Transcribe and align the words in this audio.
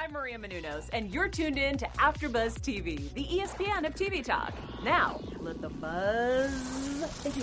I'm 0.00 0.12
Maria 0.12 0.38
Menounos, 0.38 0.88
and 0.92 1.12
you're 1.12 1.26
tuned 1.26 1.58
in 1.58 1.76
to 1.78 1.84
AfterBuzz 1.98 2.60
TV, 2.60 3.12
the 3.14 3.24
ESPN 3.24 3.84
of 3.84 3.96
TV 3.96 4.22
talk. 4.22 4.54
Now, 4.84 5.20
let 5.40 5.60
the 5.60 5.70
buzz 5.70 7.02
begin. 7.24 7.42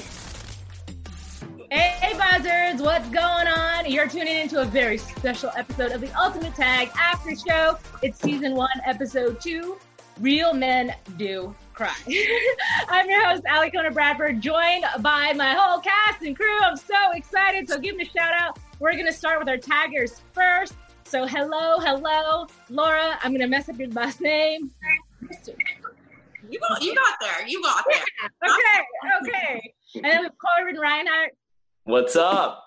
Hey, 1.70 2.13
buzzers, 2.18 2.81
what's 2.81 3.10
going 3.10 3.47
on? 3.47 3.91
You're 3.91 4.07
tuning 4.07 4.38
into 4.38 4.62
a 4.62 4.65
very 4.65 4.97
special 4.97 5.52
episode 5.57 5.91
of 5.91 5.99
the 5.99 6.10
Ultimate 6.18 6.55
Tag 6.55 6.91
After 6.97 7.36
Show. 7.36 7.78
It's 8.02 8.21
season 8.21 8.56
one, 8.56 8.82
episode 8.86 9.42
two. 9.42 9.78
Real 10.22 10.54
men 10.54 10.96
do 11.18 11.54
cry. 11.74 11.94
I'm 12.88 13.10
your 13.10 13.28
host, 13.28 13.44
Ali 13.52 13.70
Kona 13.70 13.92
Bradford, 13.92 14.40
joined 14.40 14.86
by 15.02 15.34
my 15.34 15.56
whole 15.56 15.82
cast 15.82 16.22
and 16.22 16.38
crew. 16.38 16.58
I'm 16.62 16.78
so 16.78 17.12
excited. 17.16 17.68
So 17.68 17.80
give 17.80 17.98
me 17.98 18.04
a 18.04 18.18
shout 18.18 18.32
out. 18.32 18.58
We're 18.80 18.94
going 18.94 19.08
to 19.08 19.14
start 19.14 19.40
with 19.40 19.50
our 19.50 19.58
taggers 19.58 20.22
first. 20.32 20.74
So 21.16 21.25
hello, 21.25 21.79
hello, 21.79 22.45
Laura. 22.70 23.18
I'm 23.23 23.31
going 23.31 23.39
to 23.39 23.48
mess 23.48 23.70
up 23.70 23.79
your 23.79 23.88
last 23.91 24.20
name. 24.20 24.70
You 26.49 26.59
got, 26.59 26.84
you 26.84 26.94
got 26.94 27.13
there. 27.21 27.48
You 27.48 27.63
got 27.63 27.85
there. 27.90 28.03
Okay, 28.44 29.30
okay. 29.30 29.73
And 29.95 30.04
then 30.04 30.23
with 30.23 30.34
Corbin 30.38 30.77
Reinhardt. 30.77 31.31
What's 31.85 32.17
up? 32.17 32.66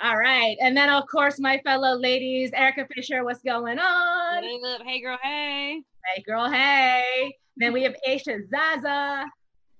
All 0.00 0.16
right. 0.16 0.56
And 0.62 0.74
then, 0.74 0.88
of 0.88 1.04
course, 1.06 1.38
my 1.38 1.60
fellow 1.62 1.94
ladies, 1.94 2.52
Erica 2.54 2.86
Fisher, 2.94 3.22
what's 3.22 3.42
going 3.42 3.78
on? 3.78 4.42
Hey, 4.86 5.02
girl, 5.02 5.18
hey. 5.22 5.82
Hey, 6.06 6.22
girl, 6.22 6.50
hey. 6.50 7.36
Then 7.58 7.74
we 7.74 7.82
have 7.82 7.94
Aisha 8.08 8.48
Zaza. 8.48 9.26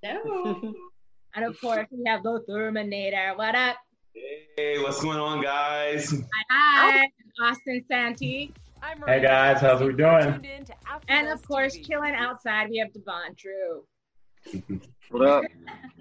No. 0.04 0.74
And 1.34 1.46
of 1.46 1.58
course, 1.58 1.86
we 1.90 2.04
have 2.06 2.22
the 2.22 2.44
Terminator. 2.46 3.32
What 3.36 3.54
up? 3.54 3.76
Hey, 4.58 4.78
what's 4.82 5.00
going 5.00 5.18
on, 5.18 5.40
guys? 5.40 6.10
Hi, 6.10 6.44
hi. 6.50 7.08
Austin 7.40 7.84
Santee. 7.88 8.52
I'm 8.82 9.02
Hey 9.06 9.22
guys, 9.22 9.60
how's 9.60 9.80
we 9.80 9.92
doing? 9.92 10.22
Tuned 10.32 10.44
in 10.44 10.64
to 10.64 10.72
AfterBuzz 10.72 11.02
And 11.08 11.28
of 11.28 11.46
course, 11.46 11.76
TV. 11.76 11.86
chilling 11.86 12.14
outside, 12.14 12.68
we 12.68 12.78
have 12.78 12.92
Devon 12.92 13.34
True. 13.36 13.84
What 15.10 15.28
up? 15.28 15.44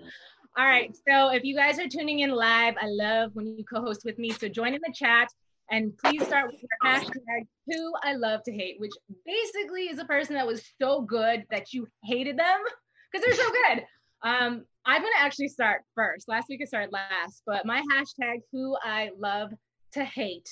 All 0.57 0.65
right. 0.65 0.95
So 1.07 1.29
if 1.29 1.43
you 1.43 1.55
guys 1.55 1.79
are 1.79 1.88
tuning 1.88 2.19
in 2.19 2.31
live, 2.31 2.75
I 2.81 2.88
love 2.88 3.31
when 3.33 3.45
you 3.45 3.63
co-host 3.65 4.03
with 4.05 4.17
me. 4.17 4.31
So 4.31 4.47
join 4.47 4.73
in 4.73 4.79
the 4.85 4.93
chat 4.93 5.27
and 5.69 5.97
please 5.97 6.23
start 6.25 6.47
with 6.51 6.61
your 6.61 6.69
hashtag 6.91 7.47
who 7.67 7.93
I 8.03 8.16
love 8.16 8.41
to 8.43 8.51
hate, 8.53 8.75
which 8.79 8.91
basically 9.25 9.83
is 9.89 9.99
a 9.99 10.05
person 10.05 10.35
that 10.35 10.47
was 10.47 10.63
so 10.81 11.01
good 11.01 11.45
that 11.51 11.73
you 11.73 11.88
hated 12.03 12.38
them 12.38 12.59
because 13.11 13.25
they're 13.25 13.45
so 13.45 13.51
good. 13.51 13.83
Um, 14.23 14.66
I'm 14.85 15.01
gonna 15.01 15.11
actually 15.19 15.49
start 15.49 15.81
first. 15.95 16.27
Last 16.27 16.47
week 16.49 16.61
I 16.61 16.66
started 16.66 16.91
last, 16.91 17.43
but 17.45 17.66
my 17.66 17.81
hashtag 17.91 18.39
who 18.51 18.77
I 18.83 19.11
love 19.17 19.51
to 19.93 20.03
hate. 20.05 20.47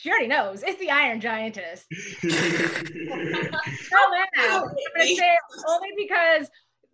She 0.00 0.10
already 0.10 0.28
knows. 0.28 0.62
It's 0.62 0.80
the 0.80 0.90
Iron 0.90 1.20
Giantess. 1.20 1.84
Oh, 3.92 4.10
man. 4.12 4.50
I'm 4.50 4.62
gonna 4.62 5.14
say 5.14 5.38
only 5.68 5.88
because 5.96 6.48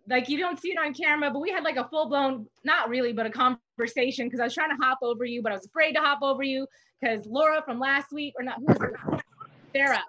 like 0.09 0.29
you 0.29 0.39
don't 0.39 0.59
see 0.59 0.69
it 0.69 0.77
on 0.79 0.93
camera, 0.93 1.29
but 1.31 1.39
we 1.39 1.51
had 1.51 1.63
like 1.63 1.77
a 1.77 1.87
full 1.89 2.09
blown, 2.09 2.47
not 2.63 2.89
really, 2.89 3.13
but 3.13 3.25
a 3.25 3.29
conversation 3.29 4.25
because 4.25 4.39
I 4.39 4.45
was 4.45 4.53
trying 4.53 4.75
to 4.75 4.83
hop 4.83 4.99
over 5.01 5.25
you, 5.25 5.41
but 5.41 5.51
I 5.51 5.55
was 5.55 5.65
afraid 5.65 5.93
to 5.93 5.99
hop 5.99 6.19
over 6.21 6.43
you 6.43 6.65
because 6.99 7.25
Laura 7.27 7.61
from 7.63 7.79
last 7.79 8.11
week, 8.11 8.33
or 8.37 8.43
not, 8.43 8.57
who 8.57 8.65
was 8.65 8.77
it? 8.81 9.21
Sarah 9.75 10.03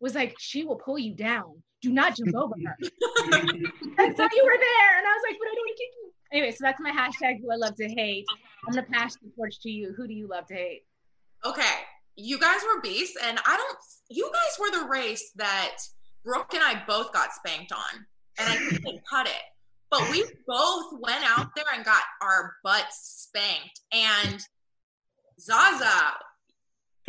was 0.00 0.14
like, 0.14 0.34
she 0.38 0.64
will 0.64 0.76
pull 0.76 0.98
you 0.98 1.14
down. 1.14 1.62
Do 1.80 1.90
not 1.90 2.16
jump 2.16 2.34
over 2.34 2.54
her. 2.64 2.76
and 2.82 4.16
so 4.16 4.28
you 4.32 4.44
were 4.44 4.58
there, 4.58 4.98
and 4.98 5.06
I 5.06 5.14
was 5.14 5.22
like, 5.26 5.38
but 5.38 5.48
I 5.48 5.54
don't 5.54 5.64
want 5.64 5.76
to 5.76 5.82
kick 5.82 5.90
you. 6.02 6.12
Anyway, 6.32 6.50
so 6.50 6.58
that's 6.60 6.80
my 6.80 6.90
hashtag 6.90 7.40
who 7.40 7.50
I 7.50 7.56
love 7.56 7.74
to 7.76 7.88
hate. 7.88 8.26
I'm 8.66 8.74
gonna 8.74 8.86
pass 8.86 9.16
the 9.16 9.30
torch 9.36 9.60
to 9.62 9.70
you. 9.70 9.94
Who 9.96 10.06
do 10.06 10.14
you 10.14 10.28
love 10.28 10.46
to 10.46 10.54
hate? 10.54 10.82
Okay. 11.44 11.76
You 12.22 12.38
guys 12.38 12.60
were 12.62 12.82
beasts, 12.82 13.16
and 13.22 13.38
I 13.46 13.56
don't. 13.56 13.78
You 14.10 14.30
guys 14.32 14.58
were 14.58 14.78
the 14.78 14.88
race 14.88 15.30
that 15.36 15.76
Brooke 16.22 16.52
and 16.52 16.62
I 16.62 16.82
both 16.86 17.12
got 17.12 17.32
spanked 17.32 17.72
on, 17.72 18.06
and 18.38 18.48
I 18.48 18.56
couldn't 18.56 19.00
cut 19.10 19.26
it. 19.26 19.42
But 19.90 20.08
we 20.10 20.24
both 20.46 20.92
went 21.00 21.24
out 21.24 21.48
there 21.56 21.64
and 21.74 21.84
got 21.84 22.02
our 22.22 22.56
butts 22.62 23.28
spanked. 23.28 23.80
And 23.92 24.38
Zaza, 25.40 26.12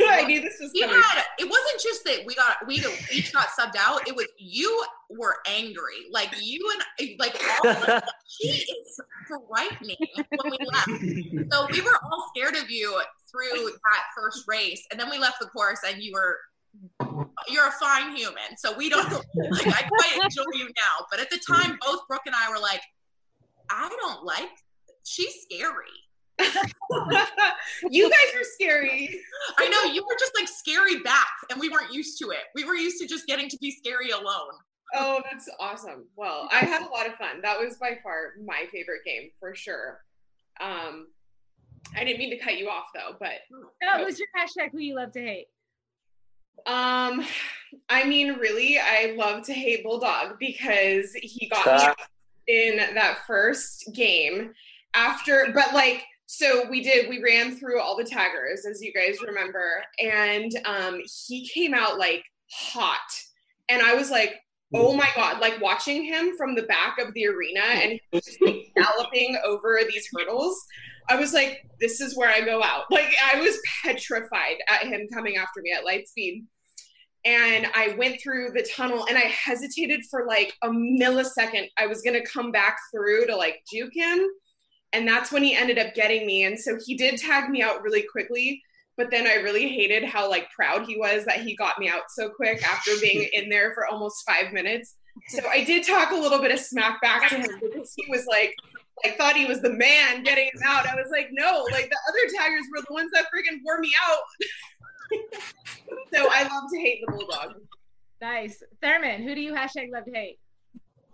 I 0.02 0.24
knew 0.24 0.40
this 0.40 0.58
was 0.60 0.70
he 0.72 0.80
coming. 0.80 0.96
had. 0.96 1.22
It 1.38 1.44
wasn't 1.44 1.80
just 1.82 2.04
that 2.04 2.24
we 2.26 2.34
got 2.34 2.66
we 2.66 2.82
each 3.12 3.32
got 3.32 3.48
subbed 3.48 3.76
out. 3.78 4.08
It 4.08 4.16
was 4.16 4.26
you 4.38 4.82
were 5.10 5.36
angry, 5.46 6.06
like 6.10 6.34
you 6.40 6.72
and 6.98 7.10
like 7.18 7.38
all. 7.64 8.00
she 8.28 8.48
is 8.48 9.00
frightening 9.28 9.96
when 10.30 10.50
we 10.50 10.58
left. 10.66 11.52
So 11.52 11.66
we 11.70 11.82
were 11.82 11.98
all 12.02 12.32
scared 12.34 12.56
of 12.56 12.70
you 12.70 12.98
through 13.32 13.70
that 13.70 14.04
first 14.16 14.44
race, 14.46 14.86
and 14.90 15.00
then 15.00 15.10
we 15.10 15.18
left 15.18 15.40
the 15.40 15.46
course, 15.46 15.80
and 15.86 16.02
you 16.02 16.12
were 16.12 16.38
you're 17.48 17.68
a 17.68 17.72
fine 17.72 18.16
human. 18.16 18.56
So 18.56 18.74
we 18.76 18.88
don't 18.88 19.10
like 19.50 19.66
I 19.66 19.82
quite 19.88 20.24
enjoy 20.24 20.44
you 20.54 20.66
now, 20.66 21.06
but 21.10 21.20
at 21.20 21.30
the 21.30 21.38
time, 21.38 21.78
both 21.84 22.00
Brooke 22.08 22.22
and 22.26 22.34
I 22.34 22.50
were 22.50 22.60
like, 22.60 22.82
I 23.70 23.88
don't 23.88 24.24
like. 24.24 24.50
She's 25.04 25.34
scary. 25.42 25.86
you 27.90 28.08
guys 28.08 28.34
were 28.34 28.44
scary. 28.44 29.20
I 29.58 29.68
know 29.68 29.92
you 29.92 30.04
were 30.04 30.16
just 30.18 30.32
like 30.38 30.48
scary 30.48 31.00
back, 31.00 31.28
and 31.50 31.60
we 31.60 31.68
weren't 31.68 31.92
used 31.92 32.18
to 32.18 32.30
it. 32.30 32.44
We 32.54 32.64
were 32.64 32.74
used 32.74 33.00
to 33.00 33.06
just 33.06 33.26
getting 33.26 33.48
to 33.48 33.58
be 33.58 33.70
scary 33.70 34.10
alone. 34.10 34.52
Oh, 34.94 35.22
that's 35.30 35.48
awesome. 35.58 36.06
Well, 36.16 36.48
I 36.52 36.58
had 36.58 36.82
a 36.82 36.90
lot 36.90 37.06
of 37.06 37.14
fun. 37.14 37.40
That 37.42 37.58
was 37.58 37.76
by 37.76 37.98
far 38.02 38.34
my 38.44 38.66
favorite 38.70 39.04
game 39.04 39.30
for 39.40 39.54
sure. 39.54 40.00
Um, 40.60 41.06
I 41.96 42.04
didn't 42.04 42.18
mean 42.18 42.30
to 42.30 42.38
cut 42.38 42.58
you 42.58 42.68
off 42.68 42.86
though, 42.94 43.16
but 43.18 43.40
No, 43.82 44.04
who's 44.04 44.18
your 44.18 44.28
hashtag 44.36 44.70
who 44.72 44.78
you 44.78 44.94
love 44.94 45.12
to 45.12 45.20
hate? 45.20 45.46
um, 46.66 47.24
I 47.88 48.04
mean, 48.04 48.34
really, 48.34 48.78
I 48.78 49.14
love 49.16 49.44
to 49.46 49.52
hate 49.52 49.82
Bulldog 49.82 50.38
because 50.38 51.12
he 51.14 51.48
got 51.48 51.96
me 51.96 52.04
in 52.48 52.76
that 52.94 53.18
first 53.26 53.88
game 53.94 54.52
after 54.94 55.50
but 55.54 55.72
like 55.72 56.04
so 56.26 56.68
we 56.68 56.82
did 56.82 57.08
we 57.08 57.22
ran 57.22 57.56
through 57.56 57.80
all 57.80 57.96
the 57.96 58.04
taggers 58.04 58.66
as 58.66 58.82
you 58.82 58.92
guys 58.92 59.16
remember 59.26 59.82
and 60.00 60.52
um 60.66 61.00
he 61.26 61.48
came 61.48 61.72
out 61.72 61.98
like 61.98 62.24
hot. 62.50 62.98
And 63.68 63.80
i 63.80 63.94
was 63.94 64.10
like 64.10 64.40
oh 64.74 64.94
my 64.94 65.08
god 65.14 65.40
like 65.40 65.60
watching 65.60 66.04
him 66.04 66.36
from 66.36 66.54
the 66.54 66.62
back 66.62 66.98
of 66.98 67.12
the 67.14 67.26
arena 67.26 67.60
and 67.60 67.92
he 67.92 68.00
was 68.12 68.24
just 68.24 68.40
like 68.42 68.72
galloping 68.76 69.36
over 69.44 69.80
these 69.88 70.08
hurdles 70.12 70.64
i 71.08 71.16
was 71.16 71.32
like 71.32 71.66
this 71.80 72.00
is 72.00 72.16
where 72.16 72.30
i 72.30 72.40
go 72.40 72.62
out 72.62 72.84
like 72.90 73.14
i 73.32 73.38
was 73.40 73.58
petrified 73.82 74.56
at 74.68 74.86
him 74.86 75.06
coming 75.12 75.36
after 75.36 75.60
me 75.62 75.72
at 75.72 75.84
light 75.84 76.08
speed 76.08 76.44
and 77.24 77.68
I 77.74 77.94
went 77.96 78.20
through 78.20 78.50
the 78.50 78.68
tunnel 78.74 79.06
and 79.08 79.16
I 79.16 79.22
hesitated 79.22 80.00
for 80.10 80.26
like 80.26 80.54
a 80.62 80.68
millisecond. 80.68 81.68
I 81.78 81.86
was 81.86 82.02
gonna 82.02 82.24
come 82.24 82.50
back 82.50 82.76
through 82.90 83.26
to 83.26 83.36
like 83.36 83.62
juke 83.72 83.94
him. 83.94 84.26
And 84.92 85.06
that's 85.06 85.32
when 85.32 85.42
he 85.42 85.54
ended 85.54 85.78
up 85.78 85.94
getting 85.94 86.26
me. 86.26 86.44
And 86.44 86.58
so 86.58 86.78
he 86.84 86.96
did 86.96 87.18
tag 87.18 87.48
me 87.48 87.62
out 87.62 87.82
really 87.82 88.02
quickly. 88.02 88.60
But 89.02 89.10
then 89.10 89.26
I 89.26 89.42
really 89.42 89.68
hated 89.68 90.04
how 90.04 90.30
like 90.30 90.48
proud 90.52 90.86
he 90.86 90.96
was 90.96 91.24
that 91.24 91.42
he 91.42 91.56
got 91.56 91.76
me 91.80 91.88
out 91.88 92.02
so 92.08 92.30
quick 92.30 92.62
after 92.62 92.92
being 93.00 93.28
in 93.32 93.48
there 93.48 93.74
for 93.74 93.84
almost 93.88 94.22
five 94.24 94.52
minutes. 94.52 94.94
So 95.26 95.42
I 95.50 95.64
did 95.64 95.84
talk 95.84 96.12
a 96.12 96.14
little 96.14 96.38
bit 96.38 96.52
of 96.52 96.60
smack 96.60 97.02
back 97.02 97.28
to 97.30 97.38
him 97.38 97.58
because 97.60 97.92
he 97.96 98.08
was 98.08 98.24
like, 98.28 98.54
like 99.02 99.18
thought 99.18 99.34
he 99.34 99.44
was 99.44 99.60
the 99.60 99.72
man 99.72 100.22
getting 100.22 100.44
him 100.44 100.62
out. 100.64 100.86
I 100.86 100.94
was 100.94 101.08
like, 101.10 101.30
no, 101.32 101.66
like 101.72 101.90
the 101.90 101.98
other 102.08 102.38
taggers 102.38 102.62
were 102.70 102.84
the 102.86 102.94
ones 102.94 103.10
that 103.12 103.24
freaking 103.24 103.58
wore 103.64 103.80
me 103.80 103.92
out. 104.08 105.20
so 106.14 106.28
I 106.30 106.44
love 106.44 106.70
to 106.72 106.78
hate 106.78 107.02
the 107.04 107.10
bulldog. 107.10 107.54
Nice. 108.20 108.62
Thurman, 108.80 109.24
who 109.24 109.34
do 109.34 109.40
you 109.40 109.52
hashtag 109.52 109.90
love 109.92 110.04
to 110.04 110.12
hate? 110.12 110.38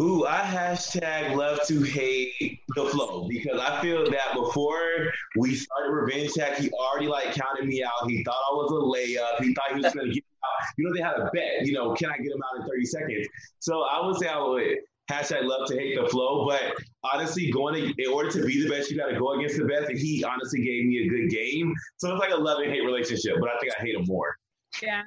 Ooh, 0.01 0.25
I 0.27 0.43
hashtag 0.43 1.35
love 1.35 1.59
to 1.67 1.83
hate 1.83 2.61
the 2.77 2.85
flow 2.87 3.27
because 3.29 3.61
I 3.61 3.81
feel 3.83 4.09
that 4.09 4.35
before 4.35 5.13
we 5.37 5.57
started 5.57 5.91
Revenge 5.91 6.35
Tag, 6.35 6.57
he 6.57 6.71
already 6.71 7.09
like 7.09 7.35
counted 7.35 7.67
me 7.67 7.83
out. 7.83 8.09
He 8.09 8.23
thought 8.23 8.37
I 8.37 8.55
was 8.55 8.71
a 8.71 8.75
layup. 8.75 9.43
He 9.43 9.55
thought 9.55 9.75
he 9.75 9.81
was 9.81 9.93
gonna 9.93 10.13
get 10.13 10.23
out. 10.45 10.67
You 10.77 10.85
know, 10.85 10.95
they 10.95 11.01
had 11.01 11.17
a 11.17 11.31
bet, 11.35 11.67
you 11.67 11.73
know, 11.73 11.95
can 11.95 12.11
I 12.11 12.17
get 12.19 12.31
him 12.31 12.41
out 12.49 12.61
in 12.61 12.69
30 12.69 12.85
seconds? 12.87 13.27
So 13.59 13.83
I 13.83 14.07
would 14.07 14.17
say 14.19 14.29
I 14.29 14.39
would 14.39 14.77
hashtag 15.11 15.45
love 15.45 15.67
to 15.69 15.75
hate 15.75 16.01
the 16.01 16.09
flow. 16.09 16.47
But 16.47 16.75
honestly, 17.03 17.51
going 17.51 17.75
to, 17.75 18.03
in 18.03 18.13
order 18.13 18.31
to 18.31 18.47
be 18.47 18.63
the 18.63 18.71
best, 18.71 18.93
you 18.93 18.99
gotta 18.99 19.19
go 19.19 19.33
against 19.33 19.57
the 19.57 19.65
best. 19.65 19.89
And 19.89 19.99
he 19.99 20.23
honestly 20.23 20.61
gave 20.61 20.85
me 20.87 21.07
a 21.07 21.09
good 21.09 21.29
game. 21.29 21.75
So 21.97 22.13
it's 22.13 22.21
like 22.21 22.31
a 22.31 22.37
love 22.37 22.61
and 22.61 22.71
hate 22.71 22.85
relationship, 22.85 23.35
but 23.41 23.49
I 23.49 23.59
think 23.59 23.73
I 23.77 23.83
hate 23.83 23.97
him 23.97 24.05
more. 24.07 24.37
Yeah. 24.81 25.03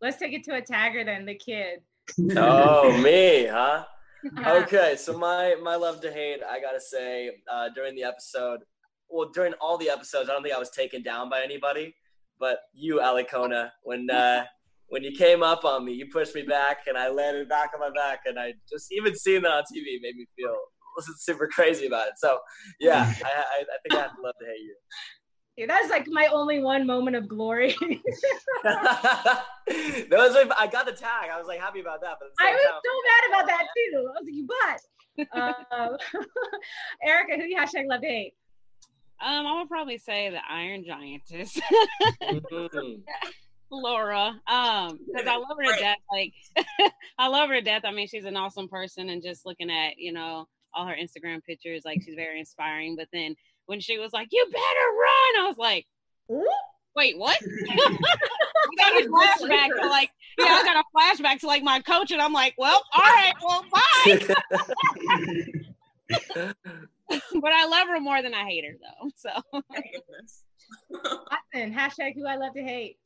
Let's 0.00 0.16
take 0.16 0.32
it 0.32 0.42
to 0.44 0.56
a 0.56 0.62
tagger 0.62 1.04
then, 1.04 1.26
the 1.26 1.36
kid. 1.36 1.80
oh, 2.36 2.96
me, 3.02 3.46
huh? 3.46 3.84
Okay, 4.46 4.96
so 4.96 5.18
my 5.18 5.56
my 5.62 5.74
love 5.74 6.00
to 6.02 6.12
hate, 6.12 6.40
I 6.48 6.60
gotta 6.60 6.80
say, 6.80 7.30
uh, 7.50 7.68
during 7.74 7.94
the 7.94 8.04
episode, 8.04 8.60
well, 9.08 9.30
during 9.32 9.52
all 9.54 9.76
the 9.76 9.90
episodes, 9.90 10.28
I 10.28 10.32
don't 10.32 10.42
think 10.42 10.54
I 10.54 10.58
was 10.58 10.70
taken 10.70 11.02
down 11.02 11.28
by 11.28 11.42
anybody, 11.42 11.94
but 12.38 12.58
you, 12.72 13.00
Alicona, 13.00 13.70
when 13.82 14.08
uh, 14.10 14.44
when 14.88 15.02
you 15.02 15.12
came 15.12 15.42
up 15.42 15.64
on 15.64 15.84
me, 15.84 15.92
you 15.92 16.06
pushed 16.12 16.34
me 16.34 16.42
back, 16.42 16.78
and 16.86 16.96
I 16.96 17.08
landed 17.08 17.48
back 17.48 17.70
on 17.74 17.80
my 17.80 17.90
back, 17.90 18.20
and 18.26 18.38
I 18.38 18.54
just 18.70 18.92
even 18.92 19.16
seeing 19.16 19.42
that 19.42 19.52
on 19.52 19.62
TV 19.62 20.00
made 20.00 20.16
me 20.16 20.26
feel 20.36 20.56
super 21.18 21.48
crazy 21.48 21.86
about 21.86 22.08
it. 22.08 22.14
So 22.18 22.38
yeah, 22.78 23.12
I, 23.24 23.28
I, 23.28 23.60
I 23.60 23.76
think 23.82 23.94
I 23.98 24.02
have 24.02 24.16
to 24.16 24.22
love 24.22 24.34
to 24.40 24.46
hate 24.46 24.60
you. 24.60 24.76
Yeah, 25.56 25.66
that's 25.66 25.90
like 25.90 26.06
my 26.08 26.26
only 26.32 26.60
one 26.60 26.86
moment 26.86 27.14
of 27.16 27.28
glory. 27.28 27.76
that 28.64 29.44
was 30.10 30.34
like, 30.34 30.50
I 30.58 30.66
got 30.66 30.86
the 30.86 30.92
tag. 30.92 31.30
I 31.32 31.38
was 31.38 31.46
like 31.46 31.60
happy 31.60 31.80
about 31.80 32.00
that. 32.00 32.16
But 32.20 32.30
I 32.40 32.52
was 32.52 32.62
time- 32.62 32.80
so 32.84 32.90
mad 33.04 33.28
about 33.28 33.46
that 33.48 33.66
too. 33.76 33.98
I 33.98 34.20
was 34.20 34.24
like, 34.24 34.34
you 34.34 34.46
butt. 34.46 34.80
Uh, 35.70 35.96
Erica, 37.06 37.34
who 37.36 37.42
do 37.42 37.48
you 37.48 37.56
hashtag 37.58 37.86
love 37.86 38.00
to 38.00 38.06
hate? 38.06 38.34
Um, 39.24 39.46
I 39.46 39.58
would 39.60 39.68
probably 39.68 39.98
say 39.98 40.30
the 40.30 40.40
Iron 40.50 40.84
Giantess, 40.84 41.60
Mhm. 42.22 43.02
Laura. 43.70 44.34
Um, 44.50 44.98
because 45.06 45.26
I 45.28 45.36
love 45.36 45.56
her 45.58 45.72
to 45.74 45.78
death. 45.80 45.98
Like, 46.10 46.32
I 47.18 47.28
love 47.28 47.48
her 47.50 47.56
to 47.56 47.62
death. 47.62 47.82
I 47.84 47.92
mean, 47.92 48.08
she's 48.08 48.24
an 48.24 48.36
awesome 48.36 48.68
person, 48.68 49.10
and 49.10 49.22
just 49.22 49.46
looking 49.46 49.70
at 49.70 49.92
you 49.98 50.12
know 50.12 50.46
all 50.74 50.86
her 50.86 50.96
Instagram 50.96 51.42
pictures, 51.44 51.82
like 51.84 52.00
she's 52.04 52.14
very 52.16 52.40
inspiring. 52.40 52.96
But 52.96 53.08
then 53.12 53.36
when 53.66 53.80
she 53.80 53.98
was 53.98 54.12
like, 54.12 54.28
"You 54.30 54.44
better 54.46 54.60
run," 54.60 55.44
I 55.44 55.46
was 55.46 55.58
like, 55.58 55.86
"Wait, 56.96 57.18
what?" 57.18 57.38
I 57.72 58.74
got 58.78 59.02
a 59.02 59.06
flashback 59.08 59.80
to 59.80 59.88
like, 59.88 60.10
yeah, 60.38 60.46
I 60.46 60.62
got 60.64 60.76
a 60.76 60.84
flashback 60.96 61.40
to 61.40 61.46
like 61.46 61.62
my 61.62 61.80
coach, 61.80 62.10
and 62.10 62.20
I'm 62.20 62.32
like, 62.32 62.54
"Well, 62.58 62.82
all 62.94 63.02
right, 63.02 63.34
well, 63.42 63.64
bye." 63.72 64.20
but 67.08 67.52
I 67.52 67.66
love 67.66 67.88
her 67.88 68.00
more 68.00 68.22
than 68.22 68.34
I 68.34 68.44
hate 68.44 68.64
her, 68.64 68.76
though. 68.80 69.10
So. 69.16 69.30
Austin, 71.30 71.74
hashtag 71.74 72.14
who 72.14 72.26
I 72.26 72.36
love 72.36 72.54
to 72.54 72.62
hate. 72.62 72.98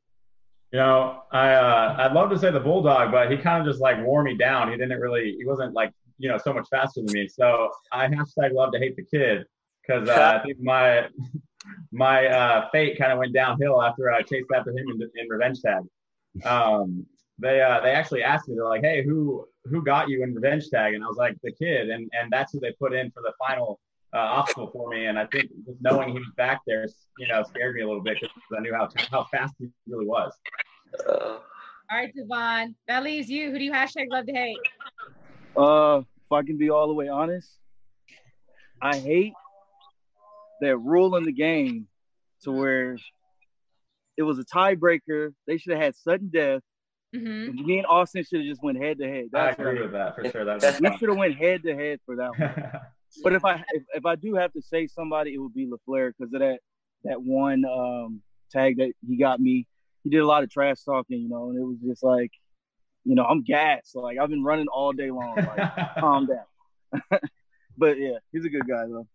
You 0.72 0.78
know, 0.80 1.22
I 1.32 1.52
uh, 1.52 1.96
I'd 1.98 2.12
love 2.12 2.30
to 2.30 2.38
say 2.38 2.50
the 2.50 2.60
bulldog, 2.60 3.12
but 3.12 3.30
he 3.30 3.36
kind 3.36 3.60
of 3.60 3.72
just 3.72 3.80
like 3.80 4.04
wore 4.04 4.22
me 4.22 4.36
down. 4.36 4.70
He 4.70 4.76
didn't 4.76 5.00
really, 5.00 5.34
he 5.38 5.44
wasn't 5.44 5.74
like 5.74 5.92
you 6.18 6.28
know 6.28 6.38
so 6.38 6.52
much 6.52 6.66
faster 6.70 7.02
than 7.02 7.12
me. 7.12 7.28
So 7.28 7.70
I 7.92 8.08
hashtag 8.08 8.52
love 8.52 8.72
to 8.72 8.78
hate 8.78 8.96
the 8.96 9.04
kid 9.04 9.46
because 9.86 10.08
uh, 10.08 10.38
I 10.40 10.44
think 10.44 10.60
my 10.60 11.08
my 11.92 12.26
uh, 12.26 12.68
fate 12.70 12.98
kind 12.98 13.12
of 13.12 13.18
went 13.18 13.32
downhill 13.32 13.82
after 13.82 14.12
I 14.12 14.22
chased 14.22 14.48
after 14.54 14.70
him 14.70 14.86
in, 14.88 15.02
in 15.02 15.28
Revenge 15.28 15.60
Tag. 15.60 15.82
Um, 16.44 17.06
they 17.38 17.60
uh, 17.60 17.80
they 17.80 17.90
actually 17.90 18.22
asked 18.22 18.48
me, 18.48 18.54
they're 18.54 18.64
like, 18.64 18.82
hey, 18.82 19.02
who 19.04 19.46
who 19.64 19.82
got 19.84 20.08
you 20.08 20.22
in 20.22 20.34
Revenge 20.34 20.68
Tag? 20.68 20.94
And 20.94 21.04
I 21.04 21.06
was 21.06 21.16
like, 21.16 21.36
the 21.42 21.52
kid, 21.52 21.90
and 21.90 22.10
and 22.18 22.30
that's 22.30 22.52
who 22.52 22.60
they 22.60 22.72
put 22.72 22.94
in 22.94 23.10
for 23.10 23.22
the 23.22 23.32
final 23.38 23.80
uh, 24.14 24.18
obstacle 24.18 24.70
for 24.72 24.88
me. 24.88 25.06
And 25.06 25.18
I 25.18 25.26
think 25.26 25.50
just 25.66 25.78
knowing 25.80 26.08
he 26.08 26.18
was 26.18 26.32
back 26.36 26.60
there, 26.66 26.86
you 27.18 27.28
know, 27.28 27.42
scared 27.42 27.74
me 27.74 27.82
a 27.82 27.86
little 27.86 28.02
bit 28.02 28.18
because 28.20 28.36
I 28.56 28.60
knew 28.60 28.74
how 28.74 28.88
how 29.10 29.24
fast 29.24 29.54
he 29.58 29.68
really 29.86 30.06
was. 30.06 30.32
All 31.08 31.40
right, 31.92 32.12
Devon. 32.14 32.74
That 32.88 33.04
leaves 33.04 33.28
you. 33.28 33.50
Who 33.50 33.58
do 33.58 33.64
you 33.64 33.72
hashtag 33.72 34.06
love 34.10 34.26
to 34.26 34.32
hate? 34.32 34.58
Uh, 35.56 36.00
if 36.00 36.32
I 36.32 36.42
can 36.42 36.58
be 36.58 36.70
all 36.70 36.88
the 36.88 36.94
way 36.94 37.08
honest, 37.08 37.48
I 38.82 38.96
hate 38.98 39.34
that 40.60 40.76
rule 40.78 41.16
in 41.16 41.24
the 41.24 41.32
game 41.32 41.86
to 42.42 42.52
where 42.52 42.96
it 44.16 44.22
was 44.22 44.38
a 44.38 44.44
tiebreaker. 44.44 45.32
They 45.46 45.58
should 45.58 45.72
have 45.72 45.82
had 45.82 45.96
sudden 45.96 46.30
death. 46.32 46.62
Mm-hmm. 47.14 47.50
And 47.50 47.66
me 47.66 47.78
and 47.78 47.86
Austin 47.86 48.24
should 48.24 48.40
have 48.40 48.48
just 48.48 48.62
went 48.62 48.82
head 48.82 48.98
to 48.98 49.08
head. 49.08 49.26
I 49.34 49.50
agree 49.50 49.80
with 49.80 49.92
that 49.92 50.16
for 50.16 50.28
sure. 50.28 50.44
That 50.44 50.80
We 50.80 50.96
should 50.98 51.08
have 51.08 51.18
went 51.18 51.36
head 51.36 51.62
to 51.62 51.74
head 51.74 52.00
for 52.04 52.16
that 52.16 52.38
one. 52.38 52.80
But 53.22 53.32
if 53.32 53.44
I 53.44 53.64
if, 53.72 53.82
if 53.94 54.04
I 54.04 54.16
do 54.16 54.34
have 54.34 54.52
to 54.52 54.60
say 54.60 54.88
somebody, 54.88 55.32
it 55.32 55.38
would 55.38 55.54
be 55.54 55.66
LaFleur 55.66 56.12
because 56.18 56.34
of 56.34 56.40
that 56.40 56.58
that 57.04 57.22
one 57.22 57.64
um, 57.64 58.20
tag 58.50 58.78
that 58.78 58.92
he 59.06 59.16
got 59.16 59.40
me. 59.40 59.66
He 60.02 60.10
did 60.10 60.18
a 60.18 60.26
lot 60.26 60.42
of 60.42 60.50
trash 60.50 60.82
talking, 60.84 61.20
you 61.20 61.28
know, 61.28 61.48
and 61.48 61.58
it 61.58 61.64
was 61.64 61.78
just 61.86 62.02
like, 62.02 62.30
you 63.04 63.14
know, 63.14 63.24
I'm 63.24 63.42
gassed. 63.42 63.96
Like 63.96 64.18
I've 64.18 64.28
been 64.28 64.44
running 64.44 64.68
all 64.68 64.92
day 64.92 65.10
long. 65.10 65.36
Like, 65.36 65.94
calm 65.98 66.26
down. 66.26 67.02
but 67.78 67.98
yeah, 67.98 68.18
he's 68.32 68.44
a 68.44 68.50
good 68.50 68.68
guy 68.68 68.84
though. 68.86 69.06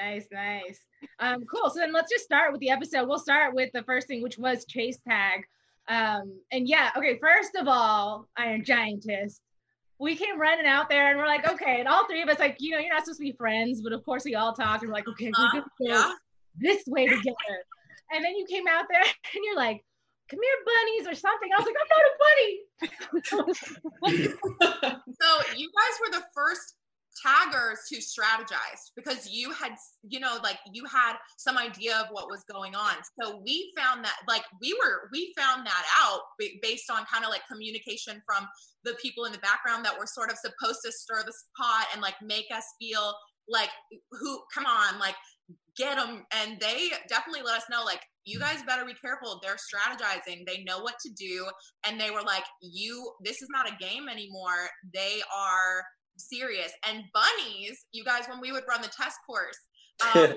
Nice, 0.00 0.26
nice. 0.32 0.80
Um, 1.18 1.44
cool. 1.44 1.68
So 1.70 1.78
then 1.80 1.92
let's 1.92 2.10
just 2.10 2.24
start 2.24 2.52
with 2.52 2.60
the 2.60 2.70
episode. 2.70 3.06
We'll 3.06 3.18
start 3.18 3.54
with 3.54 3.70
the 3.74 3.82
first 3.82 4.06
thing, 4.08 4.22
which 4.22 4.38
was 4.38 4.64
chase 4.64 4.98
tag. 5.06 5.44
Um, 5.88 6.40
and 6.52 6.66
yeah, 6.68 6.90
okay, 6.96 7.18
first 7.20 7.54
of 7.56 7.68
all, 7.68 8.26
Iron 8.36 8.64
Giantess. 8.64 9.40
We 9.98 10.16
came 10.16 10.40
running 10.40 10.64
out 10.66 10.88
there 10.88 11.10
and 11.10 11.18
we're 11.18 11.26
like, 11.26 11.46
okay, 11.46 11.80
and 11.80 11.88
all 11.88 12.06
three 12.06 12.22
of 12.22 12.28
us, 12.30 12.38
like, 12.38 12.56
you 12.58 12.70
know, 12.70 12.78
you're 12.78 12.92
not 12.94 13.04
supposed 13.04 13.18
to 13.18 13.24
be 13.24 13.32
friends, 13.32 13.82
but 13.82 13.92
of 13.92 14.02
course 14.04 14.24
we 14.24 14.34
all 14.34 14.54
talked 14.54 14.82
and 14.82 14.88
we're 14.90 14.94
like, 14.94 15.08
okay, 15.08 15.30
we're 15.36 15.46
Uh, 15.46 15.52
gonna 15.52 15.64
go 15.90 16.14
this 16.56 16.82
way 16.86 17.06
together. 17.06 17.56
And 18.12 18.24
then 18.24 18.34
you 18.36 18.46
came 18.46 18.66
out 18.66 18.86
there 18.90 19.02
and 19.34 19.44
you're 19.44 19.56
like, 19.56 19.84
come 20.30 20.40
here, 20.42 20.58
bunnies, 20.64 21.06
or 21.08 21.14
something. 21.14 21.50
I 21.52 21.60
was 21.60 21.66
like, 21.66 21.76
I'm 21.82 21.88
not 21.90 22.06
a 22.06 22.18
bunny. 22.24 23.54
So 25.20 25.28
you 25.56 25.68
guys 25.76 26.00
were 26.00 26.12
the 26.18 26.24
first 26.34 26.76
taggers 27.22 27.80
who 27.90 27.96
strategized 27.96 28.92
because 28.96 29.28
you 29.30 29.50
had 29.52 29.72
you 30.02 30.20
know 30.20 30.38
like 30.42 30.58
you 30.72 30.84
had 30.84 31.14
some 31.36 31.58
idea 31.58 31.96
of 31.96 32.06
what 32.10 32.28
was 32.28 32.44
going 32.50 32.74
on. 32.74 32.94
So 33.20 33.42
we 33.44 33.72
found 33.76 34.04
that 34.04 34.16
like 34.28 34.44
we 34.60 34.72
were 34.74 35.08
we 35.12 35.32
found 35.36 35.66
that 35.66 35.84
out 36.02 36.20
ba- 36.38 36.58
based 36.62 36.90
on 36.90 37.04
kind 37.12 37.24
of 37.24 37.30
like 37.30 37.42
communication 37.50 38.22
from 38.26 38.46
the 38.84 38.94
people 39.02 39.24
in 39.24 39.32
the 39.32 39.38
background 39.38 39.84
that 39.84 39.98
were 39.98 40.06
sort 40.06 40.30
of 40.30 40.38
supposed 40.38 40.80
to 40.84 40.92
stir 40.92 41.22
the 41.24 41.32
pot 41.56 41.86
and 41.92 42.02
like 42.02 42.14
make 42.22 42.46
us 42.54 42.64
feel 42.80 43.14
like 43.48 43.70
who 44.12 44.40
come 44.54 44.66
on 44.66 44.98
like 44.98 45.16
get 45.76 45.96
them 45.96 46.24
and 46.34 46.60
they 46.60 46.90
definitely 47.08 47.42
let 47.42 47.56
us 47.56 47.64
know 47.70 47.84
like 47.84 48.00
you 48.24 48.38
mm. 48.38 48.42
guys 48.42 48.62
better 48.66 48.84
be 48.84 48.94
careful. 48.94 49.40
They're 49.42 49.56
strategizing. 49.56 50.46
They 50.46 50.62
know 50.64 50.80
what 50.80 50.94
to 51.00 51.10
do. 51.12 51.46
And 51.86 52.00
they 52.00 52.10
were 52.10 52.22
like 52.22 52.44
you 52.62 53.12
this 53.24 53.42
is 53.42 53.48
not 53.50 53.68
a 53.68 53.76
game 53.76 54.08
anymore. 54.08 54.68
They 54.92 55.20
are 55.36 55.82
serious. 56.20 56.72
And 56.88 57.04
bunnies 57.12 57.86
you 57.92 58.04
guys 58.04 58.24
when 58.28 58.40
we 58.40 58.52
would 58.52 58.64
run 58.68 58.82
the 58.82 58.88
test 58.88 59.18
course 59.26 59.58
um, 60.14 60.34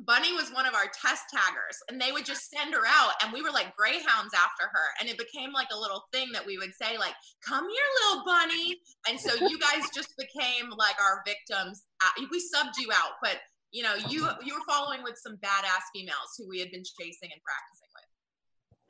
bunny 0.00 0.32
was 0.32 0.50
one 0.50 0.66
of 0.66 0.74
our 0.74 0.90
test 0.90 1.24
taggers 1.30 1.78
and 1.88 2.00
they 2.00 2.10
would 2.10 2.24
just 2.24 2.50
send 2.50 2.74
her 2.74 2.82
out 2.86 3.12
and 3.22 3.32
we 3.32 3.42
were 3.42 3.50
like 3.50 3.74
greyhounds 3.76 4.34
after 4.34 4.66
her 4.72 4.88
and 5.00 5.08
it 5.08 5.16
became 5.16 5.52
like 5.52 5.68
a 5.72 5.78
little 5.78 6.04
thing 6.12 6.32
that 6.32 6.44
we 6.44 6.58
would 6.58 6.74
say 6.74 6.98
like 6.98 7.14
come 7.46 7.64
here 7.64 7.88
little 8.02 8.24
bunny. 8.24 8.80
And 9.08 9.18
so 9.18 9.34
you 9.34 9.58
guys 9.58 9.88
just 9.94 10.16
became 10.16 10.70
like 10.76 10.96
our 11.00 11.22
victims. 11.24 11.84
Uh, 12.02 12.26
we 12.30 12.38
subbed 12.38 12.74
you 12.78 12.90
out 12.92 13.12
but 13.22 13.38
you 13.70 13.82
know 13.82 13.94
you 14.08 14.28
you 14.44 14.54
were 14.54 14.64
following 14.68 15.02
with 15.02 15.16
some 15.16 15.36
badass 15.36 15.84
females 15.94 16.34
who 16.38 16.48
we 16.48 16.58
had 16.58 16.70
been 16.70 16.84
chasing 17.00 17.30
and 17.32 17.40
practicing 17.42 17.90
with. 17.94 18.04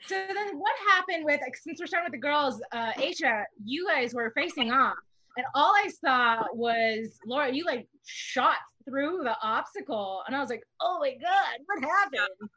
So 0.06 0.34
then 0.34 0.58
what 0.58 0.72
happened 0.88 1.24
with 1.24 1.40
like 1.40 1.56
since 1.56 1.80
we're 1.80 1.86
starting 1.86 2.10
with 2.10 2.20
the 2.20 2.26
girls, 2.26 2.62
uh 2.72 2.92
Aisha, 2.92 3.44
you 3.62 3.86
guys 3.88 4.14
were 4.14 4.32
facing 4.34 4.72
off. 4.72 4.96
And 5.36 5.46
all 5.54 5.72
I 5.74 5.88
saw 5.88 6.44
was 6.52 7.18
Laura, 7.26 7.52
you 7.52 7.64
like 7.64 7.88
shot 8.04 8.56
through 8.88 9.20
the 9.24 9.36
obstacle. 9.42 10.22
And 10.26 10.36
I 10.36 10.40
was 10.40 10.50
like, 10.50 10.62
oh 10.80 10.98
my 11.00 11.12
God, 11.12 11.58
what 11.66 11.82
happened? 11.82 12.50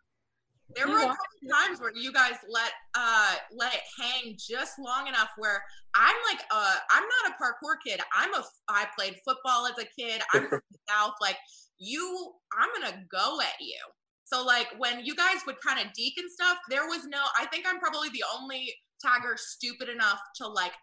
There 0.75 0.87
were 0.87 0.97
a 0.97 1.07
couple 1.07 1.49
times 1.49 1.79
where 1.79 1.95
you 1.95 2.11
guys 2.11 2.35
let 2.49 2.71
uh 2.93 3.35
let 3.55 3.73
it 3.73 3.79
hang 3.99 4.35
just 4.37 4.77
long 4.77 5.07
enough 5.07 5.29
where 5.37 5.63
I'm 5.95 6.15
like 6.29 6.43
uh 6.51 6.75
I'm 6.91 7.03
not 7.03 7.31
a 7.31 7.41
parkour 7.41 7.75
kid. 7.85 8.01
I'm 8.13 8.33
a 8.33 8.43
I 8.67 8.85
played 8.97 9.15
football 9.25 9.65
as 9.65 9.77
a 9.79 9.87
kid. 9.97 10.21
I'm 10.33 10.47
from 10.49 10.61
the 10.71 10.77
south. 10.89 11.13
Like 11.21 11.37
you, 11.79 12.33
I'm 12.57 12.69
gonna 12.73 13.01
go 13.09 13.39
at 13.39 13.59
you. 13.61 13.79
So 14.25 14.45
like 14.45 14.67
when 14.77 15.05
you 15.05 15.15
guys 15.15 15.37
would 15.45 15.55
kind 15.65 15.79
of 15.79 15.93
deke 15.93 16.17
and 16.17 16.29
stuff, 16.29 16.57
there 16.69 16.85
was 16.85 17.05
no. 17.05 17.19
I 17.39 17.45
think 17.45 17.65
I'm 17.65 17.79
probably 17.79 18.09
the 18.09 18.25
only 18.37 18.73
tagger 19.03 19.37
stupid 19.37 19.87
enough 19.87 20.19
to 20.35 20.47
like 20.47 20.73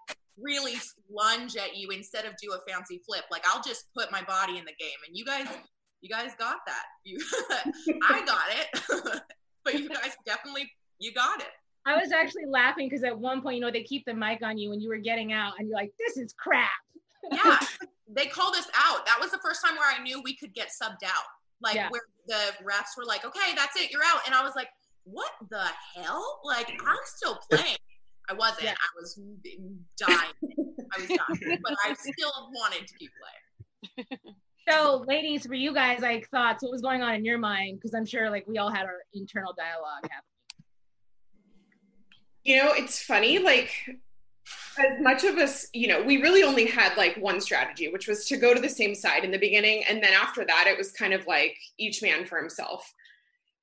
really 0.41 0.75
lunge 1.11 1.57
at 1.57 1.77
you 1.77 1.91
instead 1.91 2.25
of 2.25 2.33
do 2.43 2.53
a 2.53 2.71
fancy 2.71 3.01
flip. 3.07 3.25
Like 3.31 3.45
I'll 3.49 3.63
just 3.63 3.87
put 3.95 4.11
my 4.11 4.23
body 4.23 4.59
in 4.59 4.65
the 4.65 4.75
game, 4.79 4.99
and 5.07 5.17
you 5.17 5.25
guys, 5.25 5.47
you 6.01 6.09
guys 6.09 6.33
got 6.39 6.59
that. 6.67 6.85
You, 7.05 7.19
I 8.09 8.25
got 8.25 8.45
it, 8.51 9.21
but 9.65 9.75
you 9.79 9.89
guys 9.89 10.13
definitely 10.25 10.71
you 10.99 11.13
got 11.13 11.41
it. 11.41 11.49
I 11.87 11.97
was 12.01 12.13
actually 12.13 12.47
laughing 12.47 12.89
because 12.89 13.05
at 13.05 13.19
one 13.19 13.43
point, 13.43 13.57
you 13.57 13.61
know, 13.61 13.71
they 13.71 13.83
keep 13.83 14.07
the 14.07 14.15
mic 14.15 14.43
on 14.43 14.57
you 14.57 14.71
when 14.71 14.81
you 14.81 14.89
were 14.89 14.97
getting 14.97 15.33
out, 15.33 15.53
and 15.59 15.69
you're 15.69 15.77
like, 15.77 15.93
this 15.99 16.17
is 16.17 16.33
crap. 16.33 16.71
Yeah, 17.31 17.59
they 18.09 18.27
called 18.27 18.55
us 18.55 18.69
out. 18.75 19.05
That 19.07 19.19
was 19.21 19.31
the 19.31 19.39
first 19.45 19.61
time 19.65 19.77
where 19.77 19.91
I 19.95 20.03
knew 20.03 20.23
we 20.23 20.35
could 20.37 20.55
get 20.55 20.69
subbed 20.69 21.05
out. 21.05 21.25
Like 21.61 21.75
Yeah. 21.75 21.89
where 21.91 22.03
the 22.27 22.53
refs 22.65 22.97
were 22.97 23.05
like, 23.05 23.25
"Okay, 23.25 23.55
that's 23.55 23.77
it, 23.81 23.91
you're 23.91 24.03
out," 24.05 24.21
and 24.27 24.35
I 24.35 24.43
was 24.43 24.55
like, 24.57 24.69
"What 25.05 25.31
the 25.51 25.65
hell?" 25.95 26.41
Like 26.45 26.69
I'm 26.87 26.97
still 27.05 27.39
playing. 27.51 27.77
I 28.29 28.35
wasn't. 28.35 28.65
Yeah. 28.65 28.73
I 28.73 29.01
was 29.01 29.15
dying. 29.99 30.19
I 30.93 31.01
was 31.01 31.09
dying, 31.09 31.59
but 31.63 31.77
I 31.85 31.95
still 31.95 32.51
wanted 32.55 32.87
to 32.87 32.95
keep 32.95 33.11
playing. 33.21 34.37
So, 34.69 35.05
ladies, 35.07 35.47
for 35.47 35.55
you 35.55 35.75
guys, 35.75 36.01
like 36.01 36.29
thoughts, 36.31 36.63
what 36.63 36.73
was 36.73 36.81
going 36.81 37.03
on 37.03 37.15
in 37.15 37.25
your 37.25 37.39
mind? 37.39 37.79
Because 37.79 37.95
I'm 37.95 38.07
sure 38.07 38.31
like 38.31 38.47
we 38.47 38.57
all 38.59 38.71
had 38.71 38.87
our 38.87 39.01
internal 39.13 39.53
dialogue 39.53 40.05
happen. 40.05 40.25
You 42.45 42.63
know, 42.63 42.73
it's 42.73 43.03
funny, 43.03 43.39
like 43.39 43.73
as 44.79 45.01
much 45.03 45.25
of 45.25 45.37
us, 45.37 45.69
you 45.73 45.89
know, 45.89 46.03
we 46.03 46.21
really 46.21 46.43
only 46.43 46.67
had 46.67 46.97
like 46.97 47.17
one 47.17 47.41
strategy, 47.41 47.89
which 47.89 48.09
was 48.09 48.27
to 48.27 48.37
go 48.37 48.55
to 48.55 48.61
the 48.61 48.69
same 48.69 48.95
side 48.95 49.25
in 49.25 49.31
the 49.31 49.39
beginning. 49.39 49.85
And 49.89 50.03
then 50.03 50.13
after 50.13 50.45
that, 50.47 50.67
it 50.67 50.77
was 50.77 50.93
kind 50.93 51.13
of 51.13 51.27
like 51.27 51.57
each 51.79 52.03
man 52.03 52.25
for 52.25 52.39
himself. 52.39 52.93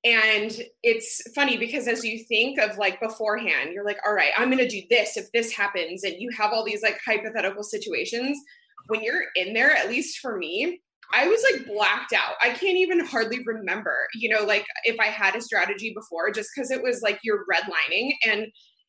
And 0.03 0.59
it's 0.81 1.21
funny 1.33 1.57
because 1.57 1.87
as 1.87 2.03
you 2.03 2.23
think 2.23 2.57
of 2.59 2.77
like 2.77 2.99
beforehand, 2.99 3.71
you're 3.71 3.85
like, 3.85 3.99
all 4.05 4.13
right, 4.13 4.31
I'm 4.35 4.49
going 4.49 4.57
to 4.57 4.67
do 4.67 4.81
this 4.89 5.15
if 5.15 5.31
this 5.31 5.51
happens. 5.51 6.03
And 6.03 6.15
you 6.17 6.29
have 6.31 6.51
all 6.51 6.65
these 6.65 6.81
like 6.81 6.99
hypothetical 7.05 7.63
situations. 7.63 8.39
When 8.87 9.03
you're 9.03 9.25
in 9.35 9.53
there, 9.53 9.71
at 9.71 9.89
least 9.89 10.19
for 10.19 10.37
me, 10.37 10.81
I 11.13 11.27
was 11.27 11.43
like 11.51 11.67
blacked 11.67 12.13
out. 12.13 12.35
I 12.41 12.49
can't 12.49 12.77
even 12.77 13.05
hardly 13.05 13.43
remember, 13.43 14.07
you 14.15 14.29
know, 14.29 14.43
like 14.43 14.65
if 14.85 14.99
I 14.99 15.07
had 15.07 15.35
a 15.35 15.41
strategy 15.41 15.93
before, 15.93 16.31
just 16.31 16.49
because 16.55 16.71
it 16.71 16.81
was 16.81 17.01
like 17.01 17.19
you're 17.23 17.45
redlining 17.51 18.13
and 18.25 18.47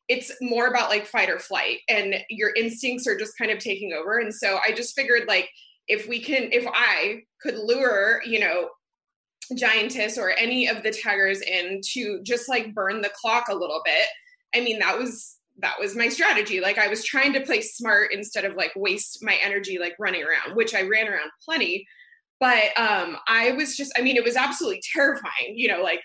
it's 0.09 0.33
more 0.41 0.67
about 0.67 0.89
like 0.89 1.07
fight 1.07 1.31
or 1.31 1.39
flight 1.39 1.79
and 1.89 2.17
your 2.29 2.53
instincts 2.55 3.07
are 3.07 3.19
just 3.19 3.37
kind 3.37 3.51
of 3.51 3.59
taking 3.59 3.93
over. 3.93 4.19
And 4.19 4.33
so 4.33 4.59
I 4.67 4.73
just 4.73 4.95
figured 4.95 5.29
like 5.29 5.49
if 5.89 6.09
we 6.09 6.21
can, 6.21 6.49
if 6.53 6.67
I 6.73 7.23
could 7.41 7.57
lure, 7.57 8.23
you 8.25 8.41
know, 8.41 8.69
giantess 9.57 10.19
or 10.19 10.31
any 10.31 10.69
of 10.69 10.83
the 10.83 10.91
taggers 10.91 11.41
in 11.41 11.81
to 11.93 12.21
just 12.23 12.49
like 12.49 12.75
burn 12.75 13.01
the 13.03 13.11
clock 13.15 13.49
a 13.49 13.55
little 13.55 13.83
bit. 13.85 14.07
I 14.55 14.61
mean, 14.61 14.79
that 14.81 14.99
was 14.99 15.37
that 15.59 15.75
was 15.79 15.95
my 15.95 16.09
strategy. 16.09 16.61
Like 16.61 16.79
I 16.79 16.89
was 16.89 17.05
trying 17.05 17.33
to 17.35 17.41
play 17.41 17.61
smart 17.61 18.13
instead 18.13 18.45
of 18.45 18.57
like 18.57 18.73
waste 18.75 19.23
my 19.23 19.39
energy 19.45 19.79
like 19.79 19.95
running 19.99 20.23
around, 20.23 20.57
which 20.57 20.75
I 20.75 20.83
ran 20.83 21.09
around 21.09 21.31
plenty. 21.45 21.87
But 22.41 22.77
um 22.77 23.17
I 23.29 23.53
was 23.53 23.77
just 23.77 23.93
I 23.97 24.03
mean 24.03 24.17
it 24.17 24.25
was 24.25 24.37
absolutely 24.37 24.83
terrifying, 24.93 25.55
you 25.55 25.69
know, 25.69 25.83
like 25.83 26.01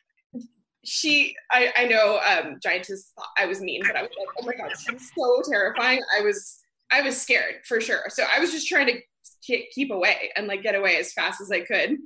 she 0.84 1.36
I, 1.52 1.74
I 1.78 1.86
know 1.86 2.20
um 2.20 2.58
giantess 2.64 3.12
thought 3.16 3.30
I 3.38 3.46
was 3.46 3.62
mean, 3.62 3.82
but 3.86 3.96
I 3.96 4.04
was 4.04 4.12
like, 4.18 4.28
oh 4.40 4.46
my 4.46 4.54
god, 4.54 4.78
she's 4.78 5.12
so 5.16 5.42
terrifying. 5.50 6.02
I 6.18 6.22
was 6.22 6.60
I 6.92 7.02
was 7.02 7.20
scared 7.20 7.56
for 7.66 7.82
sure. 7.82 8.04
So 8.10 8.24
I 8.34 8.40
was 8.40 8.52
just 8.52 8.68
trying 8.68 8.88
to 8.88 9.02
keep 9.42 9.92
away 9.92 10.32
and 10.36 10.48
like 10.48 10.64
get 10.64 10.76
away 10.76 10.98
as 10.98 11.14
fast 11.14 11.42
as 11.42 11.52
I 11.52 11.62
could, 11.62 11.98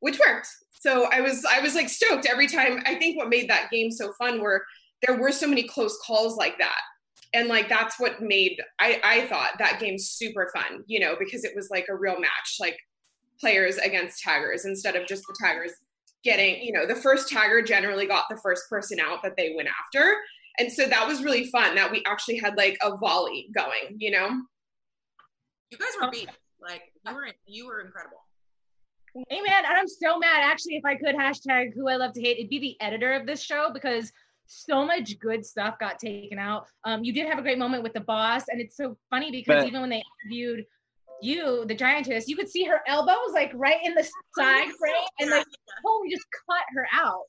which 0.00 0.18
worked. 0.18 0.48
So 0.80 1.08
I 1.12 1.20
was 1.20 1.44
I 1.44 1.60
was 1.60 1.74
like 1.74 1.88
stoked 1.88 2.26
every 2.26 2.46
time. 2.46 2.82
I 2.86 2.96
think 2.96 3.16
what 3.16 3.28
made 3.28 3.48
that 3.50 3.70
game 3.70 3.90
so 3.90 4.12
fun 4.14 4.40
were 4.40 4.64
there 5.06 5.18
were 5.18 5.32
so 5.32 5.46
many 5.46 5.62
close 5.62 5.96
calls 6.04 6.36
like 6.36 6.58
that. 6.58 6.80
And 7.32 7.48
like 7.48 7.68
that's 7.68 8.00
what 8.00 8.20
made 8.20 8.60
I, 8.80 9.00
I 9.04 9.26
thought 9.26 9.52
that 9.58 9.78
game 9.78 9.98
super 9.98 10.50
fun 10.54 10.82
you 10.86 10.98
know 10.98 11.14
because 11.18 11.44
it 11.44 11.54
was 11.54 11.68
like 11.70 11.86
a 11.88 11.94
real 11.94 12.18
match 12.18 12.56
like 12.58 12.76
players 13.40 13.76
against 13.76 14.20
taggers 14.20 14.64
instead 14.64 14.96
of 14.96 15.06
just 15.06 15.22
the 15.28 15.36
taggers 15.40 15.72
getting 16.24 16.60
you 16.62 16.72
know 16.72 16.86
the 16.86 16.96
first 16.96 17.32
tagger 17.32 17.64
generally 17.64 18.06
got 18.06 18.24
the 18.28 18.36
first 18.42 18.68
person 18.68 18.98
out 18.98 19.22
that 19.22 19.36
they 19.36 19.54
went 19.54 19.68
after. 19.68 20.16
And 20.58 20.70
so 20.72 20.86
that 20.86 21.06
was 21.06 21.22
really 21.22 21.46
fun 21.46 21.76
that 21.76 21.92
we 21.92 22.02
actually 22.06 22.38
had 22.38 22.56
like 22.56 22.76
a 22.82 22.96
volley 22.96 23.48
going 23.54 23.96
you 23.98 24.10
know? 24.10 24.28
You 25.70 25.78
guys 25.78 25.88
were 26.00 26.10
beat. 26.10 26.28
Like 26.60 26.82
you 27.06 27.14
were 27.14 27.28
you 27.46 27.66
were 27.66 27.80
incredible 27.80 28.22
Hey 29.14 29.40
man, 29.40 29.64
I'm 29.66 29.88
so 29.88 30.18
mad. 30.18 30.40
Actually, 30.42 30.76
if 30.76 30.84
I 30.84 30.94
could 30.94 31.16
hashtag 31.16 31.74
who 31.74 31.88
I 31.88 31.96
love 31.96 32.12
to 32.12 32.20
hate, 32.20 32.38
it'd 32.38 32.50
be 32.50 32.60
the 32.60 32.80
editor 32.80 33.12
of 33.12 33.26
this 33.26 33.42
show 33.42 33.70
because 33.72 34.12
so 34.46 34.84
much 34.84 35.18
good 35.18 35.44
stuff 35.44 35.78
got 35.78 35.98
taken 35.98 36.38
out. 36.38 36.66
Um, 36.84 37.02
you 37.02 37.12
did 37.12 37.26
have 37.28 37.38
a 37.38 37.42
great 37.42 37.58
moment 37.58 37.82
with 37.82 37.92
the 37.92 38.00
boss, 38.00 38.44
and 38.48 38.60
it's 38.60 38.76
so 38.76 38.96
funny 39.10 39.30
because 39.30 39.62
but, 39.62 39.66
even 39.66 39.80
when 39.80 39.90
they 39.90 40.02
interviewed 40.24 40.64
you, 41.22 41.64
the 41.66 41.74
giantess, 41.74 42.28
you 42.28 42.36
could 42.36 42.48
see 42.48 42.64
her 42.64 42.80
elbows 42.86 43.32
like 43.32 43.50
right 43.54 43.78
in 43.84 43.94
the 43.94 44.04
side 44.36 44.70
frame, 44.78 44.94
and 45.18 45.30
like 45.30 45.46
holy, 45.84 46.10
just 46.10 46.26
cut 46.48 46.64
her 46.74 46.86
out. 46.92 47.24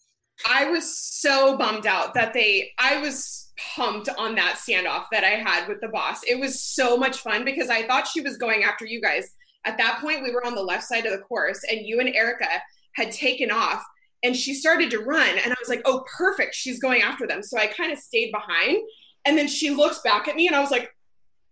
I 0.47 0.69
was 0.69 0.97
so 0.97 1.57
bummed 1.57 1.88
out 1.88 2.13
that 2.13 2.33
they. 2.33 2.71
I 2.77 3.00
was 3.00 3.51
pumped 3.75 4.09
on 4.17 4.35
that 4.35 4.57
standoff 4.57 5.05
that 5.11 5.23
I 5.23 5.31
had 5.31 5.67
with 5.67 5.81
the 5.81 5.88
boss. 5.88 6.21
It 6.27 6.39
was 6.39 6.63
so 6.63 6.97
much 6.97 7.19
fun 7.19 7.45
because 7.45 7.69
I 7.69 7.85
thought 7.88 8.07
she 8.07 8.21
was 8.21 8.38
going 8.38 8.63
after 8.63 8.85
you 8.85 9.01
guys. 9.01 9.29
At 9.65 9.77
that 9.77 10.00
point, 10.01 10.24
we 10.24 10.32
were 10.32 10.46
on 10.46 10.56
the 10.56 10.63
left 10.63 10.84
side 10.84 11.06
of 11.06 11.12
the 11.12 11.24
course, 11.25 11.63
and 11.70 11.86
you 11.86 12.00
and 12.00 12.10
Erica 12.15 12.48
had 12.96 13.12
taken 13.12 13.51
off 13.51 13.84
and 14.24 14.36
she 14.36 14.53
started 14.53 14.91
to 14.91 15.00
run 15.00 15.30
and 15.30 15.51
i 15.51 15.56
was 15.60 15.70
like 15.70 15.82
oh 15.86 16.03
perfect 16.18 16.53
she's 16.53 16.80
going 16.80 17.01
after 17.01 17.27
them. 17.27 17.41
So 17.41 17.58
i 17.58 17.68
kind 17.68 17.91
of 17.91 18.00
stayed 18.00 18.32
behind 18.32 18.77
and 19.25 19.38
then 19.38 19.48
she 19.48 19.70
looks 19.70 20.00
back 20.00 20.27
at 20.27 20.36
me 20.36 20.48
and 20.48 20.56
i 20.56 20.60
was 20.60 20.72
like 20.72 20.94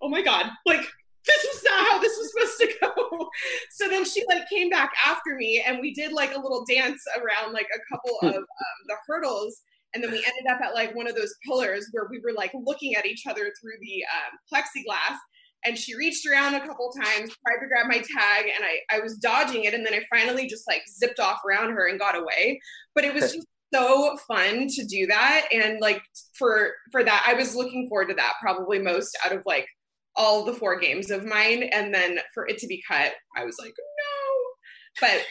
oh 0.02 0.10
my 0.10 0.22
god 0.22 0.48
like 0.66 0.86
this 1.26 1.46
was 1.54 1.64
not 1.64 1.86
how 1.86 2.00
this 2.00 2.18
was 2.18 2.32
supposed 2.32 2.60
to 2.60 2.80
go. 2.82 3.30
So 3.72 3.88
then 3.88 4.04
she 4.04 4.24
like 4.28 4.50
came 4.50 4.70
back 4.70 4.92
after 5.06 5.36
me 5.36 5.64
and 5.66 5.80
we 5.80 5.94
did 5.94 6.12
like 6.12 6.34
a 6.34 6.40
little 6.40 6.66
dance 6.66 7.02
around 7.18 7.54
like 7.54 7.68
a 7.74 7.94
couple 7.94 8.18
of 8.24 8.36
um, 8.36 8.46
the 8.88 8.96
hurdles 9.08 9.62
and 9.94 10.04
then 10.04 10.12
we 10.12 10.18
ended 10.18 10.52
up 10.52 10.60
at 10.62 10.74
like 10.74 10.96
one 10.96 11.08
of 11.08 11.16
those 11.16 11.36
pillars 11.46 11.88
where 11.92 12.08
we 12.10 12.20
were 12.20 12.34
like 12.36 12.52
looking 12.54 12.96
at 12.96 13.06
each 13.06 13.28
other 13.28 13.52
through 13.62 13.78
the 13.82 14.04
um, 14.04 14.40
plexiglass 14.52 15.18
and 15.66 15.78
she 15.78 15.96
reached 15.96 16.26
around 16.26 16.56
a 16.56 16.66
couple 16.66 16.92
times, 16.92 17.36
tried 17.46 17.60
to 17.62 17.68
grab 17.68 17.88
my 17.88 17.98
tag, 17.98 18.46
and 18.46 18.64
I, 18.64 18.96
I 18.96 19.00
was 19.00 19.18
dodging 19.18 19.66
it. 19.66 19.74
And 19.74 19.86
then 19.86 19.94
I 19.94 20.04
finally 20.10 20.48
just 20.48 20.68
like 20.68 20.84
zipped 20.88 21.20
off 21.20 21.40
around 21.48 21.72
her 21.72 21.88
and 21.88 22.00
got 22.00 22.18
away. 22.18 22.62
But 22.96 23.04
it 23.04 23.14
was 23.14 23.34
just 23.34 23.48
so 23.74 24.18
fun 24.28 24.68
to 24.68 24.86
do 24.86 25.08
that. 25.08 25.48
And 25.52 25.80
like 25.80 26.02
for 26.34 26.72
for 26.92 27.04
that, 27.04 27.26
I 27.28 27.34
was 27.34 27.56
looking 27.56 27.88
forward 27.88 28.10
to 28.10 28.16
that 28.16 28.34
probably 28.42 28.80
most 28.80 29.18
out 29.26 29.34
of 29.34 29.44
like 29.46 29.68
all 30.16 30.44
the 30.44 30.54
four 30.54 30.80
games 30.80 31.12
of 31.12 31.26
mine. 31.26 31.64
And 31.64 31.94
then 31.94 32.20
for 32.34 32.48
it 32.48 32.58
to 32.60 32.68
be 32.68 32.84
cut, 32.88 33.14
I 33.36 33.46
was 33.46 33.58
like, 33.60 33.74
no. 33.78 35.08
But 35.08 35.26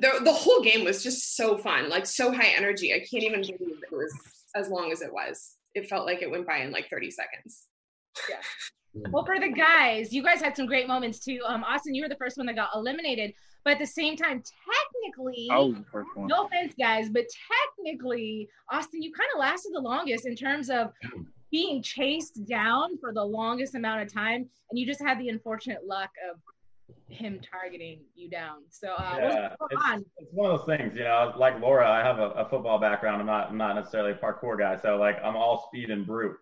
the 0.00 0.24
the 0.24 0.32
whole 0.32 0.62
game 0.62 0.84
was 0.84 1.02
just 1.02 1.36
so 1.36 1.58
fun, 1.58 1.88
like 1.88 2.06
so 2.06 2.32
high 2.32 2.52
energy. 2.56 2.92
I 2.92 2.98
can't 2.98 3.24
even 3.24 3.42
believe 3.42 3.82
it 3.82 3.92
was 3.92 4.12
as 4.56 4.68
long 4.68 4.92
as 4.92 5.02
it 5.02 5.12
was. 5.12 5.52
It 5.74 5.88
felt 5.88 6.06
like 6.06 6.22
it 6.22 6.30
went 6.30 6.46
by 6.46 6.58
in 6.58 6.70
like 6.70 6.88
30 6.88 7.10
seconds. 7.10 7.64
Yeah. 8.28 8.36
Well, 9.10 9.24
for 9.24 9.40
the 9.40 9.48
guys, 9.48 10.12
you 10.12 10.22
guys 10.22 10.40
had 10.40 10.56
some 10.56 10.66
great 10.66 10.86
moments 10.86 11.18
too. 11.18 11.40
Um, 11.46 11.64
Austin, 11.64 11.94
you 11.94 12.02
were 12.02 12.08
the 12.08 12.16
first 12.16 12.36
one 12.36 12.46
that 12.46 12.54
got 12.54 12.70
eliminated, 12.74 13.34
but 13.64 13.74
at 13.74 13.78
the 13.78 13.86
same 13.86 14.16
time, 14.16 14.42
technically, 15.02 15.48
no 16.16 16.44
offense, 16.44 16.74
guys, 16.78 17.08
but 17.08 17.24
technically, 17.84 18.48
Austin, 18.70 19.02
you 19.02 19.12
kind 19.12 19.28
of 19.34 19.40
lasted 19.40 19.72
the 19.74 19.80
longest 19.80 20.26
in 20.26 20.36
terms 20.36 20.70
of 20.70 20.92
being 21.50 21.82
chased 21.82 22.46
down 22.46 22.98
for 22.98 23.12
the 23.12 23.24
longest 23.24 23.74
amount 23.74 24.02
of 24.02 24.12
time, 24.12 24.48
and 24.70 24.78
you 24.78 24.86
just 24.86 25.00
had 25.00 25.18
the 25.18 25.28
unfortunate 25.28 25.86
luck 25.86 26.10
of 26.30 26.38
him 27.08 27.40
targeting 27.50 28.00
you 28.14 28.28
down. 28.28 28.62
So 28.70 28.88
uh, 28.88 29.16
yeah, 29.18 29.54
it's, 29.70 30.04
it's, 30.18 30.32
one 30.32 30.50
of 30.50 30.58
those 30.58 30.76
things, 30.76 30.96
you 30.96 31.04
know. 31.04 31.32
Like 31.36 31.60
Laura, 31.60 31.88
I 31.88 32.00
have 32.00 32.18
a, 32.18 32.30
a, 32.30 32.48
football 32.48 32.78
background. 32.78 33.20
I'm 33.20 33.26
not, 33.26 33.50
I'm 33.50 33.56
not 33.56 33.74
necessarily 33.74 34.12
a 34.12 34.14
parkour 34.14 34.58
guy, 34.58 34.76
so 34.80 34.96
like 34.96 35.16
I'm 35.24 35.36
all 35.36 35.68
speed 35.68 35.90
and 35.90 36.06
brute. 36.06 36.36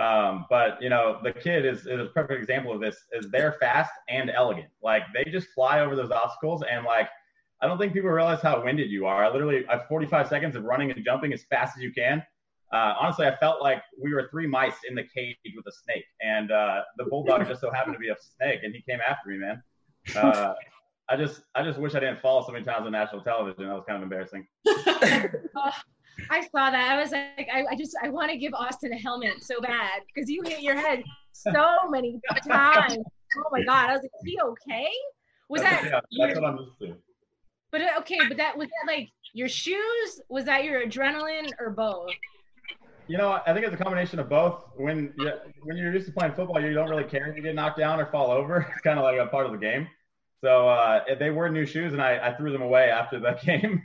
Um, 0.00 0.46
but 0.48 0.80
you 0.82 0.88
know, 0.88 1.20
the 1.22 1.32
kid 1.32 1.66
is, 1.66 1.80
is 1.80 2.00
a 2.00 2.06
perfect 2.14 2.40
example 2.40 2.72
of 2.72 2.80
this. 2.80 2.96
Is 3.12 3.30
they're 3.30 3.52
fast 3.60 3.92
and 4.08 4.30
elegant. 4.30 4.68
Like 4.82 5.02
they 5.12 5.30
just 5.30 5.48
fly 5.48 5.80
over 5.80 5.94
those 5.94 6.10
obstacles, 6.10 6.64
and 6.68 6.84
like 6.84 7.08
I 7.60 7.66
don't 7.66 7.78
think 7.78 7.92
people 7.92 8.10
realize 8.10 8.40
how 8.40 8.64
winded 8.64 8.90
you 8.90 9.06
are. 9.06 9.24
I 9.24 9.30
literally, 9.30 9.66
I 9.68 9.76
have 9.76 9.86
45 9.88 10.28
seconds 10.28 10.56
of 10.56 10.64
running 10.64 10.90
and 10.90 11.04
jumping 11.04 11.32
as 11.34 11.44
fast 11.44 11.76
as 11.76 11.82
you 11.82 11.92
can. 11.92 12.22
Uh, 12.72 12.94
honestly, 12.98 13.26
I 13.26 13.36
felt 13.36 13.60
like 13.60 13.82
we 14.00 14.14
were 14.14 14.28
three 14.30 14.46
mice 14.46 14.76
in 14.88 14.94
the 14.94 15.02
cage 15.02 15.36
with 15.54 15.66
a 15.66 15.72
snake, 15.72 16.04
and 16.22 16.50
uh, 16.50 16.82
the 16.96 17.04
bulldog 17.04 17.46
just 17.46 17.60
so 17.60 17.70
happened 17.70 17.94
to 17.94 17.98
be 17.98 18.08
a 18.08 18.16
snake, 18.36 18.60
and 18.62 18.74
he 18.74 18.80
came 18.82 19.00
after 19.06 19.28
me, 19.28 19.36
man. 19.36 19.62
Uh, 20.14 20.54
I 21.08 21.16
just, 21.16 21.42
I 21.54 21.64
just 21.64 21.78
wish 21.78 21.94
I 21.94 22.00
didn't 22.00 22.20
fall 22.20 22.46
so 22.46 22.52
many 22.52 22.64
times 22.64 22.86
on 22.86 22.92
national 22.92 23.22
television. 23.22 23.66
That 23.66 23.74
was 23.74 23.84
kind 23.86 23.96
of 23.96 24.04
embarrassing. 24.04 24.46
I 26.28 26.40
saw 26.42 26.70
that. 26.70 26.92
I 26.92 27.00
was 27.00 27.12
like, 27.12 27.48
I, 27.52 27.64
I 27.70 27.76
just, 27.76 27.96
I 28.02 28.08
want 28.08 28.30
to 28.30 28.36
give 28.36 28.52
Austin 28.54 28.92
a 28.92 28.96
helmet 28.96 29.42
so 29.42 29.60
bad 29.60 30.02
because 30.12 30.28
you 30.28 30.42
hit 30.44 30.60
your 30.60 30.76
head 30.76 31.02
so 31.32 31.88
many 31.88 32.20
times. 32.48 32.96
Oh 33.36 33.48
my 33.52 33.62
god! 33.62 33.90
I 33.90 33.92
was 33.92 34.02
like, 34.02 34.10
is 34.22 34.24
he 34.24 34.40
okay? 34.40 34.88
Was 35.48 35.62
that's, 35.62 35.82
that? 35.84 36.04
Yeah, 36.10 36.26
that's 36.26 36.40
what 36.40 36.50
I'm 36.50 36.58
used 36.58 36.78
to. 36.80 36.96
But 37.70 37.82
uh, 37.82 38.00
okay, 38.00 38.18
but 38.28 38.36
that 38.36 38.56
was 38.56 38.68
that 38.68 38.92
like 38.92 39.08
your 39.32 39.48
shoes? 39.48 40.20
Was 40.28 40.44
that 40.46 40.64
your 40.64 40.84
adrenaline 40.84 41.50
or 41.58 41.70
both? 41.70 42.10
You 43.06 43.18
know, 43.18 43.40
I 43.44 43.52
think 43.52 43.66
it's 43.66 43.74
a 43.74 43.82
combination 43.82 44.20
of 44.20 44.28
both. 44.28 44.64
When 44.76 45.12
you, 45.18 45.32
when 45.64 45.76
you're 45.76 45.92
used 45.92 46.06
to 46.06 46.12
playing 46.12 46.34
football, 46.34 46.60
you 46.60 46.72
don't 46.72 46.88
really 46.88 47.04
care 47.04 47.28
if 47.28 47.36
you 47.36 47.42
get 47.42 47.56
knocked 47.56 47.78
down 47.78 48.00
or 48.00 48.06
fall 48.06 48.30
over. 48.30 48.60
It's 48.72 48.82
kind 48.82 48.98
of 48.98 49.04
like 49.04 49.18
a 49.18 49.26
part 49.26 49.46
of 49.46 49.52
the 49.52 49.58
game. 49.58 49.88
So 50.42 50.68
uh, 50.68 51.00
they 51.18 51.30
were 51.30 51.50
new 51.50 51.66
shoes, 51.66 51.92
and 51.92 52.00
I, 52.00 52.28
I 52.28 52.34
threw 52.34 52.52
them 52.52 52.62
away 52.62 52.88
after 52.88 53.18
that 53.20 53.42
game. 53.44 53.82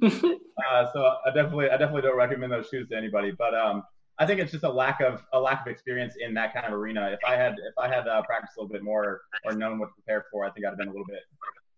uh, 0.02 0.92
so 0.92 1.16
I 1.26 1.30
definitely 1.34 1.70
I 1.70 1.76
definitely 1.76 2.02
don't 2.02 2.16
recommend 2.16 2.52
those 2.52 2.68
shoes 2.68 2.88
to 2.88 2.96
anybody. 2.96 3.32
But 3.36 3.54
um, 3.54 3.82
I 4.18 4.26
think 4.26 4.40
it's 4.40 4.52
just 4.52 4.64
a 4.64 4.70
lack 4.70 5.00
of 5.00 5.22
a 5.32 5.40
lack 5.40 5.66
of 5.66 5.70
experience 5.70 6.14
in 6.18 6.34
that 6.34 6.52
kind 6.52 6.66
of 6.66 6.72
arena. 6.72 7.10
If 7.12 7.20
I 7.26 7.36
had 7.36 7.52
if 7.52 7.74
I 7.78 7.88
had 7.88 8.08
uh, 8.08 8.22
practiced 8.22 8.56
a 8.56 8.60
little 8.60 8.72
bit 8.72 8.82
more 8.82 9.22
or 9.44 9.52
known 9.52 9.78
what 9.78 9.86
to 9.86 9.94
prepare 9.94 10.26
for, 10.30 10.44
I 10.44 10.50
think 10.50 10.66
I'd 10.66 10.70
have 10.70 10.78
been 10.78 10.88
a 10.88 10.92
little 10.92 11.06
bit 11.06 11.22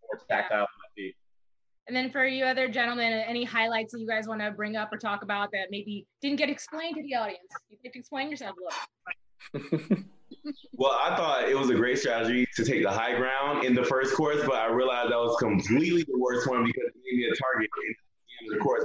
more 0.03 0.21
tactile 0.29 0.61
on 0.61 0.63
my 0.63 0.89
feet. 0.97 1.15
And 1.87 1.97
then 1.97 2.11
for 2.11 2.25
you 2.25 2.45
other 2.45 2.69
gentlemen, 2.69 3.13
any 3.13 3.45
highlights 3.45 3.93
that 3.93 4.01
you 4.01 4.07
guys 4.07 4.29
want 4.29 4.41
to 4.41 4.51
bring 4.53 4.77
up 4.77 4.93
or 4.93 4.97
talk 4.97 5.23
about 5.23 5.51
that 5.53 5.69
maybe 5.71 6.07
didn't 6.23 6.37
get 6.37 6.49
explained 6.49 6.97
to 6.97 7.03
the 7.03 7.15
audience? 7.15 7.41
You 7.69 7.91
can 7.91 7.99
explain 8.01 8.31
yourself 8.31 8.55
a 8.57 9.59
little. 9.59 10.05
well, 10.75 10.93
I 10.93 11.17
thought 11.17 11.49
it 11.49 11.59
was 11.59 11.71
a 11.71 11.75
great 11.75 11.99
strategy 11.99 12.47
to 12.55 12.65
take 12.65 12.83
the 12.83 12.91
high 12.91 13.17
ground 13.17 13.65
in 13.65 13.75
the 13.75 13.85
first 13.85 14.15
course, 14.15 14.41
but 14.47 14.55
I 14.55 14.67
realized 14.67 15.11
that 15.11 15.19
was 15.19 15.37
completely 15.39 16.05
the 16.05 16.19
worst 16.19 16.49
one 16.49 16.65
because 16.65 16.85
it 16.87 16.95
gave 17.05 17.19
me 17.19 17.25
a 17.25 17.35
target 17.35 17.71
of 18.49 18.59
the 18.59 18.59
course, 18.59 18.85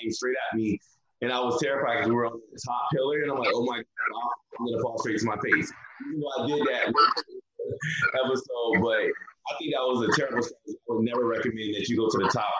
came 0.00 0.10
straight 0.10 0.36
at 0.50 0.56
me, 0.56 0.78
and 1.22 1.32
I 1.32 1.40
was 1.40 1.60
terrified 1.62 1.98
because 1.98 2.08
we 2.08 2.14
were 2.14 2.26
on 2.26 2.40
the 2.52 2.60
top 2.64 2.88
pillar, 2.92 3.22
and 3.22 3.32
I'm 3.32 3.38
like, 3.38 3.50
oh 3.52 3.64
my 3.64 3.76
god, 3.76 4.30
I'm 4.58 4.66
gonna 4.66 4.82
fall 4.82 4.98
straight 4.98 5.18
to 5.18 5.26
my 5.26 5.36
face. 5.36 5.72
Even 6.08 6.20
though 6.20 6.44
I 6.44 6.46
did 6.46 6.66
that 6.66 6.88
episode, 8.24 8.82
but 8.82 8.98
I 8.98 9.56
think 9.58 9.74
that 9.74 9.82
was 9.82 10.08
a 10.08 10.20
terrible 10.20 10.42
strategy. 10.42 10.78
I 10.90 10.92
would 10.92 11.04
never 11.04 11.26
recommend 11.26 11.74
that 11.74 11.88
you 11.88 11.96
go 11.96 12.08
to 12.08 12.18
the 12.18 12.30
top 12.32 12.52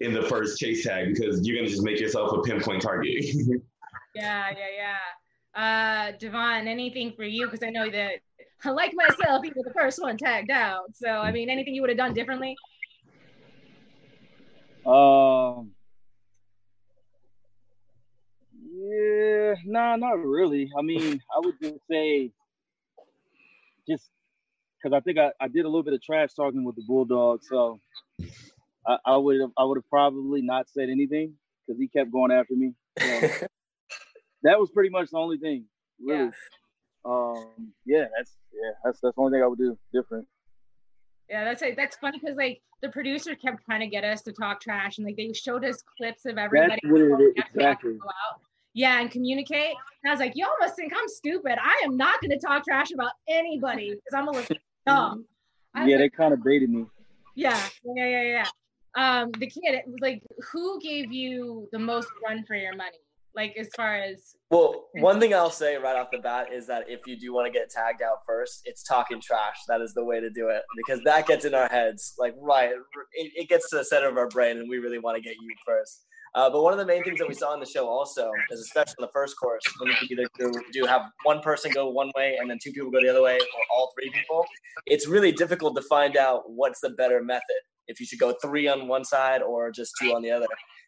in 0.00 0.12
the 0.12 0.22
first 0.22 0.58
chase 0.58 0.84
tag 0.84 1.14
because 1.14 1.46
you're 1.46 1.56
gonna 1.56 1.68
just 1.68 1.82
make 1.82 2.00
yourself 2.00 2.32
a 2.32 2.42
pinpoint 2.42 2.82
target. 2.82 3.24
yeah, 4.14 4.50
yeah, 4.50 4.66
yeah. 4.76 4.96
Uh, 5.54 6.12
Devon, 6.18 6.68
anything 6.68 7.12
for 7.16 7.24
you? 7.24 7.46
Because 7.46 7.66
I 7.66 7.70
know 7.70 7.90
that 7.90 8.20
like 8.64 8.92
myself, 8.94 9.44
you 9.44 9.52
were 9.56 9.62
the 9.64 9.74
first 9.74 10.00
one 10.00 10.16
tagged 10.16 10.50
out. 10.50 10.94
So, 10.94 11.08
I 11.08 11.32
mean, 11.32 11.50
anything 11.50 11.74
you 11.74 11.80
would 11.82 11.90
have 11.90 11.98
done 11.98 12.14
differently? 12.14 12.56
Um. 14.88 15.72
Yeah, 18.54 19.54
no, 19.66 19.80
nah, 19.80 19.96
not 19.96 20.24
really. 20.24 20.70
I 20.78 20.82
mean, 20.82 21.20
I 21.36 21.40
would 21.40 21.56
just 21.60 21.80
say, 21.90 22.30
just 23.86 24.08
because 24.82 24.96
I 24.96 25.00
think 25.00 25.18
I, 25.18 25.30
I 25.40 25.48
did 25.48 25.64
a 25.66 25.68
little 25.68 25.82
bit 25.82 25.92
of 25.92 26.02
trash 26.02 26.32
talking 26.32 26.64
with 26.64 26.76
the 26.76 26.82
bulldog, 26.86 27.40
so 27.42 27.80
I, 28.86 28.96
I 29.04 29.16
would 29.16 29.40
have 29.40 29.50
I 29.58 29.64
would 29.64 29.76
have 29.76 29.88
probably 29.90 30.40
not 30.40 30.70
said 30.70 30.88
anything 30.88 31.34
because 31.66 31.78
he 31.78 31.88
kept 31.88 32.10
going 32.10 32.32
after 32.32 32.54
me. 32.54 32.72
So 32.98 33.06
that 34.42 34.58
was 34.58 34.70
pretty 34.70 34.90
much 34.90 35.10
the 35.10 35.18
only 35.18 35.36
thing, 35.36 35.66
really. 36.00 36.24
Yeah. 36.24 36.30
Um, 37.04 37.72
yeah, 37.84 38.06
that's 38.16 38.32
yeah, 38.52 38.70
that's 38.84 39.00
that's 39.02 39.16
the 39.16 39.20
only 39.20 39.36
thing 39.36 39.42
I 39.42 39.46
would 39.48 39.58
do 39.58 39.78
different. 39.92 40.26
Yeah, 41.28 41.44
that's 41.44 41.60
like 41.60 41.76
that's 41.76 41.96
funny 41.96 42.18
because 42.18 42.36
like 42.36 42.62
the 42.82 42.88
producer 42.90 43.34
kept 43.34 43.64
trying 43.64 43.80
to 43.80 43.86
get 43.86 44.04
us 44.04 44.22
to 44.22 44.32
talk 44.32 44.60
trash 44.60 44.98
and 44.98 45.06
like 45.06 45.16
they 45.16 45.32
showed 45.32 45.64
us 45.64 45.82
clips 45.96 46.24
of 46.26 46.38
everybody. 46.38 46.80
That's 46.82 46.92
what 46.92 47.00
it 47.00 47.24
is, 47.24 47.32
exactly. 47.36 47.98
Yeah, 48.74 49.00
and 49.00 49.10
communicate. 49.10 49.74
And 50.04 50.10
I 50.10 50.12
was 50.12 50.20
like, 50.20 50.32
you 50.36 50.46
almost 50.46 50.76
think 50.76 50.92
I'm 50.96 51.08
stupid. 51.08 51.58
I 51.60 51.82
am 51.84 51.96
not 51.96 52.20
going 52.20 52.30
to 52.30 52.38
talk 52.38 52.64
trash 52.64 52.92
about 52.92 53.12
anybody 53.28 53.90
because 53.90 54.14
I'm 54.14 54.26
gonna 54.26 54.38
look 54.38 54.48
dumb. 54.86 55.24
yeah, 55.74 55.82
like, 55.82 55.98
they 55.98 56.08
kind 56.08 56.32
of 56.32 56.42
baited 56.44 56.70
me. 56.70 56.86
Yeah, 57.34 57.60
yeah, 57.84 58.06
yeah, 58.06 58.22
yeah. 58.22 58.46
Um, 58.94 59.30
the 59.38 59.46
kid, 59.46 59.74
it 59.74 59.84
was 59.86 60.00
like, 60.00 60.22
who 60.52 60.80
gave 60.80 61.12
you 61.12 61.68
the 61.72 61.78
most 61.78 62.08
run 62.24 62.44
for 62.44 62.56
your 62.56 62.74
money? 62.74 62.98
Like 63.34 63.54
as 63.58 63.68
far 63.76 63.96
as 63.96 64.34
well, 64.50 64.88
one 64.94 65.20
thing 65.20 65.34
I'll 65.34 65.50
say 65.50 65.76
right 65.76 65.96
off 65.96 66.08
the 66.10 66.18
bat 66.18 66.52
is 66.52 66.66
that 66.66 66.84
if 66.88 67.06
you 67.06 67.18
do 67.18 67.32
want 67.32 67.52
to 67.52 67.56
get 67.56 67.70
tagged 67.70 68.02
out 68.02 68.18
first, 68.26 68.62
it's 68.64 68.82
talking 68.82 69.20
trash. 69.20 69.56
That 69.68 69.80
is 69.80 69.94
the 69.94 70.04
way 70.04 70.20
to 70.20 70.30
do 70.30 70.48
it 70.48 70.62
because 70.76 71.02
that 71.04 71.26
gets 71.26 71.44
in 71.44 71.54
our 71.54 71.68
heads. 71.68 72.14
Like 72.18 72.34
right, 72.40 72.70
it, 73.14 73.32
it 73.34 73.48
gets 73.48 73.68
to 73.70 73.76
the 73.76 73.84
center 73.84 74.08
of 74.08 74.16
our 74.16 74.28
brain, 74.28 74.58
and 74.58 74.68
we 74.68 74.78
really 74.78 74.98
want 74.98 75.16
to 75.16 75.22
get 75.22 75.34
you 75.40 75.54
first. 75.66 76.04
Uh, 76.34 76.50
but 76.50 76.62
one 76.62 76.72
of 76.72 76.78
the 76.78 76.86
main 76.86 77.02
things 77.02 77.18
that 77.18 77.28
we 77.28 77.34
saw 77.34 77.54
in 77.54 77.60
the 77.60 77.66
show 77.66 77.88
also 77.88 78.30
is, 78.50 78.60
especially 78.60 78.94
in 78.98 79.02
the 79.02 79.12
first 79.12 79.38
course, 79.40 79.62
when 79.80 79.90
you 79.90 80.08
either 80.10 80.28
do, 80.38 80.52
do 80.72 80.84
have 80.84 81.02
one 81.24 81.40
person 81.40 81.72
go 81.72 81.88
one 81.88 82.10
way 82.16 82.36
and 82.38 82.50
then 82.50 82.58
two 82.62 82.70
people 82.72 82.90
go 82.90 83.00
the 83.00 83.08
other 83.08 83.22
way, 83.22 83.36
or 83.36 83.62
all 83.74 83.92
three 83.96 84.10
people, 84.10 84.44
it's 84.86 85.08
really 85.08 85.32
difficult 85.32 85.74
to 85.76 85.82
find 85.82 86.16
out 86.16 86.42
what's 86.46 86.80
the 86.80 86.90
better 86.90 87.22
method. 87.22 87.42
If 87.88 88.00
you 88.00 88.06
should 88.06 88.18
go 88.18 88.34
three 88.40 88.68
on 88.68 88.86
one 88.86 89.04
side 89.04 89.42
or 89.42 89.70
just 89.70 89.92
two 90.00 90.14
on 90.14 90.22
the 90.22 90.30
other. 90.30 90.46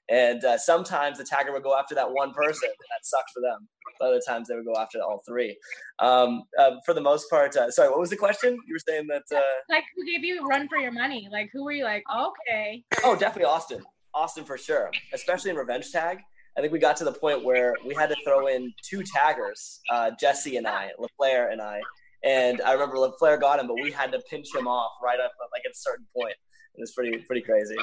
And 0.08 0.44
uh, 0.44 0.58
sometimes 0.58 1.18
the 1.18 1.24
tagger 1.24 1.52
would 1.52 1.62
go 1.62 1.78
after 1.78 1.94
that 1.94 2.10
one 2.10 2.32
person, 2.32 2.68
and 2.68 2.74
that 2.90 3.04
sucked 3.04 3.30
for 3.32 3.40
them. 3.40 3.68
But 3.98 4.08
other 4.08 4.20
times 4.26 4.48
they 4.48 4.56
would 4.56 4.64
go 4.64 4.74
after 4.76 4.98
all 4.98 5.22
three. 5.26 5.56
Um, 6.00 6.42
uh, 6.58 6.72
for 6.84 6.94
the 6.94 7.00
most 7.00 7.30
part, 7.30 7.56
uh, 7.56 7.70
sorry, 7.70 7.90
what 7.90 8.00
was 8.00 8.10
the 8.10 8.16
question? 8.16 8.58
You 8.66 8.74
were 8.74 8.80
saying 8.86 9.06
that. 9.08 9.22
Uh 9.34 9.40
like, 9.68 9.84
who 9.96 10.04
gave 10.04 10.24
you 10.24 10.44
a 10.44 10.46
run 10.46 10.68
for 10.68 10.78
your 10.78 10.90
money? 10.90 11.28
Like, 11.30 11.50
who 11.52 11.64
were 11.64 11.72
you 11.72 11.84
like, 11.84 12.02
okay? 12.12 12.82
Oh, 13.04 13.14
definitely 13.14 13.44
Austin. 13.44 13.84
Austin 14.12 14.44
for 14.44 14.58
sure, 14.58 14.90
especially 15.14 15.50
in 15.50 15.56
Revenge 15.56 15.92
Tag. 15.92 16.18
I 16.58 16.60
think 16.60 16.72
we 16.72 16.80
got 16.80 16.96
to 16.96 17.04
the 17.04 17.12
point 17.12 17.44
where 17.44 17.76
we 17.86 17.94
had 17.94 18.08
to 18.08 18.16
throw 18.24 18.48
in 18.48 18.72
two 18.82 19.04
taggers, 19.04 19.80
uh, 19.92 20.10
Jesse 20.18 20.56
and 20.56 20.66
I, 20.66 20.90
LaFleur 20.98 21.52
and 21.52 21.62
I. 21.62 21.80
And 22.24 22.60
I 22.62 22.72
remember 22.72 22.96
LaFleur 22.96 23.40
got 23.40 23.60
him, 23.60 23.68
but 23.68 23.76
we 23.80 23.92
had 23.92 24.10
to 24.12 24.20
pinch 24.28 24.48
him 24.54 24.66
off 24.66 24.90
right 25.02 25.20
up 25.20 25.30
like 25.52 25.62
at 25.64 25.70
a 25.70 25.76
certain 25.76 26.06
point. 26.14 26.34
It 26.74 26.80
was 26.80 26.92
pretty 26.92 27.18
pretty 27.18 27.42
crazy. 27.42 27.76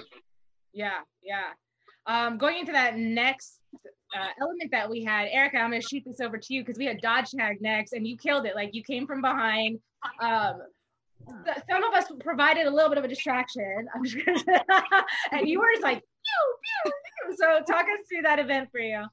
Yeah, 0.73 0.99
yeah. 1.23 1.53
Um, 2.05 2.37
going 2.37 2.57
into 2.59 2.71
that 2.71 2.97
next 2.97 3.59
uh, 4.17 4.27
element 4.39 4.71
that 4.71 4.89
we 4.89 5.03
had, 5.03 5.27
Erica, 5.31 5.57
I'm 5.57 5.71
gonna 5.71 5.81
shoot 5.81 6.03
this 6.05 6.21
over 6.21 6.37
to 6.37 6.53
you 6.53 6.61
because 6.63 6.77
we 6.77 6.85
had 6.85 7.01
dodge 7.01 7.31
tag 7.31 7.57
next, 7.61 7.93
and 7.93 8.07
you 8.07 8.17
killed 8.17 8.45
it. 8.45 8.55
Like 8.55 8.69
you 8.73 8.83
came 8.83 9.05
from 9.05 9.21
behind. 9.21 9.79
Um, 10.21 10.61
some 11.69 11.83
of 11.83 11.93
us 11.93 12.05
provided 12.21 12.67
a 12.67 12.71
little 12.71 12.89
bit 12.89 12.97
of 12.97 13.03
a 13.03 13.07
distraction. 13.07 13.87
I'm 13.93 14.05
just 14.05 14.25
gonna, 14.25 14.63
and 15.31 15.47
you 15.47 15.59
were 15.59 15.67
just 15.73 15.83
like, 15.83 15.99
pew, 15.99 16.83
pew, 16.83 16.91
pew. 17.25 17.35
so 17.37 17.59
talk 17.71 17.85
us 17.85 18.07
through 18.07 18.21
that 18.23 18.39
event 18.39 18.69
for 18.71 18.79
you. 18.79 19.03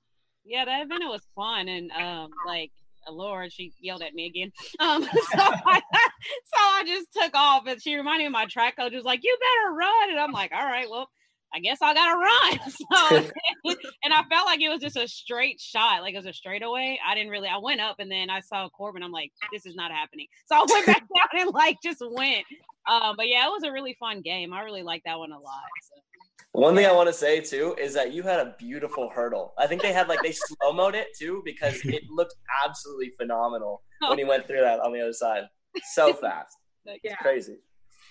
Yeah, 0.45 0.65
that 0.65 0.83
event 0.85 1.05
was 1.05 1.27
fun, 1.35 1.69
and 1.69 1.91
um, 1.93 2.31
like 2.47 2.71
Laura, 3.11 3.51
she 3.51 3.73
yelled 3.81 4.03
at 4.03 4.15
me 4.15 4.27
again. 4.27 4.53
Um, 4.81 5.03
so 5.05 5.11
I, 5.39 5.81
so 5.93 6.57
I 6.57 6.83
just 6.87 7.09
took 7.13 7.35
off, 7.35 7.67
and 7.67 7.81
she 7.83 7.95
reminded 7.95 8.25
me 8.25 8.31
my 8.31 8.47
track 8.47 8.77
coach 8.77 8.93
was 8.93 9.05
like, 9.05 9.21
"You 9.23 9.37
better 9.39 9.75
run," 9.75 10.11
and 10.11 10.21
I'm 10.21 10.33
like, 10.33 10.53
"All 10.53 10.65
right, 10.65 10.89
well." 10.89 11.09
I 11.57 11.61
guess 11.61 11.79
I 11.81 11.95
gotta 11.95 12.19
run. 12.19 12.73
So, 12.93 13.77
and 14.03 14.13
I 14.13 14.25
felt 14.25 14.45
like 14.45 14.61
it 14.61 14.69
was 14.69 14.81
just 14.81 14.97
a 14.97 15.07
straight 15.07 15.61
shot, 15.61 16.03
like 16.03 16.15
it 16.15 16.17
was 16.17 16.27
a 16.27 16.33
straightaway. 16.33 16.99
I 17.07 17.15
didn't 17.15 17.31
really. 17.31 17.47
I 17.47 17.59
went 17.59 17.81
up 17.81 17.97
and 18.01 18.11
then 18.11 18.29
I 18.29 18.41
saw 18.41 18.69
Corbin. 18.71 19.05
I'm 19.05 19.13
like, 19.13 19.31
this 19.53 19.65
is 19.65 19.77
not 19.77 19.93
happening. 19.93 20.27
So 20.47 20.57
I 20.57 20.67
went 20.69 20.87
back 20.87 21.01
down 21.01 21.43
and 21.43 21.55
like 21.55 21.77
just 21.81 22.03
went. 22.05 22.45
Um, 22.91 23.15
but 23.17 23.29
yeah, 23.29 23.47
it 23.47 23.51
was 23.51 23.63
a 23.63 23.71
really 23.71 23.97
fun 24.01 24.21
game. 24.21 24.53
I 24.53 24.63
really 24.63 24.83
like 24.83 25.03
that 25.07 25.19
one 25.19 25.31
a 25.31 25.39
lot. 25.39 25.63
So. 25.83 26.14
One 26.55 26.77
thing 26.77 26.87
I 26.87 26.93
want 26.93 27.09
to 27.09 27.13
say 27.13 27.41
too 27.41 27.75
is 27.81 27.95
that 27.95 28.13
you 28.13 28.23
had 28.23 28.39
a 28.41 28.55
beautiful 28.59 29.11
hurdle. 29.11 29.55
I 29.59 29.67
think 29.67 29.83
they 29.83 29.93
had 29.93 30.09
like 30.09 30.21
they 30.23 30.33
slow 30.33 30.73
mode 30.73 30.95
it 30.95 31.09
too 31.19 31.43
because 31.45 31.85
it 31.85 32.05
looked 32.11 32.35
absolutely 32.65 33.13
phenomenal 33.19 33.83
oh. 34.03 34.11
when 34.11 34.19
he 34.19 34.25
went 34.25 34.47
through 34.47 34.61
that 34.61 34.81
on 34.81 34.93
the 34.93 35.01
other 35.01 35.13
side. 35.13 35.45
So 35.93 36.13
fast. 36.15 36.57
It's 36.87 37.01
yeah. 37.03 37.17
crazy 37.17 37.57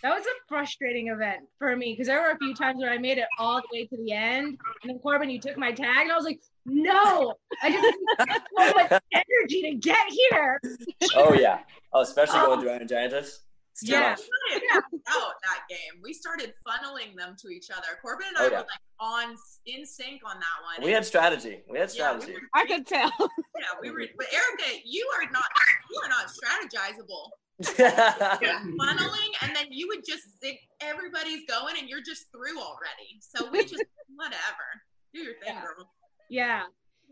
that 0.03 0.13
was 0.13 0.25
a 0.25 0.35
frustrating 0.49 1.07
event 1.07 1.43
for 1.57 1.77
me 1.77 1.93
because 1.93 2.07
there 2.07 2.21
were 2.21 2.31
a 2.31 2.37
few 2.37 2.53
times 2.53 2.81
where 2.81 2.91
I 2.91 2.97
made 2.97 3.17
it 3.17 3.27
all 3.39 3.61
the 3.61 3.67
way 3.71 3.85
to 3.85 3.97
the 3.97 4.11
end, 4.11 4.57
and 4.81 4.89
then 4.89 4.99
Corbin, 4.99 5.29
you 5.29 5.39
took 5.39 5.57
my 5.57 5.71
tag, 5.71 6.03
and 6.03 6.11
I 6.11 6.15
was 6.15 6.25
like, 6.25 6.41
"No, 6.65 7.33
I 7.61 7.71
just 7.71 7.97
have 8.29 8.41
so 8.57 8.73
much 8.73 9.01
energy 9.13 9.61
to 9.61 9.75
get 9.75 10.05
here." 10.09 10.61
Oh 11.15 11.33
yeah, 11.33 11.59
oh 11.93 12.01
especially 12.01 12.39
going 12.41 12.59
through 12.59 12.69
oh. 12.71 12.73
Iron 12.73 12.87
Giantess. 12.87 13.39
Yeah, 13.81 14.15
yeah. 14.51 14.75
out 15.09 15.33
that 15.41 15.63
game. 15.69 16.01
We 16.01 16.13
started 16.13 16.53
funneling 16.67 17.15
them 17.17 17.35
to 17.41 17.49
each 17.49 17.69
other. 17.71 17.97
Corbin 18.01 18.27
and 18.27 18.37
I 18.37 18.41
oh, 18.41 18.43
yeah. 18.45 18.51
were 18.51 18.57
like 18.57 18.85
on 18.99 19.35
in 19.65 19.85
sync 19.85 20.21
on 20.25 20.35
that 20.35 20.77
one. 20.77 20.85
We 20.85 20.91
had 20.91 21.05
strategy. 21.05 21.63
We 21.69 21.79
had 21.79 21.89
strategy. 21.89 22.33
Yeah, 22.33 22.37
we 22.37 22.41
were, 22.41 22.47
I 22.53 22.65
could 22.65 22.85
tell. 22.85 23.11
Yeah, 23.19 23.73
we 23.81 23.91
were. 23.91 24.05
But 24.17 24.27
Erica, 24.33 24.79
you 24.85 25.09
are 25.17 25.31
not. 25.31 25.45
You 25.89 26.01
are 26.03 26.09
not 26.09 26.27
strategizable 26.27 27.29
yeah. 27.79 28.59
funneling, 28.79 29.31
and 29.41 29.55
then 29.55 29.67
you 29.69 29.87
would 29.87 30.05
just 30.07 30.23
zig. 30.43 30.57
Everybody's 30.81 31.41
going, 31.47 31.75
and 31.79 31.89
you're 31.89 32.03
just 32.03 32.31
through 32.31 32.59
already. 32.59 33.19
So 33.19 33.49
we 33.49 33.63
just 33.63 33.83
whatever. 34.15 34.67
Do 35.13 35.21
your 35.21 35.33
thing, 35.33 35.53
yeah. 35.55 35.61
girl. 35.61 35.89
Yeah. 36.29 36.63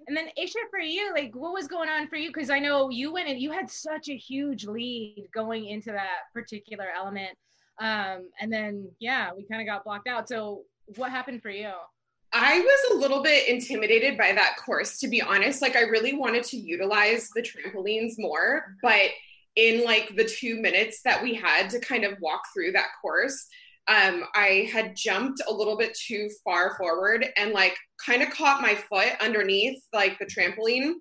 And 0.08 0.18
then 0.18 0.28
Aisha, 0.40 0.56
for 0.70 0.80
you, 0.80 1.14
like, 1.14 1.36
what 1.36 1.54
was 1.54 1.68
going 1.68 1.90
on 1.90 2.08
for 2.08 2.16
you? 2.16 2.30
Because 2.30 2.50
I 2.50 2.60
know 2.60 2.90
you 2.90 3.14
went 3.14 3.30
and 3.30 3.40
you 3.40 3.52
had 3.52 3.70
such 3.70 4.10
a 4.10 4.18
huge 4.18 4.66
lead 4.66 5.28
going 5.34 5.68
into 5.68 5.92
that 5.92 6.32
particular 6.34 6.88
element. 6.96 7.38
Um, 7.80 8.30
and 8.40 8.52
then 8.52 8.90
yeah, 9.00 9.32
we 9.36 9.46
kind 9.48 9.62
of 9.62 9.68
got 9.68 9.84
blocked 9.84 10.08
out. 10.08 10.28
So 10.30 10.64
what 10.98 11.12
happened 11.12 11.42
for 11.42 11.50
you? 11.50 11.72
I 12.34 12.60
was 12.60 12.96
a 12.96 13.00
little 13.00 13.22
bit 13.22 13.50
intimidated 13.50 14.18
by 14.18 14.32
that 14.32 14.56
course, 14.58 15.00
to 15.00 15.08
be 15.08 15.22
honest. 15.22 15.62
Like, 15.62 15.76
I 15.76 15.82
really 15.82 16.14
wanted 16.14 16.44
to 16.46 16.58
utilize 16.58 17.30
the 17.36 17.42
trampolines 17.42 18.14
more, 18.18 18.78
but 18.82 19.10
in 19.58 19.84
like 19.84 20.16
the 20.16 20.24
two 20.24 20.62
minutes 20.62 21.02
that 21.04 21.22
we 21.22 21.34
had 21.34 21.70
to 21.72 21.80
kind 21.80 22.06
of 22.06 22.18
walk 22.22 22.44
through 22.54 22.72
that 22.72 22.88
course, 23.02 23.48
um, 23.88 24.26
I 24.36 24.70
had 24.72 24.96
jumped 24.96 25.42
a 25.48 25.54
little 25.54 25.78
bit 25.78 25.98
too 25.98 26.30
far 26.44 26.78
forward 26.78 27.26
and 27.38 27.52
like 27.52 27.76
kind 28.06 28.22
of 28.22 28.30
caught 28.30 28.62
my 28.62 28.76
foot 28.76 29.14
underneath 29.22 29.82
like 29.92 30.18
the 30.20 30.26
trampoline. 30.26 30.94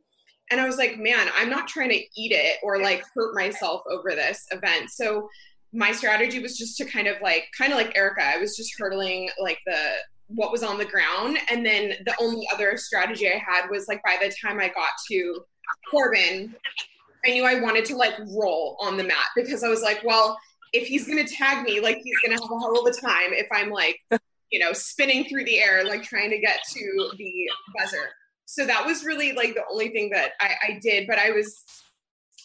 And 0.51 0.61
I 0.61 0.66
was 0.66 0.79
like, 0.79 0.99
man, 0.99 1.29
I'm 1.37 1.51
not 1.51 1.69
trying 1.69 1.90
to 1.90 2.03
eat 2.16 2.33
it 2.33 2.57
or 2.62 2.83
like 2.83 3.05
hurt 3.14 3.35
myself 3.35 3.83
over 3.88 4.11
this 4.11 4.45
event. 4.51 4.90
So 4.90 5.29
my 5.73 5.93
strategy 5.93 6.40
was 6.40 6.59
just 6.59 6.77
to 6.79 6.85
kind 6.85 7.07
of 7.07 7.16
like, 7.23 7.45
kind 7.57 7.73
of 7.73 7.79
like 7.79 7.97
Erica, 7.97 8.25
I 8.25 8.38
was 8.38 8.57
just 8.57 8.73
hurdling 8.77 9.31
like 9.38 9.59
the, 9.66 9.93
what 10.27 10.51
was 10.51 10.64
on 10.64 10.79
the 10.79 10.85
ground. 10.85 11.38
And 11.51 11.64
then 11.64 11.93
the 12.07 12.14
only 12.21 12.49
other 12.53 12.77
strategy 12.77 13.29
I 13.29 13.38
had 13.38 13.69
was 13.71 13.87
like 13.88 14.03
by 14.03 14.16
the 14.21 14.35
time 14.43 14.59
I 14.59 14.69
got 14.69 14.90
to 15.11 15.40
Corbin, 15.90 16.55
I 17.25 17.31
knew 17.31 17.45
I 17.45 17.61
wanted 17.61 17.85
to 17.87 17.97
like 17.97 18.19
roll 18.19 18.77
on 18.81 18.97
the 18.97 19.05
mat 19.05 19.27
because 19.37 19.62
I 19.62 19.69
was 19.69 19.83
like, 19.83 20.01
well, 20.05 20.38
if 20.72 20.87
he's 20.87 21.06
gonna 21.06 21.26
tag 21.26 21.64
me, 21.64 21.80
like 21.80 21.98
he's 22.02 22.16
gonna 22.24 22.40
have 22.40 22.50
a 22.50 22.59
hell 22.61 22.78
of 22.78 22.87
a 22.87 23.00
time 23.00 23.33
if 23.33 23.46
I'm 23.52 23.70
like, 23.70 23.98
you 24.50 24.59
know, 24.59 24.72
spinning 24.72 25.24
through 25.24 25.44
the 25.44 25.61
air, 25.61 25.85
like 25.85 26.02
trying 26.02 26.30
to 26.30 26.38
get 26.38 26.61
to 26.72 27.11
the 27.16 27.50
buzzer. 27.78 28.11
So 28.46 28.66
that 28.66 28.85
was 28.85 29.04
really 29.04 29.33
like 29.33 29.54
the 29.54 29.62
only 29.70 29.90
thing 29.90 30.11
that 30.11 30.33
I, 30.40 30.54
I 30.68 30.80
did. 30.83 31.06
But 31.06 31.18
I 31.18 31.30
was, 31.30 31.62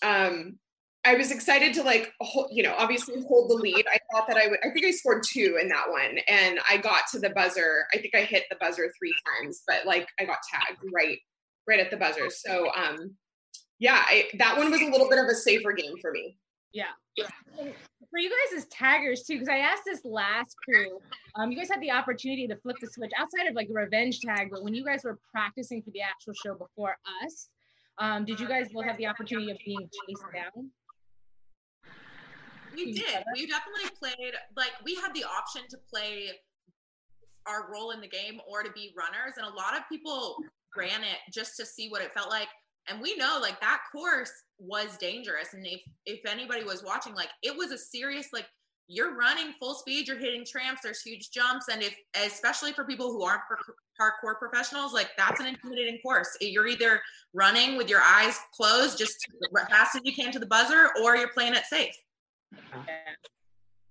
um, 0.03 0.59
I 1.03 1.15
was 1.15 1.31
excited 1.31 1.73
to 1.75 1.83
like, 1.83 2.13
hold, 2.19 2.49
you 2.51 2.63
know, 2.63 2.75
obviously 2.77 3.21
hold 3.27 3.49
the 3.49 3.55
lead. 3.55 3.85
I 3.87 3.97
thought 4.11 4.27
that 4.27 4.37
I 4.37 4.47
would. 4.47 4.59
I 4.63 4.71
think 4.71 4.85
I 4.85 4.91
scored 4.91 5.23
two 5.23 5.57
in 5.61 5.67
that 5.69 5.89
one, 5.89 6.19
and 6.27 6.59
I 6.69 6.77
got 6.77 7.03
to 7.11 7.19
the 7.19 7.29
buzzer. 7.31 7.85
I 7.93 7.97
think 7.97 8.15
I 8.15 8.21
hit 8.21 8.43
the 8.49 8.57
buzzer 8.59 8.91
three 8.97 9.13
times, 9.25 9.63
but 9.67 9.85
like 9.85 10.07
I 10.19 10.25
got 10.25 10.39
tagged 10.51 10.79
right, 10.93 11.17
right 11.67 11.79
at 11.79 11.91
the 11.91 11.97
buzzer. 11.97 12.29
So 12.29 12.69
um, 12.75 13.15
yeah, 13.79 14.03
I, 14.05 14.29
that 14.37 14.57
one 14.57 14.71
was 14.71 14.81
a 14.81 14.89
little 14.89 15.09
bit 15.09 15.19
of 15.19 15.25
a 15.25 15.35
safer 15.35 15.73
game 15.73 15.95
for 16.01 16.11
me. 16.11 16.37
Yeah. 16.73 16.91
For 18.15 18.19
you 18.19 18.29
guys 18.29 18.63
as 18.63 18.65
taggers 18.69 19.23
too, 19.23 19.33
because 19.33 19.49
I 19.49 19.57
asked 19.57 19.83
this 19.85 20.05
last 20.05 20.55
crew, 20.63 21.01
um, 21.35 21.51
you 21.51 21.57
guys 21.57 21.67
had 21.67 21.81
the 21.81 21.91
opportunity 21.91 22.47
to 22.47 22.55
flip 22.55 22.77
the 22.79 22.87
switch 22.87 23.11
outside 23.19 23.45
of 23.49 23.55
like 23.55 23.67
a 23.69 23.73
revenge 23.73 24.21
tag, 24.21 24.47
but 24.49 24.63
when 24.63 24.73
you 24.73 24.85
guys 24.85 25.03
were 25.03 25.19
practicing 25.33 25.81
for 25.81 25.91
the 25.91 25.99
actual 25.99 26.31
show 26.33 26.53
before 26.53 26.95
us, 27.25 27.49
um, 27.97 28.23
did 28.23 28.39
you 28.39 28.47
guys 28.47 28.67
both 28.71 28.85
have 28.85 28.95
the 28.95 29.05
opportunity 29.05 29.51
of 29.51 29.57
being 29.65 29.81
chased 30.07 30.23
down? 30.33 30.71
We 32.73 32.93
did. 32.93 33.21
We 33.33 33.47
definitely 33.47 33.89
played. 33.99 34.33
Like 34.55 34.71
we 34.85 34.95
had 34.95 35.13
the 35.13 35.25
option 35.25 35.63
to 35.71 35.77
play 35.89 36.29
our 37.45 37.69
role 37.69 37.91
in 37.91 37.99
the 37.99 38.07
game 38.07 38.39
or 38.47 38.63
to 38.63 38.71
be 38.71 38.93
runners, 38.97 39.33
and 39.35 39.45
a 39.45 39.53
lot 39.53 39.75
of 39.75 39.83
people 39.91 40.37
ran 40.77 41.03
it 41.03 41.17
just 41.33 41.57
to 41.57 41.65
see 41.65 41.89
what 41.89 42.01
it 42.01 42.13
felt 42.13 42.29
like. 42.29 42.47
And 42.87 43.01
we 43.01 43.15
know 43.17 43.39
like 43.41 43.59
that 43.61 43.81
course 43.91 44.31
was 44.59 44.97
dangerous. 44.97 45.53
And 45.53 45.65
if 45.65 45.81
if 46.05 46.19
anybody 46.25 46.63
was 46.63 46.83
watching, 46.83 47.15
like 47.15 47.29
it 47.43 47.55
was 47.55 47.71
a 47.71 47.77
serious 47.77 48.27
like 48.31 48.45
you're 48.87 49.15
running 49.15 49.53
full 49.59 49.73
speed, 49.73 50.07
you're 50.07 50.17
hitting 50.17 50.45
tramps, 50.45 50.81
there's 50.83 51.01
huge 51.01 51.31
jumps, 51.31 51.67
and 51.69 51.81
if 51.81 51.95
especially 52.23 52.71
for 52.71 52.85
people 52.85 53.11
who 53.11 53.23
aren't 53.23 53.41
parkour 53.99 54.37
professionals, 54.37 54.93
like 54.93 55.09
that's 55.17 55.39
an 55.39 55.47
intimidating 55.47 55.97
course. 56.03 56.37
You're 56.39 56.67
either 56.67 57.01
running 57.33 57.77
with 57.77 57.89
your 57.89 58.01
eyes 58.01 58.39
closed, 58.53 58.97
just 58.97 59.17
as 59.55 59.67
fast 59.69 59.95
as 59.95 60.01
you 60.03 60.13
can 60.13 60.31
to 60.31 60.39
the 60.39 60.45
buzzer, 60.45 60.89
or 61.03 61.15
you're 61.15 61.29
playing 61.29 61.55
it 61.55 61.65
safe. 61.65 61.95
Uh-huh. 62.53 62.83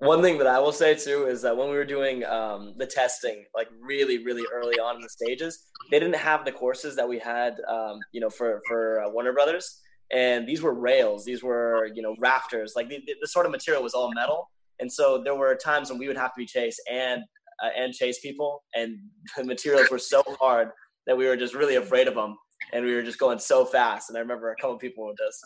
One 0.05 0.21
thing 0.21 0.37
that 0.37 0.47
I 0.47 0.59
will 0.59 0.73
say 0.73 0.95
too 0.95 1.29
is 1.29 1.41
that 1.43 1.57
when 1.57 1.71
we 1.71 1.77
were 1.77 1.85
doing 1.85 2.27
um, 2.27 2.75
the 2.77 2.85
testing, 2.85 3.43
like 3.55 3.69
really, 3.81 4.23
really 4.23 4.45
early 4.53 4.75
on 4.75 4.97
in 4.97 5.01
the 5.01 5.09
stages, 5.09 5.67
they 5.91 5.99
didn't 5.99 6.17
have 6.17 6.45
the 6.45 6.53
courses 6.53 6.95
that 6.97 7.09
we 7.09 7.19
had, 7.19 7.55
um, 7.67 8.01
you 8.13 8.21
know, 8.21 8.29
for 8.29 8.61
for 8.69 9.01
uh, 9.01 9.09
Warner 9.09 9.33
Brothers, 9.33 9.81
and 10.13 10.47
these 10.47 10.61
were 10.61 10.75
rails, 10.75 11.25
these 11.25 11.43
were 11.43 11.89
you 11.95 12.03
know 12.03 12.15
rafters, 12.19 12.75
like 12.77 12.91
the, 12.91 13.01
the 13.19 13.27
sort 13.27 13.47
of 13.47 13.53
material 13.53 13.83
was 13.83 13.95
all 13.95 14.13
metal, 14.13 14.51
and 14.79 14.93
so 14.93 15.23
there 15.25 15.37
were 15.37 15.55
times 15.55 15.89
when 15.89 15.99
we 15.99 16.07
would 16.07 16.19
have 16.19 16.35
to 16.35 16.39
be 16.39 16.47
chased 16.47 16.83
and 16.91 17.23
uh, 17.65 17.71
and 17.75 17.95
chase 17.95 18.21
people, 18.21 18.63
and 18.75 18.99
the 19.39 19.45
materials 19.45 19.91
were 19.91 19.99
so 19.99 20.23
hard 20.39 20.69
that 21.07 21.17
we 21.17 21.27
were 21.27 21.37
just 21.37 21.55
really 21.55 21.77
afraid 21.77 22.09
of 22.09 22.15
them, 22.15 22.37
and 22.75 22.85
we 22.85 22.95
were 22.95 23.03
just 23.03 23.19
going 23.19 23.39
so 23.39 23.65
fast. 23.65 24.11
And 24.11 24.19
I 24.19 24.21
remember 24.21 24.51
a 24.51 24.57
couple 24.57 24.75
of 24.75 24.83
people 24.83 25.07
were 25.07 25.15
just 25.19 25.41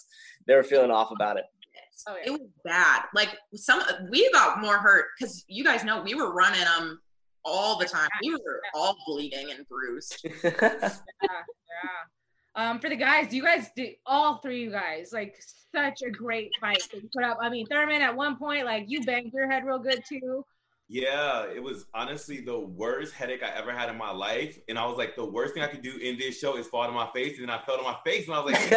they 0.49 0.57
were 0.57 0.65
feeling 0.65 0.91
off 0.91 1.13
about 1.13 1.37
it. 1.37 1.45
Oh, 2.07 2.17
yeah. 2.17 2.33
It 2.33 2.33
was 2.33 2.49
bad. 2.65 3.03
Like 3.15 3.37
some, 3.55 3.83
we 4.11 4.31
got 4.33 4.61
more 4.61 4.79
hurt 4.79 5.07
because 5.19 5.45
you 5.49 5.65
guys 5.65 5.85
know 5.85 6.03
we 6.03 6.15
were 6.15 6.33
running 6.33 6.61
them 6.61 7.01
all 7.45 7.79
the 7.79 7.87
time. 7.87 8.09
We 8.23 8.33
were 8.33 8.61
all 8.75 8.97
bleeding 9.07 9.51
and 9.51 9.67
bruised. 9.69 10.27
yeah, 10.45 10.51
yeah. 11.23 11.99
Um, 12.55 12.81
for 12.81 12.89
the 12.89 12.97
guys, 12.97 13.33
you 13.33 13.43
guys 13.43 13.69
did 13.77 13.95
all 14.05 14.39
three 14.39 14.63
you 14.63 14.71
guys 14.71 15.13
like 15.13 15.41
such 15.73 16.03
a 16.03 16.11
great 16.11 16.51
fight 16.61 16.83
that 16.93 17.03
you 17.03 17.09
put 17.15 17.25
up. 17.25 17.39
I 17.41 17.49
mean, 17.49 17.67
Thurman 17.67 18.03
at 18.03 18.15
one 18.15 18.37
point, 18.37 18.65
like 18.65 18.85
you 18.89 19.05
banged 19.05 19.33
your 19.33 19.51
head 19.51 19.65
real 19.65 19.79
good 19.79 20.03
too. 20.09 20.45
Yeah, 20.91 21.45
it 21.55 21.63
was 21.63 21.85
honestly 21.93 22.41
the 22.41 22.59
worst 22.59 23.13
headache 23.13 23.43
I 23.43 23.51
ever 23.51 23.73
had 23.73 23.91
in 23.91 23.99
my 23.99 24.11
life. 24.11 24.59
And 24.71 24.79
I 24.79 24.87
was 24.87 24.97
like, 24.97 25.17
the 25.17 25.25
worst 25.25 25.53
thing 25.53 25.63
I 25.63 25.67
could 25.67 25.83
do 25.83 25.99
in 25.99 26.17
this 26.17 26.39
show 26.39 26.57
is 26.57 26.67
fall 26.67 26.87
to 26.87 26.93
my 26.93 27.11
face. 27.15 27.39
And 27.39 27.47
then 27.47 27.55
I 27.55 27.63
fell 27.63 27.77
to 27.77 27.83
my 27.83 27.97
face 28.07 28.27
and 28.27 28.35
I 28.35 28.41
was 28.41 28.55
like, 28.55 28.73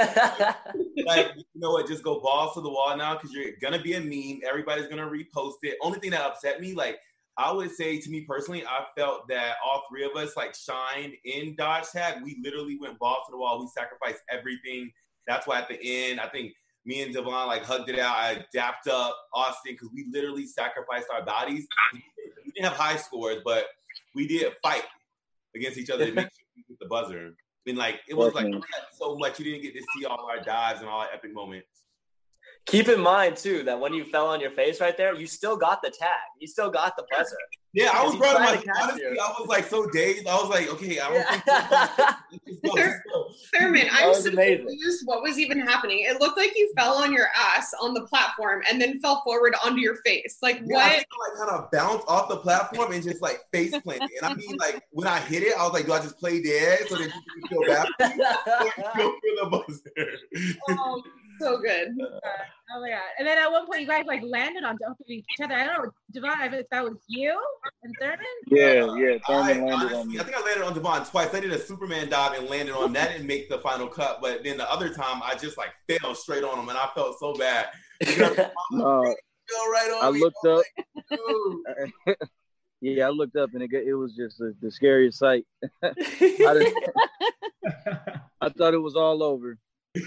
like, 1.06 1.32
you 1.38 1.44
know 1.56 1.72
what, 1.72 1.88
just 1.88 2.04
go 2.04 2.20
balls 2.20 2.54
to 2.56 2.62
the 2.62 2.70
wall 2.70 2.98
now 2.98 3.14
because 3.14 3.32
you're 3.32 3.52
gonna 3.62 3.82
be 3.82 3.94
a 3.94 4.02
meme. 4.02 4.42
Everybody's 4.48 4.88
gonna 4.88 5.10
repost 5.10 5.60
it. 5.64 5.78
Only 5.82 6.00
thing 6.00 6.12
that 6.12 6.22
upset 6.22 6.60
me, 6.60 6.74
like 6.74 7.00
I 7.38 7.50
would 7.54 7.72
say 7.72 7.98
to 8.02 8.10
me 8.10 8.26
personally, 8.28 8.66
I 8.66 8.84
felt 8.98 9.30
that 9.30 9.56
all 9.66 9.84
three 9.90 10.04
of 10.04 10.14
us 10.18 10.36
like 10.36 10.54
shined 10.54 11.14
in 11.24 11.56
Dodge 11.56 11.92
Tag. 11.94 12.22
We 12.22 12.42
literally 12.44 12.78
went 12.78 13.00
balls 13.00 13.28
to 13.28 13.32
the 13.32 13.38
wall. 13.38 13.62
We 13.62 13.68
sacrificed 13.68 14.22
everything. 14.30 14.92
That's 15.28 15.48
why 15.48 15.60
at 15.60 15.70
the 15.70 15.80
end, 15.82 16.20
I 16.20 16.28
think 16.28 16.52
me 16.86 17.02
and 17.04 17.14
Devon 17.14 17.48
like 17.48 17.64
hugged 17.64 17.90
it 17.90 18.00
out. 18.00 18.16
I 18.16 18.46
dapped 18.54 18.88
up 18.88 19.16
Austin 19.34 19.74
because 19.74 19.90
we 19.94 20.08
literally 20.12 20.46
sacrificed 20.46 21.08
our 21.14 21.24
bodies. 21.24 21.68
We 21.94 22.52
didn't 22.52 22.66
have 22.66 22.78
high 22.78 22.98
scores, 22.98 23.38
but 23.46 23.66
we 24.16 24.28
did 24.28 24.52
fight 24.64 24.84
against 25.56 25.78
each 25.78 25.90
other 25.90 26.06
to 26.06 26.12
make 26.12 26.26
sure 26.26 26.46
we 26.56 26.64
get 26.68 26.80
the 26.80 26.88
buzzer. 26.88 27.34
And 27.68 27.78
like 27.78 28.00
it 28.08 28.16
was 28.16 28.34
like 28.34 28.52
so 28.94 29.16
much 29.18 29.38
you 29.40 29.46
didn't 29.46 29.62
get 29.62 29.76
to 29.76 29.84
see 29.96 30.06
all 30.06 30.28
our 30.30 30.44
dives 30.44 30.80
and 30.80 30.90
all 30.90 31.02
our 31.02 31.10
epic 31.14 31.34
moments. 31.34 31.68
Keep 32.66 32.90
in 32.90 33.02
mind 33.02 33.38
too 33.38 33.64
that 33.64 33.80
when 33.80 33.94
you 33.94 34.06
fell 34.06 34.28
on 34.28 34.40
your 34.40 34.52
face 34.52 34.80
right 34.80 34.96
there, 34.96 35.16
you 35.16 35.28
still 35.28 35.58
got 35.58 35.82
the 35.82 35.90
tag. 35.90 36.10
You 36.40 36.48
still 36.48 36.70
got 36.70 36.96
the 36.96 37.04
buzzer. 37.12 37.36
Yeah, 37.74 37.90
I 37.94 38.04
was 38.06 38.18
bro. 38.18 38.34
Like, 38.34 38.66
honestly, 38.82 39.02
you. 39.02 39.18
I 39.22 39.34
was 39.40 39.48
like 39.48 39.66
so 39.66 39.90
dazed. 39.90 40.28
I 40.28 40.36
was 40.36 40.50
like, 40.50 40.70
okay, 40.74 41.00
I 41.00 41.08
don't 41.08 41.46
yeah. 41.48 42.16
think. 42.30 42.96
Thurman, 43.56 43.88
I'm 43.92 44.14
so 44.14 44.30
confused. 44.30 45.04
What 45.06 45.22
was 45.22 45.40
even 45.40 45.62
happening? 45.62 46.02
It 46.02 46.20
looked 46.20 46.38
like 46.38 46.52
you 46.56 46.72
fell 46.78 46.96
on 46.96 47.14
your 47.14 47.28
ass 47.34 47.74
on 47.82 47.94
the 47.94 48.02
platform 48.02 48.62
and 48.70 48.82
then 48.82 49.00
fell 49.00 49.22
forward 49.24 49.56
onto 49.64 49.80
your 49.80 49.96
face. 50.06 50.38
Like 50.42 50.58
yeah, 50.66 50.76
what? 50.76 50.86
I 50.86 50.96
like 50.96 51.38
kind 51.38 51.50
of 51.50 51.72
bounced 51.72 52.08
off 52.10 52.28
the 52.28 52.38
platform 52.38 52.92
and 52.92 53.02
just 53.02 53.22
like 53.22 53.40
face 53.54 53.74
planted. 53.80 54.10
And 54.22 54.32
I 54.32 54.34
mean, 54.34 54.58
like 54.58 54.84
when 54.92 55.08
I 55.08 55.20
hit 55.22 55.44
it, 55.44 55.58
I 55.58 55.64
was 55.64 55.72
like, 55.72 55.86
do 55.86 55.94
I 55.94 56.00
just 56.00 56.20
play 56.20 56.42
dead 56.42 56.80
so 56.90 56.98
that 56.98 57.06
you 57.06 57.12
can 57.12 57.48
feel 57.48 57.62
bad? 57.68 57.88
Go 58.98 59.14
for 59.14 59.44
the 59.44 59.50
buzzer. 59.50 60.12
Oh 60.70 61.02
so 61.42 61.58
good. 61.58 61.90
Uh, 62.02 62.20
oh 62.76 62.82
my 62.82 62.90
god! 62.90 63.02
And 63.18 63.28
then 63.28 63.38
at 63.38 63.52
one 63.52 63.66
point, 63.66 63.82
you 63.82 63.88
guys 63.88 64.06
like 64.06 64.22
landed 64.24 64.64
on 64.64 64.78
top 64.78 64.92
of 64.92 65.06
each 65.08 65.26
other. 65.44 65.54
I 65.54 65.66
don't 65.66 65.84
know, 65.86 65.92
Devon, 66.14 66.54
if 66.54 66.70
that 66.70 66.84
was 66.84 66.98
you 67.08 67.40
and 67.84 67.96
Thurman. 68.00 68.20
Yeah, 68.48 68.96
yeah, 68.96 69.18
Thurman 69.28 69.66
landed 69.66 69.74
honestly, 69.74 69.98
on 69.98 70.08
me. 70.08 70.20
I 70.20 70.24
think 70.24 70.38
I 70.38 70.42
landed 70.42 70.64
on 70.64 70.74
Devon 70.74 71.06
twice. 71.06 71.34
I 71.34 71.40
did 71.40 71.52
a 71.52 71.60
Superman 71.60 72.10
dive 72.10 72.38
and 72.38 72.50
landed 72.50 72.76
on 72.76 72.94
that. 72.94 73.12
Didn't 73.12 73.28
make 73.28 73.50
the 73.50 73.60
final 73.60 73.88
cut, 73.88 74.20
but 74.22 74.44
then 74.44 74.58
the 74.58 74.72
other 74.72 74.94
time, 74.94 75.22
I 75.24 75.36
just 75.36 75.58
like 75.58 75.72
fell 75.90 76.16
straight 76.16 76.44
on 76.44 76.60
him, 76.60 76.70
and 76.70 76.78
I 76.78 76.90
felt 76.94 77.20
so 77.20 77.34
bad. 77.34 77.68
uh, 78.08 79.04
right 79.72 80.00
I 80.02 80.10
looked 80.10 80.46
up. 80.46 80.64
yeah, 82.82 83.08
I 83.08 83.10
looked 83.10 83.36
up 83.36 83.52
and 83.54 83.62
it, 83.62 83.70
it 83.74 83.94
was 83.94 84.16
just 84.16 84.40
a, 84.42 84.54
the 84.62 84.72
scariest 84.72 85.20
sight. 85.20 85.46
I, 85.84 86.74
I 88.42 88.50
thought 88.50 88.74
it 88.74 88.82
was 88.82 88.96
all 88.96 89.24
over. 89.24 89.58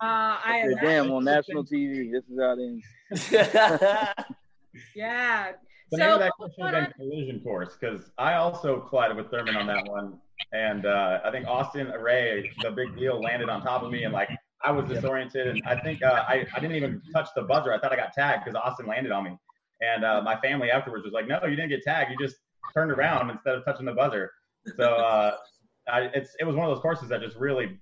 Uh, 0.00 0.38
I 0.44 0.64
said, 0.68 0.78
damn 0.80 1.10
on 1.10 1.24
national 1.24 1.64
TV. 1.64 2.12
This 2.12 2.22
is 2.30 2.38
how 2.38 2.52
it 2.52 2.60
ends. 2.60 3.30
yeah. 4.94 5.52
The 5.90 5.96
so, 5.96 6.04
name 6.04 6.12
of 6.12 6.18
that 6.20 6.32
question 6.32 6.74
is 6.74 6.92
collision 6.94 7.40
course 7.40 7.76
because 7.78 8.10
I 8.16 8.34
also 8.34 8.80
collided 8.80 9.16
with 9.16 9.30
Thurman 9.30 9.56
on 9.56 9.66
that 9.66 9.88
one, 9.88 10.18
and 10.52 10.86
uh, 10.86 11.20
I 11.24 11.30
think 11.30 11.48
Austin 11.48 11.88
Array, 11.88 12.50
the 12.62 12.70
big 12.70 12.96
deal, 12.96 13.20
landed 13.20 13.48
on 13.48 13.62
top 13.62 13.82
of 13.82 13.90
me, 13.90 14.04
and 14.04 14.12
like 14.12 14.28
I 14.64 14.70
was 14.70 14.88
disoriented, 14.88 15.48
and 15.48 15.62
I 15.66 15.80
think 15.80 16.02
uh, 16.02 16.24
I 16.28 16.46
I 16.54 16.60
didn't 16.60 16.76
even 16.76 17.02
touch 17.12 17.28
the 17.34 17.42
buzzer. 17.42 17.72
I 17.72 17.80
thought 17.80 17.92
I 17.92 17.96
got 17.96 18.12
tagged 18.12 18.44
because 18.44 18.60
Austin 18.62 18.86
landed 18.86 19.10
on 19.10 19.24
me, 19.24 19.36
and 19.80 20.04
uh, 20.04 20.20
my 20.22 20.38
family 20.40 20.70
afterwards 20.70 21.04
was 21.04 21.12
like, 21.12 21.26
"No, 21.26 21.40
you 21.44 21.56
didn't 21.56 21.70
get 21.70 21.82
tagged. 21.82 22.10
You 22.10 22.18
just 22.24 22.36
turned 22.72 22.92
around 22.92 23.30
instead 23.30 23.54
of 23.54 23.64
touching 23.64 23.86
the 23.86 23.94
buzzer." 23.94 24.30
So 24.76 24.84
uh, 24.84 25.36
I, 25.90 26.02
it's 26.14 26.36
it 26.38 26.44
was 26.44 26.54
one 26.54 26.68
of 26.68 26.74
those 26.74 26.82
courses 26.82 27.08
that 27.08 27.20
just 27.20 27.36
really 27.36 27.78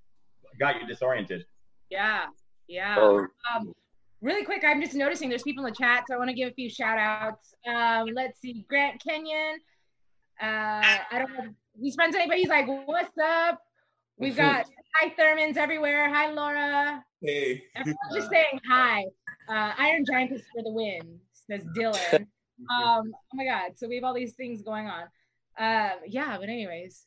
got 0.58 0.80
you 0.80 0.86
disoriented. 0.86 1.44
Yeah, 1.90 2.26
yeah. 2.68 2.96
Oh. 2.98 3.26
Um, 3.54 3.72
really 4.20 4.44
quick, 4.44 4.64
I'm 4.66 4.80
just 4.80 4.94
noticing 4.94 5.28
there's 5.28 5.42
people 5.42 5.64
in 5.64 5.72
the 5.72 5.76
chat, 5.76 6.04
so 6.08 6.14
I 6.14 6.18
want 6.18 6.30
to 6.30 6.34
give 6.34 6.50
a 6.50 6.54
few 6.54 6.68
shout 6.68 6.98
outs. 6.98 7.54
Um, 7.66 8.08
let's 8.14 8.40
see, 8.40 8.64
Grant 8.68 9.02
Kenyon. 9.02 9.60
Uh, 10.40 10.82
I 11.10 11.18
don't 11.18 11.32
know 11.32 11.44
if 11.44 11.80
he 11.80 11.90
spends 11.90 12.14
anybody. 12.14 12.40
He's 12.40 12.50
like, 12.50 12.66
"What's 12.66 13.16
up?" 13.22 13.60
We've 14.18 14.36
got 14.36 14.66
hi 14.94 15.14
Thurmans 15.18 15.56
everywhere. 15.56 16.12
Hi 16.12 16.30
Laura. 16.30 17.04
Hey. 17.20 17.64
Everyone's 17.74 18.14
just 18.14 18.30
saying 18.30 18.60
hi. 18.68 19.04
Uh, 19.48 19.72
Iron 19.78 20.04
Giantess 20.04 20.42
for 20.54 20.62
the 20.62 20.70
win, 20.70 21.18
says 21.32 21.62
Dylan. 21.76 22.26
Um, 22.70 23.12
oh 23.14 23.34
my 23.34 23.44
God. 23.44 23.72
So 23.76 23.86
we 23.86 23.96
have 23.96 24.04
all 24.04 24.14
these 24.14 24.32
things 24.32 24.62
going 24.62 24.86
on. 24.86 25.02
Uh, 25.58 25.96
yeah, 26.06 26.38
but 26.40 26.48
anyways, 26.48 27.06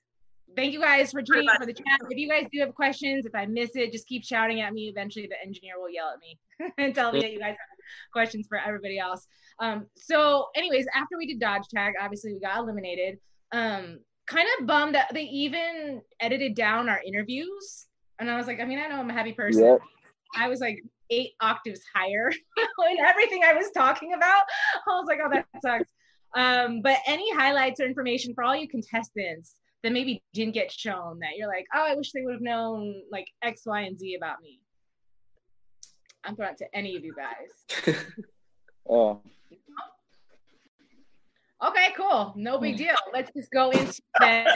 thank 0.55 0.73
you 0.73 0.81
guys 0.81 1.11
for 1.11 1.21
tuning 1.21 1.47
in 1.49 1.57
for 1.57 1.65
the 1.65 1.73
chat. 1.73 1.99
If 2.09 2.17
you 2.17 2.29
guys 2.29 2.45
do 2.51 2.59
have 2.59 2.73
questions, 2.73 3.25
if 3.25 3.35
I 3.35 3.45
miss 3.45 3.71
it, 3.75 3.91
just 3.91 4.07
keep 4.07 4.23
shouting 4.23 4.61
at 4.61 4.73
me. 4.73 4.89
Eventually, 4.89 5.27
the 5.27 5.41
engineer 5.41 5.79
will 5.79 5.89
yell 5.89 6.09
at 6.09 6.19
me 6.19 6.39
and 6.77 6.93
tell 6.93 7.11
me 7.11 7.21
that 7.21 7.31
you 7.31 7.39
guys 7.39 7.49
have 7.49 7.77
questions 8.11 8.47
for 8.47 8.57
everybody 8.57 8.99
else. 8.99 9.27
Um, 9.59 9.87
so, 9.95 10.47
anyways, 10.55 10.85
after 10.95 11.17
we 11.17 11.27
did 11.27 11.39
dodge 11.39 11.67
tag, 11.73 11.93
obviously 12.01 12.33
we 12.33 12.39
got 12.39 12.59
eliminated. 12.59 13.19
Um, 13.51 13.99
kind 14.27 14.47
of 14.59 14.67
bummed 14.67 14.95
that 14.95 15.11
they 15.13 15.23
even 15.23 16.01
edited 16.19 16.55
down 16.55 16.87
our 16.87 17.01
interviews. 17.05 17.87
And 18.19 18.29
I 18.29 18.37
was 18.37 18.47
like, 18.47 18.59
I 18.59 18.65
mean, 18.65 18.79
I 18.79 18.87
know 18.87 18.99
I'm 18.99 19.09
a 19.09 19.13
happy 19.13 19.33
person. 19.33 19.63
Yep. 19.63 19.79
I 20.37 20.47
was 20.47 20.59
like 20.59 20.83
eight 21.09 21.31
octaves 21.41 21.81
higher 21.93 22.29
in 22.91 23.05
everything 23.05 23.43
I 23.43 23.53
was 23.53 23.71
talking 23.71 24.13
about. 24.13 24.43
I 24.87 24.91
was 24.91 25.05
like, 25.07 25.19
oh, 25.23 25.29
that 25.31 25.45
sucks. 25.61 25.91
Um, 26.35 26.81
but 26.83 26.97
any 27.07 27.33
highlights 27.33 27.79
or 27.79 27.85
information 27.85 28.35
for 28.35 28.43
all 28.43 28.55
you 28.55 28.67
contestants 28.67 29.55
that 29.83 29.91
maybe 29.91 30.21
didn't 30.33 30.53
get 30.53 30.71
shown 30.71 31.19
that 31.19 31.37
you're 31.37 31.47
like, 31.47 31.65
oh, 31.73 31.85
I 31.85 31.95
wish 31.95 32.11
they 32.11 32.21
would 32.21 32.33
have 32.33 32.41
known 32.41 33.01
like 33.11 33.27
X, 33.41 33.63
Y, 33.65 33.81
and 33.81 33.97
Z 33.97 34.15
about 34.15 34.41
me? 34.41 34.59
I'm 36.23 36.35
throwing 36.35 36.51
it 36.53 36.57
to 36.57 36.75
any 36.75 36.95
of 36.95 37.03
you 37.03 37.13
guys. 37.15 37.95
oh. 38.89 39.21
Okay, 41.61 41.89
cool. 41.97 42.33
No 42.37 42.57
big 42.57 42.77
deal. 42.77 42.95
Let's 43.13 43.31
just 43.35 43.51
go 43.51 43.69
into 43.71 44.01
then. 44.19 44.47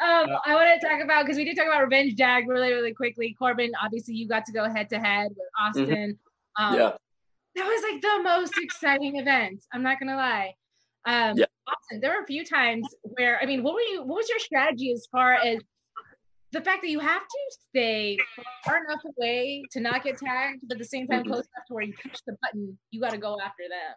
um, 0.00 0.26
I 0.46 0.54
want 0.54 0.80
to 0.80 0.86
talk 0.86 1.02
about 1.02 1.24
because 1.24 1.36
we 1.36 1.44
did 1.44 1.56
talk 1.56 1.66
about 1.66 1.82
Revenge 1.82 2.14
Tag 2.16 2.48
really, 2.48 2.72
really 2.72 2.94
quickly. 2.94 3.34
Corbin, 3.36 3.72
obviously, 3.82 4.14
you 4.14 4.28
got 4.28 4.44
to 4.46 4.52
go 4.52 4.68
head 4.68 4.88
to 4.90 4.98
head 5.00 5.28
with 5.30 5.38
mm-hmm. 5.38 5.80
Austin. 5.80 6.18
Mm-hmm. 6.58 6.64
Um, 6.64 6.78
yeah. 6.78 6.92
That 7.56 7.64
was 7.64 7.82
like 7.90 8.00
the 8.00 8.22
most 8.22 8.52
exciting 8.58 9.16
event. 9.16 9.64
I'm 9.72 9.82
not 9.82 9.98
gonna 9.98 10.16
lie. 10.16 10.54
Um, 11.06 11.38
yeah. 11.38 11.46
Austin, 11.68 12.00
there 12.00 12.10
were 12.10 12.22
a 12.22 12.26
few 12.26 12.44
times 12.44 12.86
where 13.02 13.40
I 13.40 13.46
mean, 13.46 13.62
what 13.62 13.74
were 13.74 13.80
you? 13.80 14.02
What 14.02 14.16
was 14.16 14.28
your 14.28 14.38
strategy 14.38 14.92
as 14.92 15.06
far 15.10 15.34
as 15.34 15.58
the 16.52 16.60
fact 16.60 16.82
that 16.82 16.90
you 16.90 17.00
have 17.00 17.22
to 17.22 17.56
stay 17.68 18.18
far 18.64 18.78
enough 18.84 19.00
away 19.16 19.62
to 19.72 19.80
not 19.80 20.04
get 20.04 20.18
tagged, 20.18 20.60
but 20.66 20.76
at 20.76 20.78
the 20.78 20.84
same 20.84 21.06
time 21.06 21.24
close 21.24 21.44
enough 21.54 21.66
to 21.68 21.74
where 21.74 21.84
you 21.84 21.92
push 22.02 22.20
the 22.26 22.36
button, 22.42 22.78
you 22.90 23.00
got 23.00 23.10
to 23.10 23.18
go 23.18 23.36
after 23.40 23.64
them. 23.68 23.94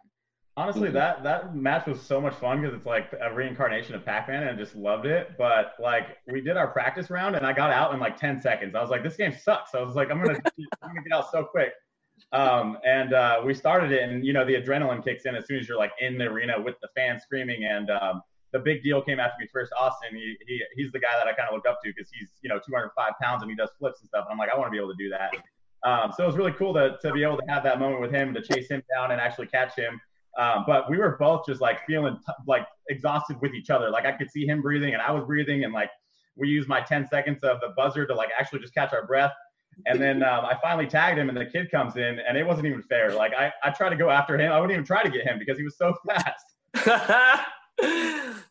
Honestly, 0.56 0.90
that 0.90 1.22
that 1.22 1.54
match 1.54 1.86
was 1.86 2.00
so 2.00 2.20
much 2.20 2.34
fun 2.34 2.60
because 2.60 2.76
it's 2.76 2.86
like 2.86 3.14
a 3.20 3.32
reincarnation 3.32 3.94
of 3.94 4.04
Pac-Man, 4.04 4.42
and 4.42 4.50
I 4.50 4.62
just 4.62 4.76
loved 4.76 5.06
it. 5.06 5.30
But 5.38 5.74
like, 5.80 6.18
we 6.30 6.40
did 6.40 6.56
our 6.56 6.68
practice 6.68 7.08
round, 7.08 7.36
and 7.36 7.46
I 7.46 7.52
got 7.52 7.70
out 7.70 7.94
in 7.94 8.00
like 8.00 8.18
10 8.18 8.40
seconds. 8.40 8.74
I 8.74 8.80
was 8.80 8.90
like, 8.90 9.02
this 9.02 9.16
game 9.16 9.32
sucks. 9.32 9.74
I 9.74 9.80
was 9.80 9.94
like, 9.94 10.10
I'm 10.10 10.18
gonna 10.22 10.38
I'm 10.82 10.88
gonna 10.88 11.02
get 11.02 11.16
out 11.16 11.30
so 11.30 11.44
quick. 11.44 11.72
Um, 12.32 12.78
and 12.84 13.12
uh, 13.12 13.42
we 13.44 13.54
started 13.54 13.92
it, 13.92 14.02
and 14.02 14.24
you 14.24 14.32
know, 14.32 14.44
the 14.44 14.54
adrenaline 14.54 15.02
kicks 15.02 15.24
in 15.26 15.34
as 15.34 15.46
soon 15.46 15.58
as 15.58 15.68
you're 15.68 15.78
like 15.78 15.92
in 16.00 16.18
the 16.18 16.24
arena 16.24 16.60
with 16.60 16.76
the 16.82 16.88
fans 16.96 17.22
screaming. 17.22 17.64
And 17.64 17.90
um, 17.90 18.22
the 18.52 18.58
big 18.58 18.82
deal 18.82 19.02
came 19.02 19.20
after 19.20 19.36
me 19.40 19.48
first. 19.52 19.72
Austin, 19.78 20.16
he, 20.16 20.36
he 20.46 20.62
he's 20.76 20.92
the 20.92 20.98
guy 20.98 21.12
that 21.16 21.26
I 21.26 21.32
kind 21.32 21.48
of 21.48 21.54
look 21.54 21.66
up 21.66 21.78
to 21.84 21.92
because 21.94 22.10
he's 22.12 22.30
you 22.42 22.48
know 22.48 22.58
205 22.58 23.12
pounds 23.20 23.42
and 23.42 23.50
he 23.50 23.56
does 23.56 23.70
flips 23.78 24.00
and 24.00 24.08
stuff. 24.08 24.26
And 24.28 24.32
I'm 24.32 24.38
like, 24.38 24.50
I 24.54 24.58
want 24.58 24.68
to 24.68 24.72
be 24.72 24.78
able 24.78 24.92
to 24.92 24.98
do 24.98 25.10
that. 25.10 25.32
Um, 25.82 26.12
so 26.14 26.24
it 26.24 26.26
was 26.26 26.36
really 26.36 26.52
cool 26.52 26.74
to 26.74 26.96
to 27.02 27.12
be 27.12 27.22
able 27.22 27.38
to 27.38 27.46
have 27.48 27.62
that 27.64 27.78
moment 27.78 28.00
with 28.00 28.12
him, 28.12 28.34
to 28.34 28.42
chase 28.42 28.68
him 28.68 28.82
down 28.94 29.12
and 29.12 29.20
actually 29.20 29.46
catch 29.46 29.74
him. 29.76 30.00
Um, 30.38 30.64
but 30.66 30.88
we 30.88 30.96
were 30.96 31.16
both 31.18 31.44
just 31.46 31.60
like 31.60 31.84
feeling 31.86 32.16
t- 32.16 32.32
like 32.46 32.66
exhausted 32.88 33.40
with 33.40 33.54
each 33.54 33.70
other. 33.70 33.90
Like 33.90 34.06
I 34.06 34.12
could 34.12 34.30
see 34.30 34.46
him 34.46 34.62
breathing 34.62 34.92
and 34.92 35.02
I 35.02 35.10
was 35.10 35.24
breathing, 35.24 35.64
and 35.64 35.72
like 35.72 35.90
we 36.36 36.48
used 36.48 36.68
my 36.68 36.80
10 36.80 37.06
seconds 37.08 37.42
of 37.42 37.60
the 37.60 37.72
buzzer 37.76 38.06
to 38.06 38.14
like 38.14 38.30
actually 38.38 38.60
just 38.60 38.74
catch 38.74 38.92
our 38.92 39.06
breath. 39.06 39.32
And 39.86 40.00
then 40.00 40.22
um, 40.22 40.44
I 40.44 40.56
finally 40.62 40.86
tagged 40.86 41.18
him, 41.18 41.28
and 41.28 41.36
the 41.36 41.46
kid 41.46 41.70
comes 41.70 41.96
in, 41.96 42.18
and 42.26 42.36
it 42.36 42.46
wasn't 42.46 42.66
even 42.66 42.82
fair. 42.82 43.12
Like 43.14 43.32
I, 43.34 43.52
I 43.62 43.70
tried 43.70 43.90
to 43.90 43.96
go 43.96 44.10
after 44.10 44.38
him. 44.38 44.52
I 44.52 44.60
wouldn't 44.60 44.72
even 44.72 44.84
try 44.84 45.02
to 45.02 45.10
get 45.10 45.26
him 45.26 45.38
because 45.38 45.58
he 45.58 45.64
was 45.64 45.76
so 45.76 45.94
fast. 46.06 46.44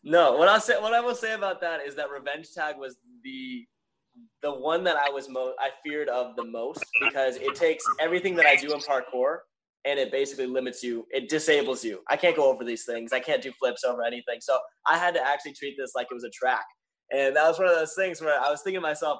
no, 0.04 0.36
what 0.36 0.48
I'll 0.48 0.60
say, 0.60 0.80
what 0.80 0.92
I 0.92 1.00
will 1.00 1.14
say 1.14 1.34
about 1.34 1.60
that 1.60 1.80
is 1.86 1.94
that 1.96 2.10
revenge 2.10 2.52
tag 2.52 2.76
was 2.78 2.96
the 3.22 3.66
the 4.42 4.52
one 4.52 4.82
that 4.84 4.96
I 4.96 5.08
was 5.10 5.28
most 5.28 5.54
I 5.60 5.70
feared 5.84 6.08
of 6.08 6.34
the 6.34 6.44
most 6.44 6.84
because 7.00 7.36
it 7.36 7.54
takes 7.54 7.84
everything 8.00 8.34
that 8.36 8.46
I 8.46 8.56
do 8.56 8.72
in 8.74 8.80
parkour 8.80 9.38
and 9.84 9.98
it 9.98 10.10
basically 10.12 10.46
limits 10.46 10.82
you. 10.82 11.06
It 11.10 11.28
disables 11.28 11.84
you. 11.84 12.00
I 12.08 12.16
can't 12.16 12.36
go 12.36 12.50
over 12.50 12.64
these 12.64 12.84
things. 12.84 13.12
I 13.12 13.20
can't 13.20 13.42
do 13.42 13.52
flips 13.58 13.84
over 13.84 14.02
anything. 14.02 14.40
So 14.40 14.58
I 14.86 14.98
had 14.98 15.14
to 15.14 15.26
actually 15.26 15.52
treat 15.52 15.76
this 15.78 15.92
like 15.94 16.08
it 16.10 16.14
was 16.14 16.24
a 16.24 16.30
track. 16.30 16.64
And 17.12 17.34
that 17.34 17.48
was 17.48 17.58
one 17.58 17.68
of 17.68 17.74
those 17.74 17.94
things 17.94 18.20
where 18.20 18.40
I 18.40 18.50
was 18.50 18.62
thinking 18.62 18.80
to 18.80 18.86
myself, 18.86 19.18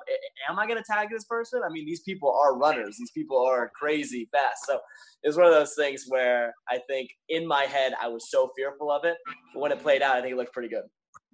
am 0.49 0.59
I 0.59 0.67
going 0.67 0.79
to 0.79 0.85
tag 0.85 1.09
this 1.11 1.25
person? 1.25 1.61
I 1.65 1.71
mean, 1.71 1.85
these 1.87 2.01
people 2.01 2.33
are 2.33 2.57
runners. 2.57 2.97
These 2.99 3.11
people 3.11 3.45
are 3.45 3.71
crazy 3.75 4.29
fast. 4.31 4.65
So 4.67 4.79
it 5.25 5.29
was 5.29 5.37
one 5.37 5.47
of 5.47 5.53
those 5.53 5.75
things 5.75 6.05
where 6.09 6.55
I 6.69 6.79
think 6.89 7.11
in 7.29 7.47
my 7.47 7.65
head, 7.65 7.95
I 8.01 8.07
was 8.09 8.31
so 8.31 8.51
fearful 8.57 8.93
of 8.93 9.05
it. 9.05 9.17
But 9.55 9.61
when 9.61 9.73
it 9.73 9.83
played 9.83 10.03
out, 10.03 10.17
I 10.17 10.21
think 10.21 10.33
it 10.33 10.37
looked 10.37 10.53
pretty 10.53 10.69
good. 10.69 10.85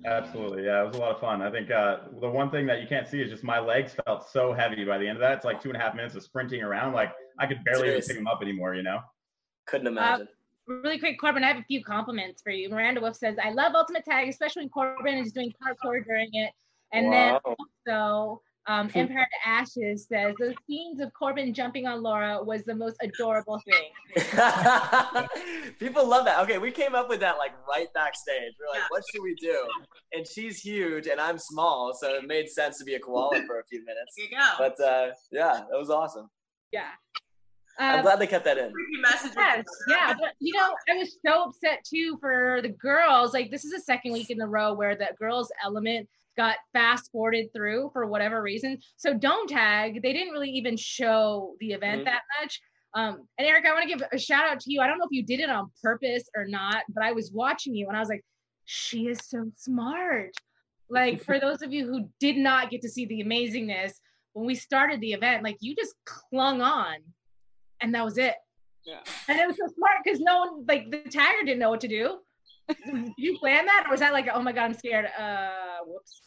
Absolutely. 0.05 0.65
Yeah, 0.65 0.83
it 0.83 0.87
was 0.87 0.97
a 0.97 1.01
lot 1.01 1.15
of 1.15 1.21
fun. 1.21 1.43
I 1.43 1.51
think 1.51 1.71
uh, 1.71 1.99
the 2.21 2.29
one 2.29 2.51
thing 2.51 2.67
that 2.67 2.81
you 2.81 2.87
can't 2.87 3.09
see 3.09 3.21
is 3.21 3.31
just 3.31 3.45
my 3.45 3.59
legs 3.59 3.95
felt 4.05 4.29
so 4.29 4.53
heavy 4.53 4.85
by 4.85 4.99
the 4.99 5.07
end 5.07 5.17
of 5.17 5.23
that. 5.23 5.33
It's 5.33 5.45
like 5.45 5.61
two 5.63 5.71
and 5.71 5.77
a 5.77 5.81
half 5.81 5.95
minutes 5.95 6.15
of 6.15 6.23
sprinting 6.23 6.63
around. 6.63 6.93
Like 6.93 7.13
I 7.39 7.47
could 7.47 7.63
barely 7.65 7.89
even 7.89 8.03
pick 8.03 8.17
them 8.17 8.27
up 8.27 8.41
anymore, 8.43 8.75
you 8.75 8.83
know? 8.83 9.01
Couldn't 9.67 9.87
imagine. 9.87 10.27
Uh, 10.27 10.36
really 10.67 10.99
quick, 10.99 11.19
Corbin, 11.19 11.45
I 11.45 11.49
have 11.49 11.59
a 11.59 11.65
few 11.65 11.83
compliments 11.83 12.43
for 12.43 12.51
you. 12.51 12.69
Miranda 12.69 13.01
Wolf 13.01 13.17
says, 13.17 13.37
I 13.43 13.51
love 13.51 13.75
Ultimate 13.75 14.05
Tag, 14.05 14.29
especially 14.29 14.63
when 14.63 14.71
Corbin 14.71 15.15
is 15.15 15.33
doing 15.33 15.53
parkour 15.63 16.05
during 16.05 16.29
it. 16.33 16.53
And 16.93 17.07
wow. 17.07 17.41
then 17.45 17.55
also, 17.89 18.43
um, 18.69 18.91
Empire 18.95 19.27
to 19.31 19.49
Ashes 19.49 20.07
says 20.09 20.35
those 20.41 20.55
scenes 20.67 21.01
of 21.01 21.13
Corbin 21.13 21.55
jumping 21.55 21.87
on 21.87 22.03
Laura 22.03 22.43
was 22.43 22.65
the 22.65 22.75
most 22.75 22.97
adorable 23.01 23.61
thing. 23.65 23.91
People 25.79 26.07
love 26.07 26.25
that. 26.25 26.41
Okay, 26.41 26.59
we 26.59 26.71
came 26.71 26.95
up 26.95 27.09
with 27.09 27.21
that 27.21 27.39
like 27.39 27.53
right 27.69 27.93
backstage. 27.95 28.53
We're 28.59 28.69
like, 28.71 28.81
yeah. 28.81 28.87
what 28.89 29.03
should 29.11 29.23
we 29.23 29.35
do? 29.35 29.67
And 30.13 30.27
she's 30.27 30.59
huge 30.59 31.07
and 31.07 31.21
I'm 31.21 31.39
small, 31.39 31.95
so 31.99 32.15
it 32.15 32.27
made 32.27 32.49
sense 32.49 32.79
to 32.79 32.85
be 32.85 32.95
a 32.95 33.01
koala 33.01 33.43
for 33.47 33.61
a 33.61 33.65
few 33.65 33.85
minutes. 33.85 34.15
There 34.17 34.27
you 34.27 34.37
go. 34.37 34.53
But 34.59 34.85
uh, 34.85 35.13
yeah, 35.31 35.65
that 35.71 35.79
was 35.79 35.91
awesome. 35.91 36.29
Yeah. 36.73 36.91
I'm 37.79 37.97
um, 37.97 38.03
glad 38.03 38.19
they 38.19 38.27
kept 38.27 38.45
that 38.47 38.59
in. 38.59 38.73
Yes, 39.37 39.65
yeah, 39.89 40.15
but 40.21 40.33
you 40.41 40.55
know, 40.55 40.75
I 40.89 40.97
was 40.97 41.19
so 41.25 41.45
upset 41.45 41.85
too 41.85 42.17
for 42.21 42.61
the 42.63 42.71
girls. 42.71 43.35
Like, 43.35 43.51
this 43.51 43.65
is 43.65 43.73
the 43.73 43.81
second 43.81 44.13
week 44.13 44.31
in 44.31 44.41
a 44.41 44.47
row 44.47 44.73
where 44.73 44.97
the 44.97 45.09
girls' 45.19 45.53
element 45.63 46.09
got 46.37 46.57
fast 46.73 47.11
forwarded 47.11 47.53
through 47.55 47.91
for 47.93 48.07
whatever 48.07 48.43
reason. 48.43 48.79
So 48.97 49.15
Dome 49.15 49.47
Tag. 49.47 50.03
They 50.03 50.13
didn't 50.13 50.33
really 50.33 50.51
even 50.51 50.77
show 50.77 51.55
the 51.61 51.73
event 51.73 52.03
mm-hmm. 52.03 52.05
that 52.05 52.23
much. 52.41 52.61
Um, 52.95 53.27
and 53.39 53.47
Eric, 53.47 53.67
I 53.67 53.73
want 53.73 53.89
to 53.89 53.95
give 53.95 54.07
a 54.13 54.19
shout 54.19 54.49
out 54.49 54.61
to 54.61 54.73
you. 54.73 54.81
I 54.81 54.87
don't 54.87 54.99
know 54.99 55.05
if 55.05 55.13
you 55.13 55.25
did 55.25 55.41
it 55.41 55.51
on 55.51 55.71
purpose 55.83 56.25
or 56.35 56.47
not, 56.47 56.85
but 56.89 57.05
I 57.05 57.13
was 57.13 57.31
watching 57.33 57.75
you 57.75 57.89
and 57.89 57.97
I 57.97 58.01
was 58.01 58.09
like, 58.09 58.25
she 58.65 59.09
is 59.09 59.19
so 59.25 59.51
smart. 59.57 60.31
Like 60.89 61.23
for 61.23 61.39
those 61.41 61.63
of 61.63 61.73
you 61.73 61.87
who 61.87 62.09
did 62.21 62.37
not 62.37 62.71
get 62.71 62.83
to 62.83 62.89
see 62.89 63.07
the 63.07 63.23
amazingness 63.23 63.93
when 64.33 64.47
we 64.47 64.55
started 64.55 65.01
the 65.01 65.13
event, 65.13 65.43
like 65.43 65.57
you 65.61 65.75
just 65.75 65.95
clung 66.05 66.61
on 66.61 66.97
and 67.81 67.95
that 67.95 68.05
was 68.05 68.19
it. 68.19 68.35
Yeah. 68.85 69.01
And 69.29 69.39
it 69.39 69.47
was 69.47 69.57
so 69.57 69.67
smart 69.75 69.99
because 70.05 70.21
no 70.21 70.39
one, 70.39 70.65
like 70.69 70.91
the 70.91 70.99
tagger 71.11 71.45
didn't 71.45 71.59
know 71.59 71.71
what 71.71 71.81
to 71.81 71.89
do. 71.89 72.19
Did 72.69 73.13
you 73.17 73.39
plan 73.39 73.67
that, 73.67 73.85
or 73.87 73.93
was 73.93 74.01
that 74.01 74.13
like, 74.13 74.29
oh 74.33 74.43
my 74.43 74.53
god, 74.53 74.65
I'm 74.65 74.75
scared? 74.75 75.07
Uh, 75.19 75.85
whoops. 75.87 76.21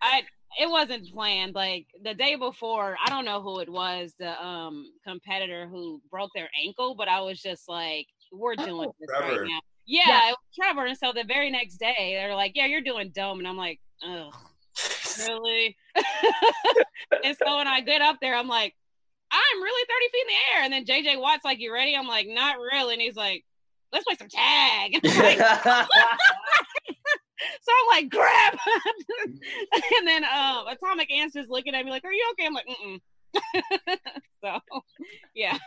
I 0.00 0.22
it 0.58 0.68
wasn't 0.68 1.10
planned. 1.12 1.54
Like 1.54 1.86
the 2.02 2.14
day 2.14 2.36
before, 2.36 2.96
I 3.04 3.08
don't 3.10 3.24
know 3.24 3.40
who 3.42 3.60
it 3.60 3.68
was, 3.68 4.14
the 4.18 4.42
um 4.42 4.86
competitor 5.06 5.68
who 5.68 6.00
broke 6.10 6.30
their 6.34 6.48
ankle, 6.64 6.94
but 6.94 7.08
I 7.08 7.20
was 7.20 7.40
just 7.40 7.68
like, 7.68 8.06
we're 8.32 8.56
doing 8.56 8.88
oh, 8.88 8.94
this 9.00 9.08
Trevor. 9.08 9.40
right 9.40 9.48
now. 9.48 9.60
Yeah, 9.86 10.02
yeah, 10.06 10.28
it 10.28 10.32
was 10.32 10.56
Trevor. 10.60 10.86
And 10.86 10.98
so 10.98 11.12
the 11.12 11.24
very 11.24 11.50
next 11.50 11.76
day, 11.78 12.14
they're 12.14 12.34
like, 12.34 12.52
yeah, 12.54 12.66
you're 12.66 12.82
doing 12.82 13.12
dumb, 13.14 13.38
and 13.38 13.48
I'm 13.48 13.56
like, 13.56 13.80
ugh, 14.06 14.32
really? 15.28 15.76
and 17.24 17.36
so 17.36 17.56
when 17.56 17.66
I 17.66 17.80
get 17.80 18.02
up 18.02 18.18
there, 18.20 18.34
I'm 18.34 18.48
like, 18.48 18.74
I'm 19.32 19.62
really 19.62 19.86
30 19.88 20.08
feet 20.12 20.20
in 20.20 20.28
the 20.28 20.34
air. 20.54 20.62
And 20.64 20.72
then 20.72 20.84
JJ 20.84 21.20
Watt's 21.20 21.44
like, 21.44 21.58
You 21.60 21.72
ready? 21.72 21.96
I'm 21.96 22.06
like, 22.06 22.26
Not 22.28 22.58
really. 22.58 22.94
And 22.94 23.02
he's 23.02 23.16
like, 23.16 23.44
Let's 23.92 24.04
play 24.04 24.16
some 24.16 24.28
tag. 24.28 25.00
Like, 25.04 25.38
so 27.62 27.72
I'm 27.72 27.86
like, 27.90 28.10
Grab. 28.10 28.54
and 29.98 30.06
then 30.06 30.24
um, 30.24 30.66
Atomic 30.68 31.10
Ant's 31.10 31.34
just 31.34 31.50
looking 31.50 31.74
at 31.74 31.84
me 31.84 31.90
like, 31.90 32.04
Are 32.04 32.12
you 32.12 32.24
okay? 32.32 32.46
I'm 32.46 32.54
like, 32.54 32.68
Mm 32.68 33.00
so, 34.44 34.58
yeah. 35.34 35.58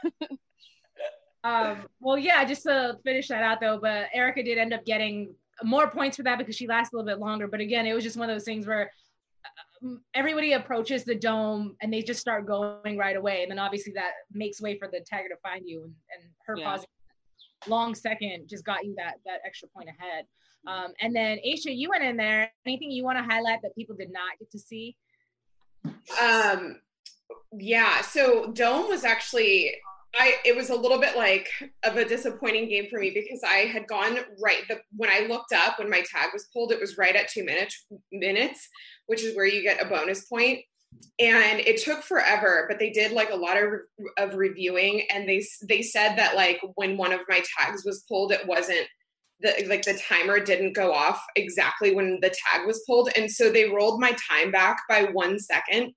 Um, 1.43 1.87
well, 1.99 2.17
yeah, 2.17 2.43
just 2.45 2.63
to 2.63 2.97
finish 3.03 3.27
that 3.27 3.43
out 3.43 3.59
though, 3.61 3.79
but 3.81 4.07
Erica 4.13 4.43
did 4.43 4.57
end 4.57 4.73
up 4.73 4.83
getting 4.85 5.33
more 5.63 5.89
points 5.89 6.17
for 6.17 6.23
that 6.23 6.37
because 6.37 6.55
she 6.55 6.67
lasted 6.67 6.95
a 6.95 6.97
little 6.97 7.09
bit 7.11 7.19
longer. 7.19 7.47
But 7.47 7.59
again, 7.59 7.85
it 7.85 7.93
was 7.93 8.03
just 8.03 8.17
one 8.17 8.29
of 8.29 8.35
those 8.35 8.43
things 8.43 8.65
where 8.67 8.91
everybody 10.13 10.53
approaches 10.53 11.03
the 11.03 11.15
dome 11.15 11.75
and 11.81 11.93
they 11.93 12.01
just 12.01 12.19
start 12.19 12.45
going 12.45 12.97
right 12.97 13.15
away. 13.15 13.43
And 13.43 13.51
then 13.51 13.59
obviously 13.59 13.93
that 13.93 14.11
makes 14.31 14.61
way 14.61 14.77
for 14.77 14.87
the 14.87 14.99
tagger 14.99 15.29
to 15.29 15.37
find 15.43 15.63
you 15.65 15.83
and, 15.83 15.93
and 16.13 16.23
her 16.45 16.57
yeah. 16.57 16.65
pausing 16.65 16.87
long 17.67 17.95
second 17.95 18.47
just 18.47 18.63
got 18.63 18.85
you 18.85 18.93
that 18.97 19.15
that 19.25 19.39
extra 19.45 19.67
point 19.69 19.89
ahead. 19.89 20.25
Um, 20.67 20.93
and 20.99 21.15
then 21.15 21.37
Aisha, 21.45 21.75
you 21.75 21.89
went 21.89 22.03
in 22.03 22.17
there. 22.17 22.51
Anything 22.65 22.91
you 22.91 23.03
want 23.03 23.17
to 23.17 23.23
highlight 23.23 23.61
that 23.61 23.75
people 23.75 23.95
did 23.95 24.11
not 24.11 24.37
get 24.39 24.51
to 24.51 24.59
see? 24.59 24.95
Um, 26.21 26.79
yeah. 27.53 28.01
So 28.01 28.51
Dome 28.51 28.89
was 28.89 29.03
actually 29.03 29.75
I 30.17 30.35
it 30.45 30.55
was 30.55 30.69
a 30.69 30.75
little 30.75 30.99
bit 30.99 31.15
like 31.15 31.49
of 31.83 31.97
a 31.97 32.05
disappointing 32.05 32.69
game 32.69 32.87
for 32.89 32.99
me 32.99 33.11
because 33.11 33.41
I 33.43 33.67
had 33.67 33.87
gone 33.87 34.17
right 34.41 34.61
the 34.69 34.79
when 34.95 35.09
I 35.09 35.27
looked 35.27 35.53
up 35.53 35.79
when 35.79 35.89
my 35.89 36.01
tag 36.01 36.29
was 36.33 36.47
pulled, 36.53 36.71
it 36.71 36.79
was 36.79 36.97
right 36.97 37.15
at 37.15 37.29
two 37.29 37.43
minutes 37.43 37.85
minutes, 38.11 38.67
which 39.07 39.23
is 39.23 39.35
where 39.35 39.45
you 39.45 39.61
get 39.61 39.81
a 39.81 39.89
bonus 39.89 40.25
point. 40.25 40.59
And 41.19 41.59
it 41.59 41.83
took 41.83 42.03
forever, 42.03 42.65
but 42.69 42.79
they 42.79 42.89
did 42.89 43.11
like 43.11 43.29
a 43.29 43.35
lot 43.35 43.57
of 43.57 43.73
of 44.17 44.35
reviewing, 44.35 45.05
and 45.13 45.27
they 45.27 45.45
they 45.67 45.81
said 45.81 46.15
that 46.15 46.35
like 46.35 46.59
when 46.75 46.97
one 46.97 47.11
of 47.11 47.21
my 47.27 47.41
tags 47.57 47.83
was 47.85 48.05
pulled, 48.07 48.31
it 48.31 48.47
wasn't 48.47 48.87
the 49.41 49.65
like 49.67 49.83
the 49.83 49.99
timer 50.07 50.39
didn't 50.39 50.73
go 50.73 50.93
off 50.93 51.21
exactly 51.35 51.93
when 51.93 52.19
the 52.21 52.29
tag 52.29 52.65
was 52.65 52.83
pulled, 52.87 53.09
and 53.17 53.29
so 53.29 53.51
they 53.51 53.69
rolled 53.69 53.99
my 53.99 54.15
time 54.31 54.51
back 54.51 54.77
by 54.87 55.03
one 55.03 55.37
second 55.39 55.93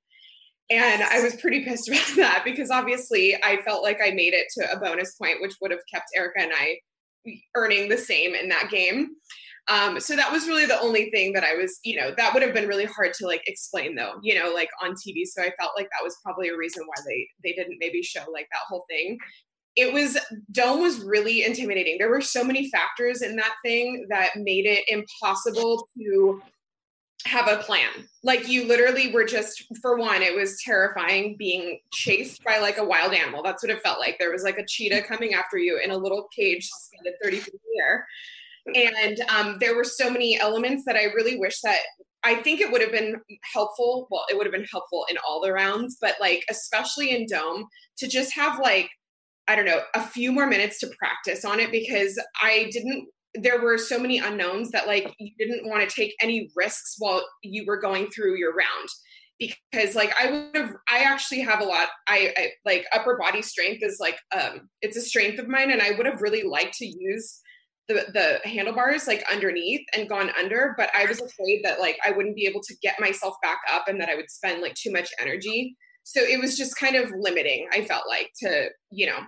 and 0.70 1.02
I 1.02 1.20
was 1.20 1.36
pretty 1.36 1.64
pissed 1.64 1.88
about 1.88 2.16
that 2.16 2.42
because 2.44 2.70
obviously 2.70 3.36
I 3.42 3.60
felt 3.62 3.82
like 3.82 3.98
I 4.02 4.10
made 4.10 4.34
it 4.34 4.48
to 4.58 4.72
a 4.72 4.78
bonus 4.78 5.14
point, 5.14 5.40
which 5.40 5.54
would 5.60 5.70
have 5.70 5.80
kept 5.92 6.10
Erica 6.14 6.40
and 6.40 6.52
I 6.54 6.78
earning 7.56 7.88
the 7.88 7.98
same 7.98 8.34
in 8.34 8.48
that 8.48 8.70
game. 8.70 9.08
Um, 9.68 10.00
so 10.00 10.16
that 10.16 10.32
was 10.32 10.46
really 10.46 10.64
the 10.64 10.80
only 10.80 11.10
thing 11.10 11.34
that 11.34 11.44
I 11.44 11.54
was, 11.54 11.78
you 11.84 12.00
know, 12.00 12.14
that 12.16 12.32
would 12.32 12.42
have 12.42 12.54
been 12.54 12.68
really 12.68 12.86
hard 12.86 13.12
to 13.14 13.26
like 13.26 13.42
explain 13.46 13.94
though, 13.94 14.14
you 14.22 14.34
know, 14.34 14.50
like 14.50 14.70
on 14.82 14.92
TV. 14.92 15.24
So 15.26 15.42
I 15.42 15.52
felt 15.60 15.72
like 15.76 15.88
that 15.90 16.02
was 16.02 16.16
probably 16.24 16.48
a 16.48 16.56
reason 16.56 16.84
why 16.86 17.02
they 17.06 17.28
they 17.44 17.52
didn't 17.54 17.76
maybe 17.78 18.02
show 18.02 18.24
like 18.32 18.48
that 18.50 18.66
whole 18.66 18.86
thing. 18.88 19.18
It 19.76 19.92
was 19.92 20.16
Dome 20.52 20.80
was 20.80 21.00
really 21.00 21.44
intimidating. 21.44 21.98
There 21.98 22.08
were 22.08 22.22
so 22.22 22.42
many 22.42 22.70
factors 22.70 23.20
in 23.20 23.36
that 23.36 23.54
thing 23.62 24.06
that 24.08 24.36
made 24.36 24.64
it 24.64 24.84
impossible 24.88 25.86
to 25.98 26.40
have 27.28 27.48
a 27.48 27.62
plan. 27.62 27.90
Like 28.22 28.48
you 28.48 28.66
literally 28.66 29.12
were 29.12 29.24
just 29.24 29.64
for 29.80 29.96
one, 29.96 30.22
it 30.22 30.34
was 30.34 30.60
terrifying 30.62 31.36
being 31.38 31.78
chased 31.92 32.42
by 32.42 32.58
like 32.58 32.78
a 32.78 32.84
wild 32.84 33.12
animal. 33.12 33.42
That's 33.42 33.62
what 33.62 33.70
it 33.70 33.82
felt 33.82 34.00
like. 34.00 34.18
There 34.18 34.32
was 34.32 34.42
like 34.42 34.58
a 34.58 34.66
cheetah 34.66 35.02
coming 35.02 35.34
after 35.34 35.58
you 35.58 35.78
in 35.82 35.90
a 35.90 35.96
little 35.96 36.28
cage 36.34 36.68
suspended 36.68 37.14
30 37.22 37.36
feet 37.38 37.54
in 37.54 37.60
the 37.74 37.82
air. 37.82 38.06
And 38.74 39.20
um, 39.30 39.56
there 39.60 39.76
were 39.76 39.84
so 39.84 40.10
many 40.10 40.38
elements 40.38 40.84
that 40.86 40.96
I 40.96 41.04
really 41.04 41.38
wish 41.38 41.60
that 41.60 41.78
I 42.24 42.34
think 42.36 42.60
it 42.60 42.70
would 42.70 42.82
have 42.82 42.92
been 42.92 43.16
helpful. 43.54 44.08
Well, 44.10 44.24
it 44.30 44.36
would 44.36 44.46
have 44.46 44.52
been 44.52 44.66
helpful 44.70 45.06
in 45.10 45.16
all 45.26 45.40
the 45.40 45.52
rounds, 45.52 45.96
but 46.00 46.16
like 46.20 46.44
especially 46.50 47.14
in 47.14 47.26
dome 47.26 47.66
to 47.98 48.08
just 48.08 48.34
have 48.34 48.58
like 48.58 48.90
I 49.46 49.56
don't 49.56 49.64
know 49.64 49.80
a 49.94 50.02
few 50.02 50.30
more 50.30 50.46
minutes 50.46 50.78
to 50.80 50.90
practice 50.98 51.44
on 51.44 51.60
it 51.60 51.70
because 51.70 52.18
I 52.42 52.68
didn't. 52.70 53.08
There 53.42 53.60
were 53.60 53.78
so 53.78 53.98
many 53.98 54.18
unknowns 54.18 54.70
that 54.70 54.86
like 54.86 55.14
you 55.18 55.32
didn't 55.38 55.68
want 55.68 55.88
to 55.88 55.94
take 55.94 56.14
any 56.22 56.50
risks 56.56 56.96
while 56.98 57.26
you 57.42 57.64
were 57.66 57.80
going 57.80 58.10
through 58.10 58.36
your 58.36 58.54
round. 58.54 58.88
Because 59.38 59.94
like 59.94 60.12
I 60.20 60.30
would 60.30 60.56
have 60.56 60.74
I 60.90 61.00
actually 61.00 61.40
have 61.42 61.60
a 61.60 61.64
lot 61.64 61.88
I, 62.08 62.34
I 62.36 62.50
like 62.64 62.84
upper 62.92 63.16
body 63.16 63.40
strength 63.40 63.82
is 63.82 63.98
like 64.00 64.18
um 64.36 64.68
it's 64.82 64.96
a 64.96 65.00
strength 65.00 65.38
of 65.38 65.46
mine 65.46 65.70
and 65.70 65.80
I 65.80 65.92
would 65.92 66.06
have 66.06 66.22
really 66.22 66.42
liked 66.42 66.74
to 66.78 66.86
use 66.86 67.40
the 67.86 68.06
the 68.12 68.40
handlebars 68.48 69.06
like 69.06 69.24
underneath 69.30 69.86
and 69.96 70.08
gone 70.08 70.30
under 70.36 70.74
but 70.76 70.90
I 70.92 71.04
was 71.04 71.20
afraid 71.20 71.60
that 71.62 71.78
like 71.78 71.98
I 72.04 72.10
wouldn't 72.10 72.34
be 72.34 72.46
able 72.46 72.62
to 72.62 72.74
get 72.82 73.00
myself 73.00 73.36
back 73.40 73.60
up 73.72 73.86
and 73.86 74.00
that 74.00 74.08
I 74.08 74.16
would 74.16 74.28
spend 74.28 74.60
like 74.60 74.74
too 74.74 74.90
much 74.90 75.10
energy. 75.20 75.76
So 76.02 76.20
it 76.20 76.40
was 76.40 76.56
just 76.56 76.76
kind 76.76 76.96
of 76.96 77.12
limiting 77.16 77.68
I 77.72 77.84
felt 77.84 78.08
like 78.08 78.32
to 78.42 78.70
you 78.90 79.06
know 79.06 79.20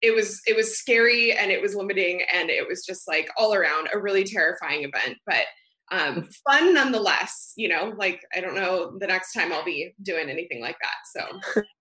it 0.00 0.14
was 0.14 0.40
it 0.46 0.56
was 0.56 0.78
scary 0.78 1.32
and 1.32 1.50
it 1.50 1.60
was 1.60 1.74
limiting 1.74 2.22
and 2.32 2.50
it 2.50 2.66
was 2.66 2.84
just 2.84 3.08
like 3.08 3.28
all 3.36 3.54
around 3.54 3.88
a 3.92 3.98
really 3.98 4.24
terrifying 4.24 4.84
event 4.84 5.18
but 5.26 5.44
um, 5.92 6.28
fun 6.48 6.74
nonetheless. 6.74 7.52
You 7.56 7.68
know, 7.68 7.92
like 7.96 8.22
I 8.34 8.40
don't 8.40 8.54
know 8.54 8.96
the 8.98 9.06
next 9.06 9.32
time 9.32 9.52
I'll 9.52 9.64
be 9.64 9.94
doing 10.02 10.28
anything 10.28 10.60
like 10.60 10.76
that. 10.80 11.40
So. 11.50 11.62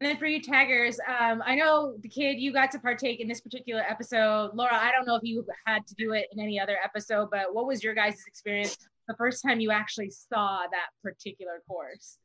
And 0.00 0.10
then 0.10 0.16
for 0.16 0.26
you 0.26 0.42
taggers, 0.42 0.98
um, 1.06 1.40
I 1.46 1.54
know 1.54 1.94
the 2.00 2.08
kid 2.08 2.40
you 2.40 2.52
got 2.52 2.72
to 2.72 2.80
partake 2.80 3.20
in 3.20 3.28
this 3.28 3.40
particular 3.40 3.82
episode. 3.88 4.50
Laura, 4.52 4.74
I 4.74 4.90
don't 4.90 5.06
know 5.06 5.14
if 5.14 5.22
you 5.22 5.46
had 5.64 5.86
to 5.86 5.94
do 5.94 6.12
it 6.12 6.26
in 6.32 6.40
any 6.40 6.58
other 6.58 6.76
episode, 6.82 7.28
but 7.30 7.54
what 7.54 7.68
was 7.68 7.84
your 7.84 7.94
guys' 7.94 8.18
experience 8.26 8.76
the 9.06 9.14
first 9.14 9.44
time 9.46 9.60
you 9.60 9.70
actually 9.70 10.10
saw 10.10 10.62
that 10.72 10.88
particular 11.04 11.62
course? 11.68 12.18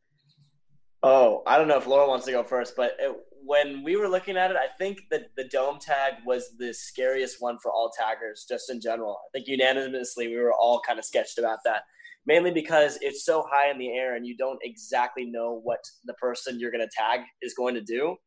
Oh, 1.03 1.43
I 1.45 1.59
don't 1.59 1.67
know 1.67 1.77
if 1.77 1.85
Laura 1.85 2.07
wants 2.07 2.25
to 2.25 2.31
go 2.31 2.41
first, 2.41 2.75
but 2.75 2.95
it, 2.97 3.15
when 3.47 3.81
we 3.81 3.95
were 3.95 4.09
looking 4.09 4.35
at 4.35 4.51
it, 4.51 4.57
I 4.57 4.67
think 4.77 5.03
that 5.09 5.29
the 5.37 5.45
dome 5.45 5.79
tag 5.79 6.15
was 6.25 6.57
the 6.59 6.73
scariest 6.73 7.37
one 7.39 7.57
for 7.63 7.71
all 7.71 7.89
taggers, 7.97 8.45
just 8.47 8.69
in 8.69 8.81
general. 8.81 9.17
I 9.29 9.37
think 9.37 9.47
unanimously 9.47 10.27
we 10.27 10.35
were 10.35 10.53
all 10.53 10.81
kind 10.85 10.99
of 10.99 11.05
sketched 11.05 11.37
about 11.37 11.59
that, 11.63 11.83
mainly 12.25 12.51
because 12.51 12.99
it's 12.99 13.23
so 13.23 13.45
high 13.49 13.71
in 13.71 13.77
the 13.77 13.93
air 13.93 14.17
and 14.17 14.27
you 14.27 14.35
don't 14.35 14.59
exactly 14.63 15.23
know 15.23 15.61
what 15.63 15.79
the 16.03 16.13
person 16.15 16.59
you're 16.59 16.71
going 16.71 16.85
to 16.85 16.93
tag 16.93 17.21
is 17.41 17.53
going 17.53 17.73
to 17.75 17.81
do. 17.81 18.17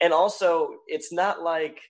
And 0.00 0.12
also, 0.12 0.68
it's 0.86 1.12
not 1.12 1.42
like, 1.42 1.80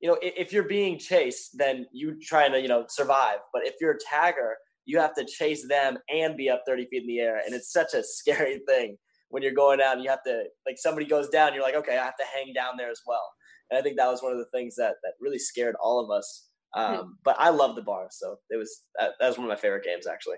you 0.00 0.08
know, 0.08 0.18
if 0.20 0.52
you're 0.52 0.64
being 0.64 0.98
chased, 0.98 1.50
then 1.54 1.86
you 1.92 2.18
trying 2.20 2.50
to, 2.50 2.60
you 2.60 2.66
know, 2.66 2.86
survive. 2.88 3.38
But 3.52 3.68
if 3.68 3.74
you're 3.80 3.92
a 3.92 4.14
tagger, 4.14 4.54
you 4.84 4.98
have 4.98 5.14
to 5.14 5.24
chase 5.24 5.64
them 5.68 5.96
and 6.12 6.36
be 6.36 6.50
up 6.50 6.64
30 6.66 6.86
feet 6.86 7.02
in 7.02 7.06
the 7.06 7.20
air. 7.20 7.40
And 7.46 7.54
it's 7.54 7.72
such 7.72 7.94
a 7.94 8.02
scary 8.02 8.60
thing 8.68 8.96
when 9.32 9.42
you're 9.42 9.52
going 9.52 9.80
out 9.80 9.94
and 9.94 10.04
you 10.04 10.10
have 10.10 10.22
to 10.24 10.44
like 10.66 10.76
somebody 10.76 11.06
goes 11.06 11.28
down, 11.30 11.54
you're 11.54 11.62
like, 11.62 11.74
okay, 11.74 11.96
I 11.96 12.04
have 12.04 12.16
to 12.16 12.24
hang 12.34 12.52
down 12.52 12.74
there 12.76 12.90
as 12.90 13.00
well. 13.06 13.26
And 13.70 13.78
I 13.78 13.82
think 13.82 13.96
that 13.96 14.10
was 14.10 14.22
one 14.22 14.32
of 14.32 14.38
the 14.38 14.46
things 14.52 14.76
that 14.76 14.94
that 15.02 15.14
really 15.20 15.38
scared 15.38 15.74
all 15.82 15.98
of 15.98 16.10
us. 16.10 16.48
Um, 16.74 16.94
hmm. 16.94 17.10
But 17.24 17.36
I 17.38 17.48
love 17.48 17.74
the 17.74 17.82
bar, 17.82 18.08
so 18.10 18.36
it 18.50 18.56
was 18.56 18.82
that, 18.98 19.12
that 19.18 19.28
was 19.28 19.38
one 19.38 19.46
of 19.46 19.48
my 19.48 19.56
favorite 19.56 19.84
games 19.84 20.06
actually. 20.06 20.36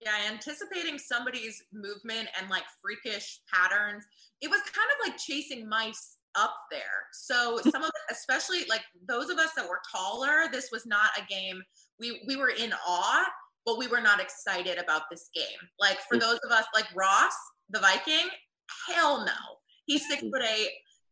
Yeah, 0.00 0.12
anticipating 0.30 0.98
somebody's 0.98 1.62
movement 1.72 2.28
and 2.38 2.50
like 2.50 2.64
freakish 2.82 3.40
patterns. 3.52 4.04
It 4.40 4.50
was 4.50 4.60
kind 4.62 4.88
of 4.94 5.08
like 5.08 5.18
chasing 5.18 5.68
mice 5.68 6.16
up 6.34 6.54
there. 6.70 7.06
So 7.12 7.58
some 7.70 7.82
of 7.82 7.90
especially 8.10 8.64
like 8.68 8.82
those 9.06 9.28
of 9.28 9.38
us 9.38 9.50
that 9.56 9.68
were 9.68 9.80
taller, 9.94 10.50
this 10.50 10.70
was 10.72 10.86
not 10.86 11.10
a 11.18 11.26
game 11.32 11.62
we 12.00 12.22
we 12.26 12.36
were 12.36 12.50
in 12.50 12.72
awe, 12.86 13.26
but 13.66 13.78
we 13.78 13.88
were 13.88 14.00
not 14.00 14.20
excited 14.20 14.78
about 14.78 15.02
this 15.10 15.28
game. 15.34 15.68
Like 15.78 15.98
for 16.08 16.16
hmm. 16.16 16.20
those 16.20 16.38
of 16.44 16.52
us 16.52 16.64
like 16.74 16.86
Ross, 16.94 17.34
the 17.70 17.80
Viking? 17.80 18.28
Hell 18.88 19.24
no. 19.24 19.32
He's 19.86 20.06
six 20.08 20.22
mm-hmm. 20.22 20.30
foot 20.30 20.42
eight. 20.42 20.70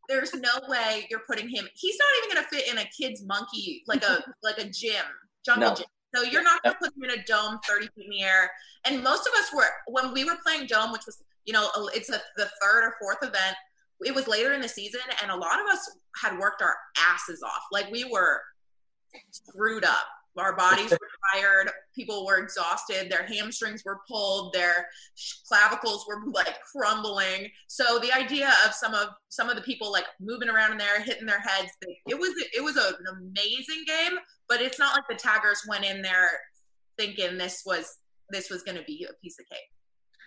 There's 0.09 0.35
no 0.35 0.51
way 0.69 1.07
you're 1.11 1.23
putting 1.27 1.49
him. 1.49 1.67
He's 1.75 1.97
not 1.99 2.09
even 2.19 2.37
gonna 2.37 2.49
fit 2.49 2.71
in 2.71 2.79
a 2.79 2.88
kid's 2.97 3.25
monkey 3.25 3.83
like 3.87 4.05
a 4.05 4.23
like 4.43 4.59
a 4.59 4.69
gym, 4.69 5.05
jungle 5.45 5.71
no. 5.71 5.75
gym. 5.75 5.87
So 6.14 6.23
you're 6.23 6.43
not 6.43 6.62
gonna 6.62 6.77
put 6.81 6.93
him 6.97 7.05
in 7.05 7.19
a 7.19 7.25
dome 7.25 7.59
30 7.67 7.87
feet 7.95 8.05
in 8.05 8.11
the 8.11 8.23
air. 8.23 8.51
And 8.87 9.03
most 9.03 9.27
of 9.27 9.33
us 9.35 9.53
were 9.55 9.67
when 9.87 10.12
we 10.12 10.25
were 10.25 10.37
playing 10.45 10.67
dome, 10.67 10.93
which 10.93 11.07
was 11.07 11.23
you 11.45 11.53
know 11.53 11.71
it's 11.95 12.11
a, 12.11 12.21
the 12.37 12.49
third 12.61 12.85
or 12.85 12.95
fourth 13.01 13.23
event. 13.23 13.57
It 14.01 14.14
was 14.14 14.29
later 14.29 14.53
in 14.53 14.61
the 14.61 14.69
season, 14.69 15.01
and 15.23 15.31
a 15.31 15.37
lot 15.37 15.61
of 15.61 15.67
us 15.67 15.90
had 16.21 16.38
worked 16.38 16.61
our 16.61 16.77
asses 16.99 17.43
off. 17.43 17.62
Like 17.73 17.90
we 17.90 18.05
were 18.05 18.40
screwed 19.31 19.85
up 19.85 20.07
our 20.37 20.57
bodies 20.57 20.90
were 20.90 20.99
tired 21.33 21.70
people 21.94 22.27
were 22.27 22.38
exhausted 22.38 23.11
their 23.11 23.25
hamstrings 23.27 23.83
were 23.85 24.01
pulled 24.09 24.53
their 24.53 24.87
clavicles 25.47 26.05
were 26.09 26.23
like 26.33 26.61
crumbling. 26.61 27.49
So 27.68 27.99
the 27.99 28.12
idea 28.12 28.53
of 28.66 28.75
some 28.75 28.94
of 28.94 29.09
some 29.29 29.49
of 29.49 29.57
the 29.57 29.62
people 29.62 29.92
like 29.92 30.07
moving 30.20 30.49
around 30.49 30.73
in 30.73 30.79
there 30.79 31.01
hitting 31.01 31.27
their 31.27 31.40
heads 31.40 31.70
it 32.07 32.18
was 32.18 32.33
it 32.55 32.62
was 32.62 32.77
an 32.77 32.94
amazing 33.12 33.85
game 33.87 34.18
but 34.49 34.61
it's 34.61 34.79
not 34.79 34.94
like 34.94 35.05
the 35.09 35.14
taggers 35.14 35.62
went 35.68 35.85
in 35.85 36.03
there 36.03 36.31
thinking 36.99 37.38
this 37.38 37.62
was 37.64 37.99
this 38.31 38.51
was 38.51 38.62
going 38.62 38.79
to 38.79 38.85
be 38.85 39.07
a 39.09 39.12
piece 39.23 39.38
of 39.38 39.47
cake. 39.49 39.61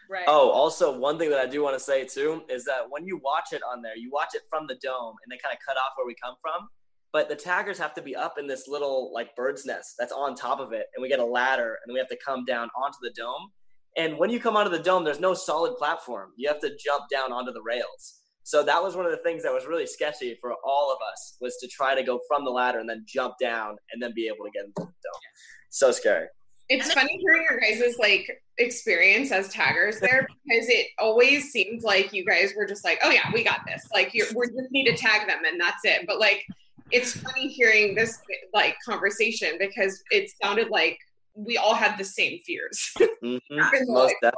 Right. 0.09 0.23
Oh, 0.27 0.49
also 0.51 0.97
one 0.97 1.19
thing 1.19 1.29
that 1.31 1.39
I 1.39 1.47
do 1.47 1.61
want 1.61 1.75
to 1.75 1.83
say 1.83 2.05
too 2.05 2.43
is 2.49 2.63
that 2.65 2.89
when 2.89 3.05
you 3.05 3.19
watch 3.23 3.51
it 3.51 3.61
on 3.69 3.81
there, 3.81 3.97
you 3.97 4.09
watch 4.11 4.35
it 4.35 4.43
from 4.49 4.65
the 4.65 4.75
dome 4.75 5.15
and 5.23 5.31
they 5.31 5.37
kind 5.37 5.53
of 5.53 5.59
cut 5.65 5.75
off 5.75 5.93
where 5.97 6.07
we 6.07 6.15
come 6.15 6.35
from 6.41 6.69
but 7.13 7.29
the 7.29 7.35
taggers 7.35 7.77
have 7.77 7.93
to 7.95 8.01
be 8.01 8.15
up 8.15 8.37
in 8.37 8.47
this 8.47 8.67
little 8.67 9.11
like 9.13 9.35
bird's 9.35 9.65
nest 9.65 9.95
that's 9.97 10.11
on 10.11 10.35
top 10.35 10.59
of 10.59 10.73
it 10.73 10.87
and 10.95 11.01
we 11.01 11.09
get 11.09 11.19
a 11.19 11.25
ladder 11.25 11.77
and 11.85 11.93
we 11.93 11.99
have 11.99 12.09
to 12.09 12.17
come 12.23 12.45
down 12.45 12.69
onto 12.75 12.97
the 13.01 13.11
dome. 13.11 13.49
And 13.95 14.17
when 14.17 14.29
you 14.29 14.39
come 14.39 14.55
onto 14.55 14.71
the 14.71 14.83
dome 14.83 15.03
there's 15.03 15.19
no 15.19 15.33
solid 15.33 15.77
platform. 15.77 16.31
You 16.35 16.47
have 16.49 16.59
to 16.59 16.75
jump 16.83 17.05
down 17.11 17.31
onto 17.31 17.51
the 17.51 17.61
rails. 17.61 18.19
So 18.43 18.63
that 18.63 18.81
was 18.81 18.95
one 18.95 19.05
of 19.05 19.11
the 19.11 19.17
things 19.17 19.43
that 19.43 19.51
was 19.51 19.65
really 19.65 19.85
sketchy 19.85 20.37
for 20.39 20.53
all 20.63 20.89
of 20.89 20.99
us 21.11 21.35
was 21.41 21.57
to 21.57 21.67
try 21.67 21.93
to 21.95 22.01
go 22.01 22.21
from 22.29 22.45
the 22.45 22.51
ladder 22.51 22.79
and 22.79 22.87
then 22.87 23.03
jump 23.05 23.33
down 23.41 23.75
and 23.91 24.01
then 24.01 24.13
be 24.15 24.27
able 24.27 24.45
to 24.45 24.51
get 24.51 24.63
into 24.63 24.73
the 24.77 24.83
dome. 24.85 25.21
So 25.69 25.91
scary. 25.91 26.27
It's 26.69 26.93
funny 26.93 27.17
hearing 27.21 27.45
your 27.49 27.59
guys' 27.59 27.95
like 27.97 28.41
experience 28.57 29.31
as 29.31 29.49
taggers 29.49 29.99
there 30.01 30.27
because 30.45 30.69
it 30.69 30.87
always 30.97 31.51
seemed 31.51 31.83
like 31.83 32.13
you 32.13 32.25
guys 32.25 32.53
were 32.55 32.65
just 32.65 32.83
like, 32.83 32.99
oh 33.03 33.09
yeah, 33.09 33.31
we 33.33 33.43
got 33.43 33.61
this. 33.67 33.85
Like 33.93 34.13
you 34.13 34.25
we 34.35 34.47
just 34.47 34.71
need 34.71 34.85
to 34.85 34.95
tag 34.95 35.27
them 35.27 35.39
and 35.45 35.59
that's 35.59 35.83
it. 35.83 36.05
But 36.07 36.19
like 36.19 36.45
it's 36.91 37.17
funny 37.17 37.47
hearing 37.47 37.95
this 37.95 38.19
like 38.53 38.75
conversation 38.85 39.57
because 39.59 40.01
it 40.11 40.29
sounded 40.41 40.69
like 40.69 40.97
we 41.33 41.57
all 41.57 41.75
had 41.75 41.97
the 41.97 42.03
same 42.03 42.39
fears. 42.39 42.91
Mm-hmm. 43.23 43.75
even, 43.75 43.93
though 43.93 44.09
felt, 44.21 44.35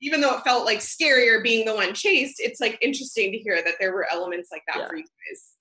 even, 0.00 0.20
though 0.20 0.36
it 0.36 0.44
felt 0.44 0.64
like 0.64 0.78
scarier 0.78 1.42
being 1.42 1.66
the 1.66 1.74
one 1.74 1.92
chased, 1.94 2.36
it's 2.38 2.60
like 2.60 2.78
interesting 2.80 3.32
to 3.32 3.38
hear 3.38 3.60
that 3.62 3.74
there 3.80 3.92
were 3.92 4.06
elements 4.10 4.50
like 4.52 4.62
that 4.68 4.78
yeah. 4.78 4.88
for 4.88 4.96
you 4.96 5.02
guys. 5.02 5.56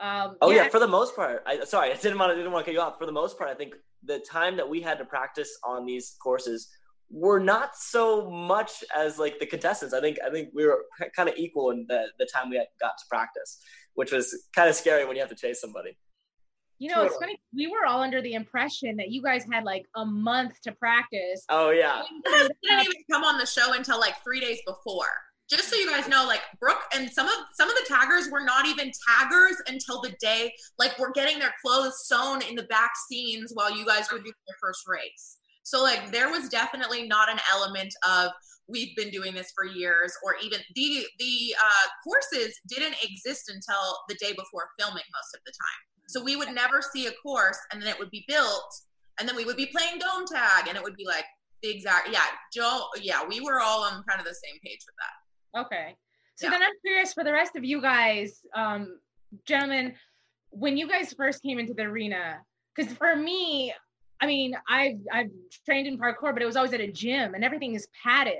Um, 0.00 0.36
oh 0.42 0.50
yeah. 0.50 0.64
yeah. 0.64 0.68
for 0.68 0.80
the 0.80 0.88
most 0.88 1.14
part. 1.14 1.44
I 1.46 1.62
sorry, 1.64 1.92
I 1.92 1.96
didn't 1.96 2.18
want 2.18 2.32
to 2.32 2.36
didn't 2.36 2.50
want 2.50 2.66
to 2.66 2.70
cut 2.70 2.74
you 2.74 2.80
off. 2.80 2.98
For 2.98 3.06
the 3.06 3.12
most 3.12 3.38
part, 3.38 3.50
I 3.50 3.54
think 3.54 3.74
the 4.04 4.18
time 4.18 4.56
that 4.56 4.68
we 4.68 4.80
had 4.80 4.98
to 4.98 5.04
practice 5.04 5.56
on 5.64 5.86
these 5.86 6.16
courses 6.20 6.68
were 7.12 7.38
not 7.38 7.76
so 7.76 8.30
much 8.30 8.82
as 8.96 9.18
like 9.18 9.38
the 9.38 9.46
contestants. 9.46 9.94
I 9.94 10.00
think 10.00 10.18
I 10.26 10.30
think 10.30 10.48
we 10.54 10.66
were 10.66 10.84
kind 11.14 11.28
of 11.28 11.36
equal 11.36 11.70
in 11.70 11.86
the 11.88 12.06
the 12.18 12.26
time 12.26 12.50
we 12.50 12.56
got 12.80 12.98
to 12.98 13.04
practice 13.08 13.60
which 13.94 14.12
was 14.12 14.46
kind 14.54 14.68
of 14.68 14.74
scary 14.74 15.04
when 15.04 15.16
you 15.16 15.22
have 15.22 15.30
to 15.30 15.36
chase 15.36 15.60
somebody. 15.60 15.96
You 16.78 16.88
know, 16.88 16.94
totally. 16.96 17.08
it's 17.08 17.18
funny. 17.18 17.40
We 17.54 17.68
were 17.68 17.86
all 17.86 18.02
under 18.02 18.20
the 18.20 18.34
impression 18.34 18.96
that 18.96 19.10
you 19.10 19.22
guys 19.22 19.44
had 19.50 19.64
like 19.64 19.84
a 19.94 20.04
month 20.04 20.60
to 20.62 20.72
practice. 20.72 21.44
Oh 21.48 21.70
yeah. 21.70 22.02
didn't 22.24 22.80
even 22.80 22.92
come 23.10 23.22
on 23.22 23.38
the 23.38 23.46
show 23.46 23.74
until 23.74 24.00
like 24.00 24.14
three 24.24 24.40
days 24.40 24.58
before. 24.66 25.06
Just 25.48 25.68
so 25.68 25.76
you 25.76 25.88
guys 25.88 26.08
know, 26.08 26.24
like 26.26 26.40
Brooke 26.58 26.82
and 26.94 27.10
some 27.10 27.26
of 27.26 27.34
some 27.52 27.68
of 27.68 27.76
the 27.76 27.84
taggers 27.86 28.30
were 28.32 28.40
not 28.40 28.66
even 28.66 28.90
taggers 29.08 29.56
until 29.68 30.00
the 30.00 30.14
day. 30.20 30.52
Like 30.78 30.98
we're 30.98 31.12
getting 31.12 31.38
their 31.38 31.54
clothes 31.64 32.06
sewn 32.06 32.42
in 32.42 32.56
the 32.56 32.64
back 32.64 32.92
scenes 33.08 33.52
while 33.54 33.70
you 33.70 33.86
guys 33.86 34.10
were 34.10 34.18
doing 34.18 34.32
your 34.48 34.56
first 34.60 34.88
race. 34.88 35.38
So 35.62 35.82
like 35.82 36.12
there 36.12 36.30
was 36.30 36.48
definitely 36.48 37.06
not 37.06 37.30
an 37.30 37.38
element 37.52 37.94
of 38.08 38.32
we've 38.68 38.94
been 38.96 39.10
doing 39.10 39.34
this 39.34 39.52
for 39.54 39.64
years 39.64 40.12
or 40.24 40.36
even 40.42 40.58
the 40.74 41.04
the 41.18 41.54
uh, 41.58 41.88
courses 42.04 42.58
didn't 42.68 42.96
exist 43.02 43.50
until 43.50 43.98
the 44.08 44.14
day 44.16 44.32
before 44.32 44.68
filming 44.78 45.04
most 45.14 45.34
of 45.34 45.40
the 45.46 45.52
time. 45.52 45.80
So 46.08 46.22
we 46.22 46.36
would 46.36 46.52
never 46.54 46.82
see 46.82 47.06
a 47.06 47.12
course 47.22 47.58
and 47.72 47.80
then 47.80 47.88
it 47.88 47.98
would 47.98 48.10
be 48.10 48.24
built 48.28 48.74
and 49.18 49.28
then 49.28 49.36
we 49.36 49.44
would 49.44 49.56
be 49.56 49.66
playing 49.66 49.98
dome 49.98 50.24
tag 50.26 50.68
and 50.68 50.76
it 50.76 50.82
would 50.82 50.96
be 50.96 51.06
like 51.06 51.24
the 51.62 51.70
exact 51.70 52.08
yeah 52.10 52.24
joe 52.52 52.86
yeah 53.00 53.20
we 53.26 53.40
were 53.40 53.60
all 53.60 53.84
on 53.84 54.02
kind 54.08 54.20
of 54.20 54.26
the 54.26 54.34
same 54.34 54.58
page 54.64 54.80
with 54.86 54.96
that. 54.98 55.60
Okay. 55.60 55.96
So 56.36 56.46
yeah. 56.46 56.52
then 56.52 56.62
i'm 56.62 56.72
curious 56.84 57.12
for 57.12 57.24
the 57.24 57.32
rest 57.32 57.56
of 57.56 57.64
you 57.64 57.80
guys 57.80 58.40
um 58.56 58.98
gentlemen 59.46 59.94
when 60.50 60.76
you 60.76 60.88
guys 60.88 61.12
first 61.12 61.42
came 61.42 61.58
into 61.58 61.72
the 61.74 61.82
arena 61.82 62.38
because 62.74 62.92
for 62.92 63.16
me 63.16 63.72
I 64.22 64.26
mean, 64.26 64.54
I've 64.68 65.00
I've 65.12 65.30
trained 65.66 65.86
in 65.86 65.98
parkour, 65.98 66.32
but 66.32 66.40
it 66.40 66.46
was 66.46 66.56
always 66.56 66.72
at 66.72 66.80
a 66.80 66.90
gym, 66.90 67.34
and 67.34 67.44
everything 67.44 67.74
is 67.74 67.88
padded 68.02 68.38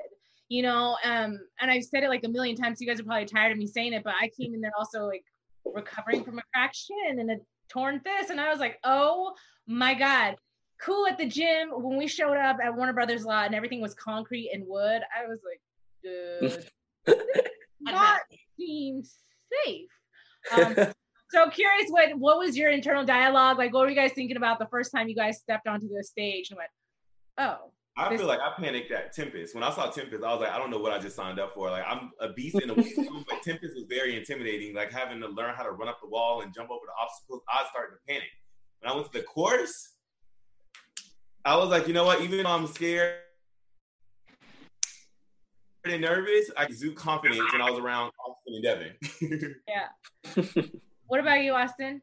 you 0.49 0.61
know 0.61 0.97
um 1.05 1.39
and 1.61 1.71
i've 1.71 1.85
said 1.85 2.03
it 2.03 2.09
like 2.09 2.25
a 2.25 2.29
million 2.29 2.57
times 2.57 2.79
you 2.81 2.87
guys 2.87 2.99
are 2.99 3.05
probably 3.05 3.25
tired 3.25 3.53
of 3.53 3.57
me 3.57 3.67
saying 3.67 3.93
it 3.93 4.03
but 4.05 4.13
i 4.21 4.29
came 4.39 4.53
in 4.53 4.61
there 4.61 4.73
also 4.77 5.07
like 5.07 5.25
recovering 5.65 6.25
from 6.25 6.37
a 6.37 6.43
cracked 6.53 6.77
shin 6.77 7.21
and 7.21 7.31
a 7.31 7.37
torn 7.71 8.01
fist 8.01 8.29
and 8.29 8.41
i 8.41 8.51
was 8.51 8.59
like 8.59 8.77
oh 8.83 9.33
my 9.67 9.95
god 9.95 10.37
cool 10.83 11.07
at 11.07 11.17
the 11.17 11.27
gym. 11.27 11.71
When 11.71 11.97
we 11.97 12.07
showed 12.07 12.37
up 12.37 12.59
at 12.63 12.75
Warner 12.77 12.93
Brothers 12.93 13.25
lot 13.25 13.47
and 13.47 13.55
everything 13.55 13.81
was 13.81 13.95
concrete 13.95 14.51
and 14.53 14.65
wood, 14.67 15.03
I 15.17 15.27
was 15.27 15.39
like, 15.45 15.61
dude, 16.03 16.67
not 17.81 18.21
seem 18.59 19.03
safe. 19.65 19.89
Um, 20.53 20.93
so 21.33 21.49
curious, 21.51 21.89
what 21.89 22.19
what 22.19 22.39
was 22.39 22.57
your 22.57 22.71
internal 22.71 23.05
dialogue 23.05 23.59
like? 23.59 23.73
What 23.73 23.81
were 23.81 23.89
you 23.89 23.97
guys 23.97 24.13
thinking 24.13 24.37
about 24.37 24.59
the 24.59 24.67
first 24.67 24.93
time 24.93 25.09
you 25.09 25.15
guys 25.15 25.39
stepped 25.39 25.67
onto 25.67 25.89
the 25.89 26.05
stage 26.05 26.51
and 26.51 26.59
went, 26.59 26.71
oh? 27.39 27.71
I 27.97 28.17
feel 28.17 28.27
like 28.27 28.41
I 28.41 28.53
panicked 28.59 28.91
at 28.91 29.13
Tempest. 29.13 29.55
When 29.55 29.63
I 29.63 29.71
saw 29.71 29.91
Tempest, 29.91 30.25
I 30.25 30.33
was 30.33 30.41
like, 30.41 30.51
I 30.51 30.57
don't 30.57 30.71
know 30.71 30.79
what 30.79 30.93
I 30.93 30.99
just 30.99 31.15
signed 31.15 31.39
up 31.39 31.53
for. 31.55 31.71
Like, 31.71 31.85
I'm 31.87 32.11
a 32.21 32.33
beast 32.33 32.59
in 32.59 32.71
a 32.71 32.75
weight 32.75 32.97
room, 32.97 33.23
but 33.29 33.43
Tempest 33.45 33.75
was 33.75 33.85
very 33.87 34.17
intimidating. 34.17 34.75
Like, 34.75 34.91
having 34.91 35.21
to 35.21 35.29
learn 35.29 35.55
how 35.55 35.63
to 35.63 35.73
run 35.73 35.89
up 35.89 35.99
the 36.01 36.09
wall 36.09 36.41
and 36.41 36.55
jump 36.55 36.71
over 36.71 36.81
the 36.87 36.93
obstacles, 36.99 37.43
I 37.51 37.67
started 37.71 37.97
to 37.97 37.99
panic. 38.09 38.31
When 38.81 38.91
I 38.91 38.95
went 38.95 39.13
to 39.13 39.19
the 39.19 39.25
course, 39.25 39.91
I 41.45 41.57
was 41.59 41.69
like, 41.69 41.87
you 41.87 41.93
know 41.93 42.07
what? 42.07 42.23
Even 42.23 42.43
though 42.43 42.49
I'm 42.49 42.67
scared 42.67 43.17
and 45.85 46.01
nervous, 46.01 46.51
I 46.57 46.65
exude 46.65 46.95
confidence 46.95 47.53
when 47.53 47.61
I 47.61 47.71
was 47.71 47.79
around 47.79 48.13
Austin 48.27 48.55
and 48.55 48.63
Devon. 48.63 49.55
Yeah. 49.69 50.63
what 51.13 51.21
about 51.21 51.43
you, 51.43 51.53
Austin? 51.53 52.01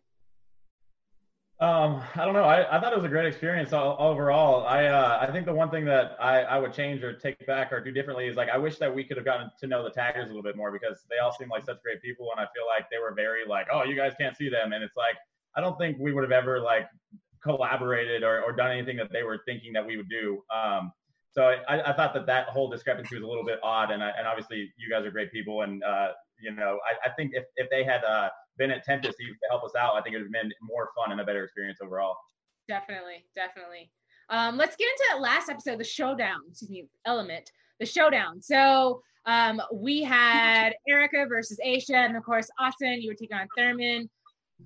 Um, 1.59 1.99
I 2.13 2.25
don't 2.25 2.35
know. 2.35 2.43
I, 2.43 2.77
I 2.77 2.79
thought 2.79 2.93
it 2.93 2.95
was 2.95 3.05
a 3.05 3.09
great 3.09 3.25
experience 3.25 3.73
o- 3.73 3.95
overall. 3.97 4.67
I 4.67 4.85
uh, 4.85 5.17
I 5.19 5.31
think 5.31 5.47
the 5.47 5.53
one 5.53 5.71
thing 5.71 5.83
that 5.85 6.15
I, 6.21 6.41
I 6.41 6.59
would 6.59 6.73
change 6.73 7.01
or 7.01 7.13
take 7.13 7.43
back 7.47 7.73
or 7.73 7.83
do 7.83 7.91
differently 7.91 8.27
is 8.27 8.35
like 8.35 8.49
I 8.49 8.59
wish 8.59 8.77
that 8.77 8.93
we 8.93 9.03
could 9.03 9.17
have 9.17 9.25
gotten 9.25 9.49
to 9.61 9.65
know 9.65 9.83
the 9.83 9.89
taggers 9.89 10.25
a 10.25 10.27
little 10.27 10.43
bit 10.43 10.55
more 10.55 10.71
because 10.71 11.05
they 11.09 11.17
all 11.17 11.31
seem 11.33 11.49
like 11.49 11.65
such 11.65 11.81
great 11.81 12.03
people 12.03 12.27
and 12.31 12.39
I 12.39 12.43
feel 12.53 12.67
like 12.67 12.87
they 12.91 12.99
were 12.99 13.15
very 13.15 13.47
like, 13.47 13.65
oh, 13.73 13.83
you 13.83 13.95
guys 13.95 14.13
can't 14.15 14.37
see 14.37 14.47
them, 14.47 14.73
and 14.73 14.83
it's 14.83 14.95
like 14.95 15.15
I 15.57 15.61
don't 15.61 15.75
think 15.79 15.97
we 15.99 16.13
would 16.13 16.23
have 16.23 16.31
ever 16.31 16.61
like 16.61 16.87
collaborated 17.41 18.21
or, 18.21 18.43
or 18.43 18.51
done 18.51 18.69
anything 18.69 18.97
that 18.97 19.11
they 19.11 19.23
were 19.23 19.39
thinking 19.47 19.73
that 19.73 19.87
we 19.87 19.97
would 19.97 20.09
do. 20.09 20.43
Um, 20.55 20.91
so 21.31 21.45
I, 21.67 21.81
I 21.81 21.93
thought 21.93 22.13
that 22.13 22.27
that 22.27 22.49
whole 22.49 22.69
discrepancy 22.69 23.15
was 23.15 23.23
a 23.23 23.27
little 23.27 23.43
bit 23.43 23.57
odd, 23.63 23.89
and 23.89 24.03
I, 24.03 24.11
and 24.19 24.27
obviously 24.27 24.71
you 24.77 24.87
guys 24.87 25.03
are 25.03 25.09
great 25.09 25.31
people, 25.31 25.63
and 25.63 25.83
uh, 25.83 26.09
you 26.39 26.53
know 26.53 26.77
I, 26.85 27.09
I 27.09 27.13
think 27.13 27.31
if, 27.33 27.45
if 27.55 27.71
they 27.71 27.83
had 27.83 28.03
uh, 28.03 28.29
been 28.59 28.69
at 28.69 28.83
Tempest 28.83 29.17
to 29.17 29.25
help 29.49 29.63
us 29.63 29.71
out, 29.79 29.95
I 29.95 30.01
think 30.01 30.13
it 30.13 30.19
would 30.19 30.25
have 30.25 30.31
been 30.31 30.51
more 30.61 30.89
fun 30.95 31.11
and 31.11 31.19
a 31.19 31.23
better 31.23 31.43
experience 31.43 31.79
overall. 31.81 32.15
Definitely, 32.67 33.25
definitely. 33.33 33.89
Um, 34.29 34.57
let's 34.57 34.75
get 34.75 34.85
into 34.85 35.03
that 35.09 35.21
last 35.21 35.49
episode, 35.49 35.79
the 35.79 35.83
showdown. 35.83 36.41
Excuse 36.49 36.69
me, 36.69 36.85
element, 37.05 37.49
the 37.79 37.85
showdown. 37.85 38.41
So 38.41 39.01
um, 39.25 39.59
we 39.73 40.03
had 40.03 40.73
Erica 40.87 41.25
versus 41.27 41.59
Aisha, 41.65 41.95
and 41.95 42.15
of 42.15 42.23
course 42.23 42.47
Austin. 42.59 43.01
You 43.01 43.09
were 43.09 43.15
taking 43.15 43.37
on 43.37 43.47
Thurman. 43.57 44.09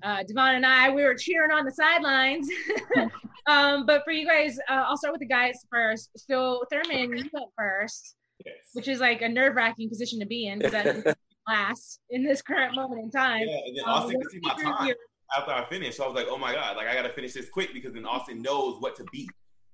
Uh, 0.01 0.23
Devon 0.23 0.55
and 0.55 0.65
I, 0.65 0.89
we 0.89 1.03
were 1.03 1.13
cheering 1.13 1.51
on 1.51 1.65
the 1.65 1.71
sidelines. 1.71 2.49
um, 3.47 3.85
but 3.85 4.03
for 4.03 4.11
you 4.11 4.27
guys, 4.27 4.57
uh, 4.69 4.85
I'll 4.87 4.97
start 4.97 5.13
with 5.13 5.21
the 5.21 5.27
guys 5.27 5.53
first. 5.71 6.09
So 6.15 6.63
Thurman, 6.71 7.15
you 7.15 7.29
went 7.31 7.49
first, 7.55 8.15
yes. 8.43 8.55
which 8.73 8.87
is 8.87 8.99
like 8.99 9.21
a 9.21 9.29
nerve-wracking 9.29 9.89
position 9.89 10.19
to 10.19 10.25
be 10.25 10.47
in 10.47 10.59
because 10.59 11.03
last 11.47 11.99
in 12.09 12.23
this 12.23 12.41
current 12.41 12.75
moment 12.75 13.01
in 13.03 13.11
time. 13.11 13.47
Yeah, 13.47 13.57
and 13.65 13.77
then 13.77 13.83
Um, 13.85 13.91
Austin 13.91 14.17
what 14.17 14.23
could 14.23 14.31
see 14.31 14.39
my 14.41 14.55
time 14.55 14.95
after 15.37 15.51
I 15.51 15.65
finished. 15.65 15.97
So 15.97 16.03
I 16.03 16.07
was 16.07 16.15
like, 16.15 16.27
oh 16.29 16.37
my 16.37 16.53
God, 16.53 16.77
like 16.77 16.87
I 16.87 16.93
gotta 16.93 17.13
finish 17.13 17.33
this 17.33 17.49
quick 17.49 17.73
because 17.73 17.93
then 17.93 18.05
Austin 18.05 18.41
knows 18.41 18.79
what 18.79 18.95
to 18.97 19.05
beat. 19.11 19.29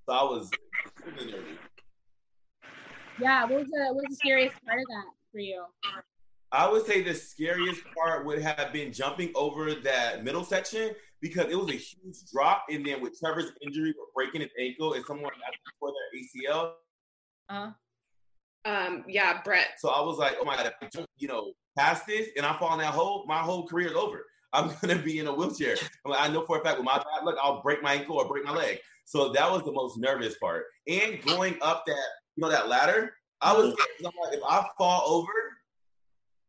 So 0.08 0.14
I 0.14 0.22
was. 0.22 0.50
Yeah, 3.20 3.44
what 3.44 3.60
was 3.60 3.68
the 3.68 3.86
what 3.92 3.96
was 3.96 4.06
the 4.10 4.16
scariest 4.16 4.54
part 4.64 4.80
of 4.80 4.86
that 4.88 5.04
for 5.32 5.40
you? 5.40 5.64
I 6.52 6.68
would 6.68 6.84
say 6.84 7.02
the 7.02 7.14
scariest 7.14 7.82
part 7.94 8.26
would 8.26 8.42
have 8.42 8.72
been 8.72 8.92
jumping 8.92 9.30
over 9.36 9.72
that 9.74 10.24
middle 10.24 10.42
section 10.42 10.94
because 11.20 11.46
it 11.50 11.56
was 11.56 11.68
a 11.68 11.76
huge 11.76 12.16
drop. 12.32 12.64
And 12.68 12.84
then 12.84 13.00
with 13.00 13.18
Trevor's 13.20 13.52
injury 13.64 13.90
or 13.90 14.06
breaking 14.14 14.40
his 14.40 14.50
ankle 14.58 14.94
and 14.94 15.04
someone 15.04 15.30
for 15.78 15.92
their 15.92 16.50
ACL. 16.50 16.72
Uh, 17.48 17.70
Um, 18.64 19.04
yeah, 19.08 19.40
Brett. 19.42 19.78
So 19.78 19.88
I 19.88 20.00
was 20.00 20.18
like, 20.18 20.36
oh 20.40 20.44
my 20.44 20.56
God, 20.56 20.66
if 20.66 20.74
I 20.82 20.88
jump, 20.92 21.06
you 21.16 21.28
know, 21.28 21.52
past 21.78 22.06
this 22.06 22.28
and 22.36 22.44
I 22.44 22.58
fall 22.58 22.72
in 22.74 22.80
that 22.80 22.92
hole, 22.92 23.24
my 23.26 23.38
whole 23.38 23.66
career 23.66 23.88
is 23.88 23.94
over. 23.94 24.26
I'm 24.52 24.72
gonna 24.80 24.98
be 24.98 25.20
in 25.20 25.28
a 25.28 25.32
wheelchair. 25.32 25.76
I'm 26.04 26.10
like, 26.10 26.20
I 26.20 26.32
know 26.32 26.44
for 26.44 26.58
a 26.58 26.64
fact 26.64 26.78
with 26.78 26.84
my 26.84 26.96
bad 26.96 27.24
luck, 27.24 27.36
I'll 27.40 27.62
break 27.62 27.82
my 27.82 27.94
ankle 27.94 28.16
or 28.16 28.26
break 28.26 28.44
my 28.44 28.52
leg. 28.52 28.78
So 29.04 29.32
that 29.32 29.50
was 29.50 29.62
the 29.62 29.72
most 29.72 29.96
nervous 29.98 30.36
part. 30.38 30.64
And 30.88 31.22
going 31.22 31.56
up 31.62 31.84
that, 31.86 32.06
you 32.36 32.42
know, 32.42 32.50
that 32.50 32.68
ladder, 32.68 33.14
I 33.40 33.52
was 33.52 33.74
I'm 33.98 34.04
like, 34.04 34.34
if 34.34 34.42
I 34.44 34.66
fall 34.76 35.02
over, 35.06 35.32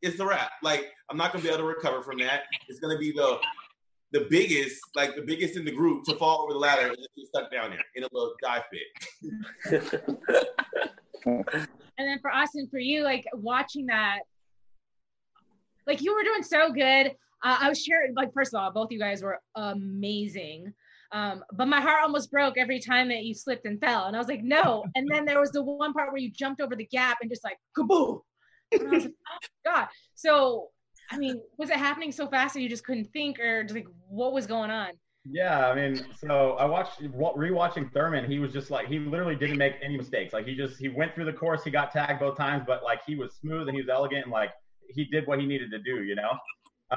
it's 0.02 0.20
a 0.20 0.26
wrap. 0.26 0.52
Like 0.64 0.92
I'm 1.10 1.18
not 1.18 1.32
gonna 1.32 1.44
be 1.44 1.50
able 1.50 1.60
to 1.60 1.66
recover 1.66 2.02
from 2.02 2.18
that. 2.20 2.44
It's 2.68 2.80
gonna 2.80 2.98
be 2.98 3.12
the 3.12 3.40
the 4.14 4.28
biggest, 4.30 4.82
like 4.96 5.16
the 5.16 5.22
biggest 5.22 5.56
in 5.56 5.64
the 5.64 5.72
group 5.72 6.04
to 6.06 6.16
fall 6.16 6.42
over 6.42 6.54
the 6.54 6.60
ladder 6.60 6.88
and 6.88 6.98
just 6.98 7.10
get 7.16 7.28
stuck 7.28 7.52
down 7.52 7.70
there 7.70 7.80
in 7.96 8.04
a 8.04 8.08
little 8.12 8.34
dive 8.42 8.64
pit. 8.72 8.88
and 11.98 12.08
then 12.08 12.20
for 12.20 12.32
us 12.32 12.50
and 12.56 12.70
for 12.70 12.80
you, 12.80 13.04
like 13.04 13.26
watching 13.34 13.88
that, 13.88 14.20
like 15.88 16.02
you 16.02 16.14
were 16.14 16.24
doing 16.24 16.44
so 16.44 16.72
good. 16.72 17.16
Uh, 17.44 17.58
I 17.60 17.70
was 17.70 17.84
sharing, 17.84 18.14
like 18.16 18.34
first 18.34 18.54
of 18.54 18.62
all, 18.62 18.72
both 18.72 18.92
you 18.92 19.00
guys 19.00 19.24
were 19.24 19.40
amazing. 19.56 20.74
Um, 21.12 21.44
but 21.52 21.68
my 21.68 21.82
heart 21.82 22.04
almost 22.04 22.32
broke 22.32 22.58
every 22.58 22.80
time 22.80 23.10
that 23.10 23.24
you 23.24 23.34
slipped 23.34 23.66
and 23.66 23.80
fell, 23.82 24.06
and 24.06 24.16
I 24.16 24.20
was 24.20 24.30
like, 24.30 24.44
no. 24.44 24.86
And 24.96 25.08
then 25.12 25.26
there 25.26 25.40
was 25.40 25.52
the 25.52 25.62
one 25.62 25.92
part 25.92 26.12
where 26.12 26.22
you 26.22 26.32
jumped 26.32 26.62
over 26.62 26.76
the 26.76 26.86
gap 26.86 27.18
and 27.22 27.30
just 27.30 27.44
like 27.44 27.58
kaboom. 27.78 28.22
And 28.72 28.88
I 28.88 28.92
was 28.92 29.04
like, 29.04 29.14
oh 29.14 29.48
god. 29.66 29.88
So, 30.16 30.70
I 31.10 31.18
mean, 31.18 31.42
was 31.58 31.70
it 31.70 31.76
happening 31.76 32.14
so 32.14 32.28
fast 32.28 32.54
that 32.54 32.62
you 32.62 32.70
just 32.70 32.86
couldn't 32.86 33.12
think, 33.12 33.40
or 33.40 33.64
just 33.64 33.76
like 33.76 33.88
what 34.08 34.32
was 34.32 34.48
going 34.48 34.72
on? 34.72 34.92
Yeah, 35.30 35.70
I 35.70 35.76
mean, 35.76 36.04
so 36.20 36.54
I 36.54 36.66
watched 36.66 37.02
rewatching 37.04 37.94
Thurman. 37.94 38.26
He 38.30 38.40
was 38.40 38.52
just 38.52 38.72
like 38.72 38.88
he 38.88 38.98
literally 38.98 39.36
didn't 39.36 39.58
make 39.58 39.76
any 39.82 39.96
mistakes. 39.96 40.34
Like 40.34 40.48
he 40.48 40.56
just 40.56 40.80
he 40.80 40.90
went 40.90 41.14
through 41.14 41.26
the 41.26 41.34
course. 41.34 41.64
He 41.64 41.70
got 41.70 41.92
tagged 41.92 42.20
both 42.20 42.38
times, 42.38 42.64
but 42.66 42.84
like 42.84 43.02
he 43.06 43.16
was 43.16 43.36
smooth 43.36 43.68
and 43.68 43.76
he 43.76 43.82
was 43.82 43.90
elegant 43.90 44.24
and 44.24 44.32
like 44.32 44.50
he 44.90 45.06
did 45.06 45.28
what 45.28 45.40
he 45.40 45.46
needed 45.46 45.70
to 45.72 45.80
do. 45.80 46.04
You 46.04 46.16
know. 46.16 46.32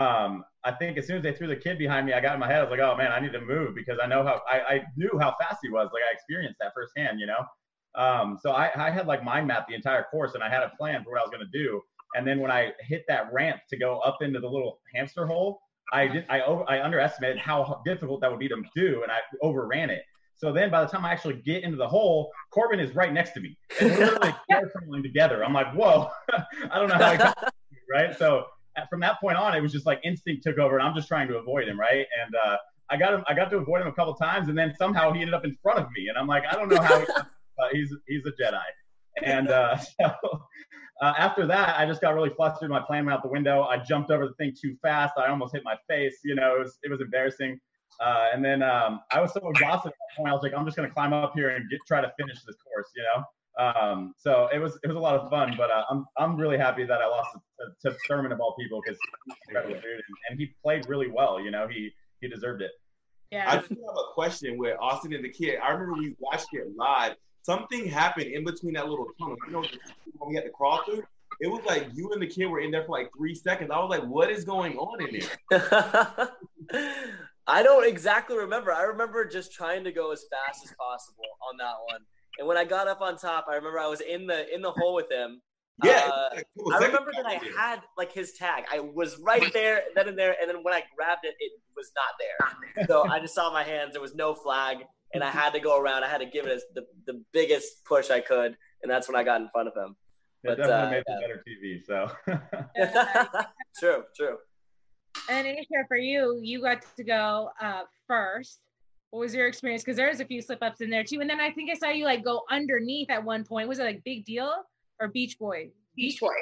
Um, 0.00 0.44
I 0.64 0.72
think 0.72 0.96
as 0.96 1.06
soon 1.06 1.18
as 1.18 1.22
they 1.22 1.32
threw 1.34 1.46
the 1.46 1.54
kid 1.56 1.78
behind 1.78 2.06
me, 2.06 2.14
I 2.14 2.20
got 2.20 2.34
in 2.34 2.40
my 2.40 2.48
head. 2.48 2.60
I 2.60 2.62
was 2.62 2.70
like, 2.70 2.80
oh 2.80 2.96
man, 2.96 3.12
I 3.12 3.20
need 3.20 3.32
to 3.32 3.40
move 3.42 3.74
because 3.74 3.98
I 4.02 4.06
know 4.06 4.24
how 4.24 4.40
I, 4.50 4.60
I 4.76 4.82
knew 4.96 5.18
how 5.20 5.34
fast 5.38 5.58
he 5.62 5.68
was. 5.68 5.90
Like 5.92 6.02
I 6.10 6.12
experienced 6.14 6.58
that 6.60 6.72
firsthand. 6.74 7.20
You 7.20 7.26
know. 7.26 7.44
Um, 7.94 8.38
so 8.42 8.52
I, 8.52 8.70
I 8.74 8.90
had 8.90 9.06
like 9.06 9.22
mind 9.22 9.46
mapped 9.48 9.68
the 9.68 9.74
entire 9.74 10.04
course 10.10 10.34
and 10.34 10.42
I 10.42 10.48
had 10.48 10.62
a 10.62 10.72
plan 10.78 11.04
for 11.04 11.10
what 11.10 11.20
I 11.20 11.22
was 11.22 11.30
gonna 11.30 11.44
do. 11.52 11.82
And 12.16 12.26
then 12.26 12.40
when 12.40 12.50
I 12.50 12.72
hit 12.80 13.04
that 13.08 13.30
ramp 13.34 13.60
to 13.68 13.76
go 13.76 13.98
up 13.98 14.18
into 14.22 14.40
the 14.40 14.48
little 14.48 14.80
hamster 14.94 15.26
hole, 15.26 15.60
I 15.92 16.06
did 16.08 16.24
I 16.28 16.40
over 16.42 16.64
I 16.68 16.82
underestimated 16.82 17.38
how 17.38 17.82
difficult 17.84 18.20
that 18.20 18.30
would 18.30 18.40
be 18.40 18.48
to 18.48 18.62
do, 18.74 19.02
and 19.02 19.12
I 19.12 19.18
overran 19.42 19.90
it. 19.90 20.02
So 20.36 20.52
then, 20.52 20.70
by 20.70 20.82
the 20.82 20.90
time 20.90 21.04
I 21.04 21.12
actually 21.12 21.40
get 21.44 21.62
into 21.62 21.76
the 21.76 21.86
hole, 21.86 22.30
Corbin 22.50 22.80
is 22.80 22.94
right 22.94 23.12
next 23.12 23.32
to 23.32 23.40
me, 23.40 23.56
and 23.80 23.90
we're 23.90 23.98
literally 23.98 24.34
carefully 24.50 25.02
together. 25.02 25.44
I'm 25.44 25.52
like, 25.52 25.72
whoa, 25.74 26.10
I 26.70 26.78
don't 26.78 26.88
know 26.88 26.96
how 26.96 27.04
I 27.04 27.16
got 27.16 27.52
you, 27.70 27.78
right. 27.90 28.16
So 28.18 28.44
from 28.90 29.00
that 29.00 29.20
point 29.20 29.36
on, 29.36 29.54
it 29.54 29.60
was 29.60 29.72
just 29.72 29.86
like 29.86 30.00
instinct 30.04 30.42
took 30.42 30.58
over, 30.58 30.78
and 30.78 30.86
I'm 30.86 30.94
just 30.94 31.08
trying 31.08 31.28
to 31.28 31.36
avoid 31.36 31.68
him, 31.68 31.78
right. 31.78 32.06
And 32.24 32.34
uh, 32.34 32.56
I 32.90 32.96
got 32.96 33.14
him, 33.14 33.24
I 33.28 33.34
got 33.34 33.50
to 33.50 33.58
avoid 33.58 33.82
him 33.82 33.86
a 33.86 33.92
couple 33.92 34.14
times, 34.14 34.48
and 34.48 34.58
then 34.58 34.74
somehow 34.76 35.12
he 35.12 35.20
ended 35.20 35.34
up 35.34 35.44
in 35.44 35.56
front 35.62 35.78
of 35.78 35.86
me, 35.96 36.08
and 36.08 36.18
I'm 36.18 36.26
like, 36.26 36.42
I 36.50 36.54
don't 36.56 36.68
know 36.68 36.80
how, 36.80 36.98
he, 36.98 37.06
but 37.56 37.72
he's 37.72 37.94
he's 38.08 38.22
a 38.26 38.42
Jedi. 38.42 38.60
And 39.22 39.48
uh, 39.48 39.76
so 39.76 40.10
uh, 41.00 41.14
after 41.18 41.46
that, 41.46 41.78
I 41.78 41.86
just 41.86 42.00
got 42.00 42.14
really 42.14 42.30
flustered. 42.30 42.70
My 42.70 42.80
plan 42.80 43.04
went 43.04 43.16
out 43.16 43.22
the 43.22 43.28
window. 43.28 43.62
I 43.62 43.78
jumped 43.78 44.10
over 44.10 44.26
the 44.26 44.34
thing 44.34 44.54
too 44.60 44.76
fast. 44.82 45.14
I 45.16 45.28
almost 45.28 45.54
hit 45.54 45.62
my 45.64 45.76
face. 45.88 46.18
You 46.24 46.34
know, 46.34 46.56
it 46.56 46.60
was, 46.60 46.78
it 46.82 46.90
was 46.90 47.00
embarrassing. 47.00 47.60
Uh, 48.00 48.26
and 48.32 48.44
then 48.44 48.62
um, 48.62 49.00
I 49.12 49.20
was 49.20 49.32
so 49.32 49.48
exhausted 49.48 49.88
at 49.88 49.94
that 49.94 50.16
point. 50.16 50.30
I 50.30 50.32
was 50.32 50.42
like, 50.42 50.52
I'm 50.54 50.64
just 50.64 50.76
gonna 50.76 50.90
climb 50.90 51.12
up 51.12 51.32
here 51.34 51.50
and 51.50 51.68
get, 51.70 51.80
try 51.86 52.00
to 52.00 52.12
finish 52.18 52.42
this 52.44 52.56
course. 52.56 52.90
You 52.96 53.02
know. 53.02 53.24
Um, 53.56 54.14
so 54.18 54.48
it 54.52 54.58
was 54.58 54.78
it 54.82 54.88
was 54.88 54.96
a 54.96 55.00
lot 55.00 55.14
of 55.14 55.30
fun. 55.30 55.54
But 55.56 55.70
uh, 55.70 55.84
I'm 55.88 56.04
I'm 56.18 56.36
really 56.36 56.58
happy 56.58 56.84
that 56.84 57.00
I 57.00 57.06
lost 57.06 57.36
to, 57.60 57.90
to 57.90 57.96
Thurman 58.08 58.32
of 58.32 58.40
all 58.40 58.56
people 58.58 58.80
because 58.84 58.98
incredible 59.48 59.74
dude 59.74 59.84
and, 59.84 60.02
and 60.30 60.38
he 60.40 60.54
played 60.62 60.88
really 60.88 61.08
well. 61.08 61.40
You 61.40 61.52
know, 61.52 61.68
he 61.68 61.92
he 62.20 62.28
deserved 62.28 62.62
it. 62.62 62.72
Yeah. 63.30 63.50
I 63.50 63.56
just 63.56 63.68
have 63.68 63.78
a 63.78 64.12
question 64.14 64.58
with 64.58 64.76
Austin 64.80 65.12
and 65.12 65.24
the 65.24 65.28
kid. 65.28 65.58
I 65.62 65.70
remember 65.70 65.94
we 65.94 66.14
watched 66.18 66.48
it 66.52 66.66
live. 66.76 67.14
Something 67.44 67.86
happened 67.86 68.26
in 68.26 68.44
between 68.44 68.74
that 68.74 68.88
little 68.88 69.06
tunnel. 69.18 69.36
You 69.46 69.52
know, 69.52 69.64
when 70.18 70.30
we 70.30 70.34
had 70.34 70.44
to 70.44 70.50
crawl 70.50 70.82
through. 70.84 71.02
It 71.40 71.48
was 71.48 71.62
like 71.66 71.88
you 71.94 72.12
and 72.12 72.22
the 72.22 72.26
kid 72.26 72.46
were 72.46 72.60
in 72.60 72.70
there 72.70 72.84
for 72.84 72.92
like 72.92 73.10
three 73.16 73.34
seconds. 73.34 73.70
I 73.72 73.78
was 73.80 73.90
like, 73.90 74.04
"What 74.08 74.30
is 74.30 74.44
going 74.44 74.76
on 74.76 75.06
in 75.06 75.20
there?" 75.20 76.30
I 77.46 77.62
don't 77.62 77.86
exactly 77.86 78.36
remember. 78.36 78.72
I 78.72 78.82
remember 78.82 79.24
just 79.26 79.52
trying 79.52 79.84
to 79.84 79.92
go 79.92 80.12
as 80.12 80.24
fast 80.30 80.64
as 80.64 80.72
possible 80.78 81.24
on 81.50 81.56
that 81.58 81.74
one. 81.90 82.00
And 82.38 82.48
when 82.48 82.56
I 82.56 82.64
got 82.64 82.88
up 82.88 83.00
on 83.00 83.16
top, 83.18 83.46
I 83.48 83.56
remember 83.56 83.78
I 83.78 83.88
was 83.88 84.00
in 84.00 84.26
the 84.26 84.52
in 84.54 84.62
the 84.62 84.70
hole 84.70 84.94
with 84.94 85.10
him. 85.10 85.42
Yeah, 85.82 86.08
Uh, 86.08 86.28
like, 86.34 86.80
I 86.82 86.86
remember 86.86 87.10
that 87.16 87.26
I 87.26 87.40
had 87.58 87.80
like 87.98 88.12
his 88.12 88.32
tag. 88.34 88.64
I 88.72 88.78
was 88.78 89.18
right 89.18 89.52
there, 89.52 89.82
then 89.96 90.08
and 90.08 90.16
there, 90.16 90.36
and 90.40 90.48
then 90.48 90.62
when 90.62 90.72
I 90.72 90.84
grabbed 90.96 91.24
it, 91.24 91.34
it 91.40 91.52
was 91.76 91.90
not 91.96 92.14
there. 92.20 92.86
So 92.86 93.08
I 93.08 93.18
just 93.18 93.34
saw 93.34 93.52
my 93.52 93.64
hands. 93.64 93.92
There 93.92 94.00
was 94.00 94.14
no 94.14 94.34
flag, 94.36 94.78
and 95.14 95.22
I 95.22 95.30
had 95.30 95.54
to 95.54 95.60
go 95.60 95.80
around. 95.80 96.04
I 96.04 96.08
had 96.08 96.18
to 96.18 96.26
give 96.26 96.46
it 96.46 96.60
the 96.74 96.84
the 97.06 97.22
biggest 97.32 97.84
push 97.84 98.10
I 98.10 98.20
could, 98.20 98.56
and 98.82 98.90
that's 98.90 99.08
when 99.08 99.16
I 99.16 99.24
got 99.24 99.40
in 99.40 99.48
front 99.48 99.68
of 99.68 99.74
him. 99.74 99.96
It 100.42 100.48
But, 100.48 100.56
definitely 100.58 100.86
uh, 100.86 100.90
made 100.90 101.02
yeah. 101.08 101.16
for 101.16 101.20
better 101.20 101.42
TV. 101.48 101.80
So 101.86 103.46
true, 103.78 104.02
true. 104.16 104.36
And 105.30 105.46
Aisha, 105.46 105.86
for 105.88 105.96
you, 105.96 106.38
you 106.42 106.60
got 106.60 106.84
to 106.96 107.04
go 107.04 107.50
uh, 107.60 107.82
first. 108.06 108.60
What 109.10 109.20
was 109.20 109.34
your 109.34 109.46
experience? 109.46 109.84
Because 109.84 109.96
there's 109.96 110.20
a 110.20 110.24
few 110.24 110.42
slip 110.42 110.58
ups 110.60 110.80
in 110.80 110.90
there 110.90 111.04
too. 111.04 111.20
And 111.20 111.30
then 111.30 111.40
I 111.40 111.50
think 111.52 111.70
I 111.70 111.74
saw 111.74 111.88
you 111.88 112.04
like 112.04 112.24
go 112.24 112.42
underneath 112.50 113.10
at 113.10 113.22
one 113.22 113.44
point. 113.44 113.68
Was 113.68 113.78
it 113.78 113.84
like 113.84 114.02
Big 114.04 114.24
Deal 114.24 114.52
or 115.00 115.08
Beach 115.08 115.38
Boy? 115.38 115.70
Beach 115.96 116.20
Boy. 116.20 116.34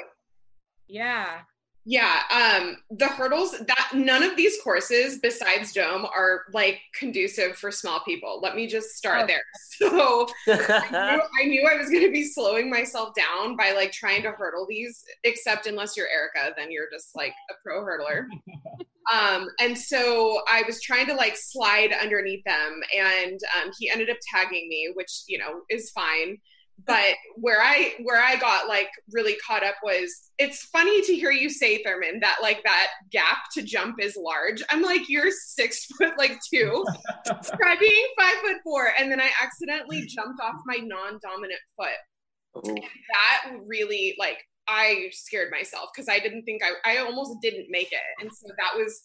Yeah. 0.87 1.41
Yeah, 1.85 2.21
um, 2.31 2.77
the 2.91 3.07
hurdles 3.07 3.51
that 3.51 3.89
none 3.93 4.23
of 4.23 4.37
these 4.37 4.57
courses 4.63 5.19
besides 5.19 5.73
Dome 5.73 6.05
are 6.05 6.43
like 6.53 6.79
conducive 6.97 7.57
for 7.57 7.71
small 7.71 7.99
people. 8.05 8.39
Let 8.41 8.55
me 8.55 8.67
just 8.67 8.91
start 8.95 9.23
Oh. 9.23 9.27
there. 9.27 9.43
So 9.79 10.27
I 10.47 10.89
knew, 10.91 11.21
I 11.41 11.45
knew 11.45 11.67
I 11.69 11.75
was 11.75 11.89
going 11.89 12.05
to 12.05 12.11
be 12.11 12.23
slowing 12.23 12.69
myself 12.69 13.13
down 13.15 13.57
by 13.57 13.71
like 13.71 13.91
trying 13.91 14.21
to 14.23 14.31
hurdle 14.31 14.65
these, 14.69 15.03
except 15.23 15.65
unless 15.65 15.97
you're 15.97 16.07
Erica, 16.07 16.53
then 16.55 16.71
you're 16.71 16.89
just 16.91 17.15
like 17.15 17.33
a 17.49 17.53
pro 17.63 17.81
hurdler. 17.81 18.25
um, 19.13 19.47
and 19.59 19.77
so 19.77 20.41
I 20.49 20.63
was 20.65 20.81
trying 20.81 21.07
to 21.07 21.15
like 21.15 21.35
slide 21.35 21.91
underneath 22.01 22.43
them, 22.45 22.81
and 22.97 23.39
um, 23.61 23.71
he 23.77 23.89
ended 23.89 24.09
up 24.09 24.17
tagging 24.33 24.69
me, 24.69 24.91
which 24.93 25.23
you 25.27 25.37
know 25.39 25.61
is 25.69 25.89
fine. 25.91 26.37
But 26.85 27.15
where 27.35 27.61
I 27.61 27.93
where 28.03 28.21
I 28.21 28.35
got 28.35 28.67
like 28.67 28.89
really 29.11 29.35
caught 29.45 29.63
up 29.63 29.75
was 29.83 30.31
it's 30.37 30.63
funny 30.65 31.01
to 31.03 31.15
hear 31.15 31.31
you 31.31 31.49
say 31.49 31.81
Thurman 31.81 32.19
that 32.21 32.37
like 32.41 32.61
that 32.63 32.87
gap 33.11 33.37
to 33.53 33.61
jump 33.61 34.01
is 34.01 34.17
large. 34.17 34.61
I'm 34.69 34.81
like 34.81 35.07
you're 35.07 35.31
six 35.31 35.85
foot 35.97 36.17
like 36.17 36.39
two, 36.53 36.83
try 37.25 37.75
being 37.79 38.07
five 38.19 38.35
foot 38.41 38.57
four, 38.63 38.91
and 38.99 39.11
then 39.11 39.21
I 39.21 39.29
accidentally 39.41 40.05
jumped 40.07 40.41
off 40.41 40.55
my 40.65 40.77
non-dominant 40.77 41.59
foot. 41.77 42.67
Ooh. 42.67 42.75
That 42.75 43.53
really 43.65 44.15
like 44.19 44.37
I 44.67 45.09
scared 45.11 45.51
myself 45.51 45.89
because 45.93 46.09
I 46.09 46.19
didn't 46.19 46.43
think 46.43 46.61
I 46.63 46.95
I 46.95 46.97
almost 46.97 47.37
didn't 47.41 47.67
make 47.69 47.91
it, 47.91 47.99
and 48.19 48.31
so 48.31 48.47
that 48.57 48.77
was 48.77 49.03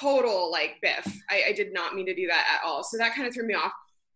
total 0.00 0.50
like 0.50 0.76
biff. 0.82 1.06
I, 1.30 1.44
I 1.48 1.52
did 1.52 1.72
not 1.72 1.94
mean 1.94 2.06
to 2.06 2.14
do 2.14 2.26
that 2.28 2.58
at 2.58 2.66
all, 2.66 2.84
so 2.84 2.98
that 2.98 3.14
kind 3.14 3.26
of 3.26 3.34
threw 3.34 3.46
me 3.46 3.54
off. 3.54 3.72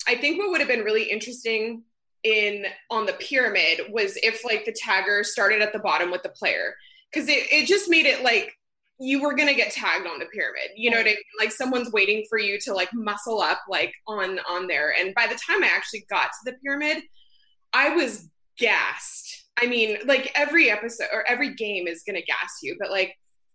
I 0.08 0.14
think 0.14 0.38
what 0.38 0.50
would 0.50 0.60
have 0.60 0.68
been 0.68 0.84
really 0.84 1.04
interesting 1.04 1.82
in 2.26 2.66
on 2.90 3.06
the 3.06 3.12
pyramid 3.14 3.82
was 3.90 4.18
if 4.22 4.44
like 4.44 4.64
the 4.64 4.74
tagger 4.74 5.24
started 5.24 5.62
at 5.62 5.72
the 5.72 5.78
bottom 5.78 6.10
with 6.10 6.22
the 6.22 6.28
player. 6.30 6.74
Because 7.12 7.28
it, 7.28 7.46
it 7.52 7.66
just 7.66 7.88
made 7.88 8.04
it 8.04 8.24
like 8.24 8.52
you 8.98 9.22
were 9.22 9.34
gonna 9.34 9.54
get 9.54 9.72
tagged 9.72 10.06
on 10.06 10.18
the 10.18 10.26
pyramid 10.26 10.70
you 10.74 10.90
know 10.90 10.96
what 10.96 11.06
i 11.06 11.10
mean? 11.10 11.16
Like 11.38 11.52
someone's 11.52 11.92
waiting 11.92 12.24
for 12.28 12.38
you 12.38 12.58
to 12.60 12.72
like 12.72 12.88
muscle 12.94 13.40
up 13.40 13.60
like 13.68 13.92
on 14.08 14.40
on 14.48 14.66
there. 14.66 14.94
And 14.98 15.14
by 15.14 15.26
the 15.26 15.38
time 15.46 15.62
i 15.62 15.68
actually 15.68 16.04
got 16.10 16.24
to 16.24 16.50
the 16.50 16.56
pyramid 16.64 17.02
i 17.72 17.90
was 17.90 18.28
gassed. 18.58 19.44
I 19.62 19.66
mean 19.66 19.98
like 20.06 20.32
every 20.34 20.70
episode 20.70 21.08
or 21.12 21.28
every 21.28 21.54
game 21.54 21.86
is 21.86 22.02
gonna 22.06 22.22
gas 22.22 22.58
you 22.62 22.76
but 22.80 22.90
like 22.90 23.14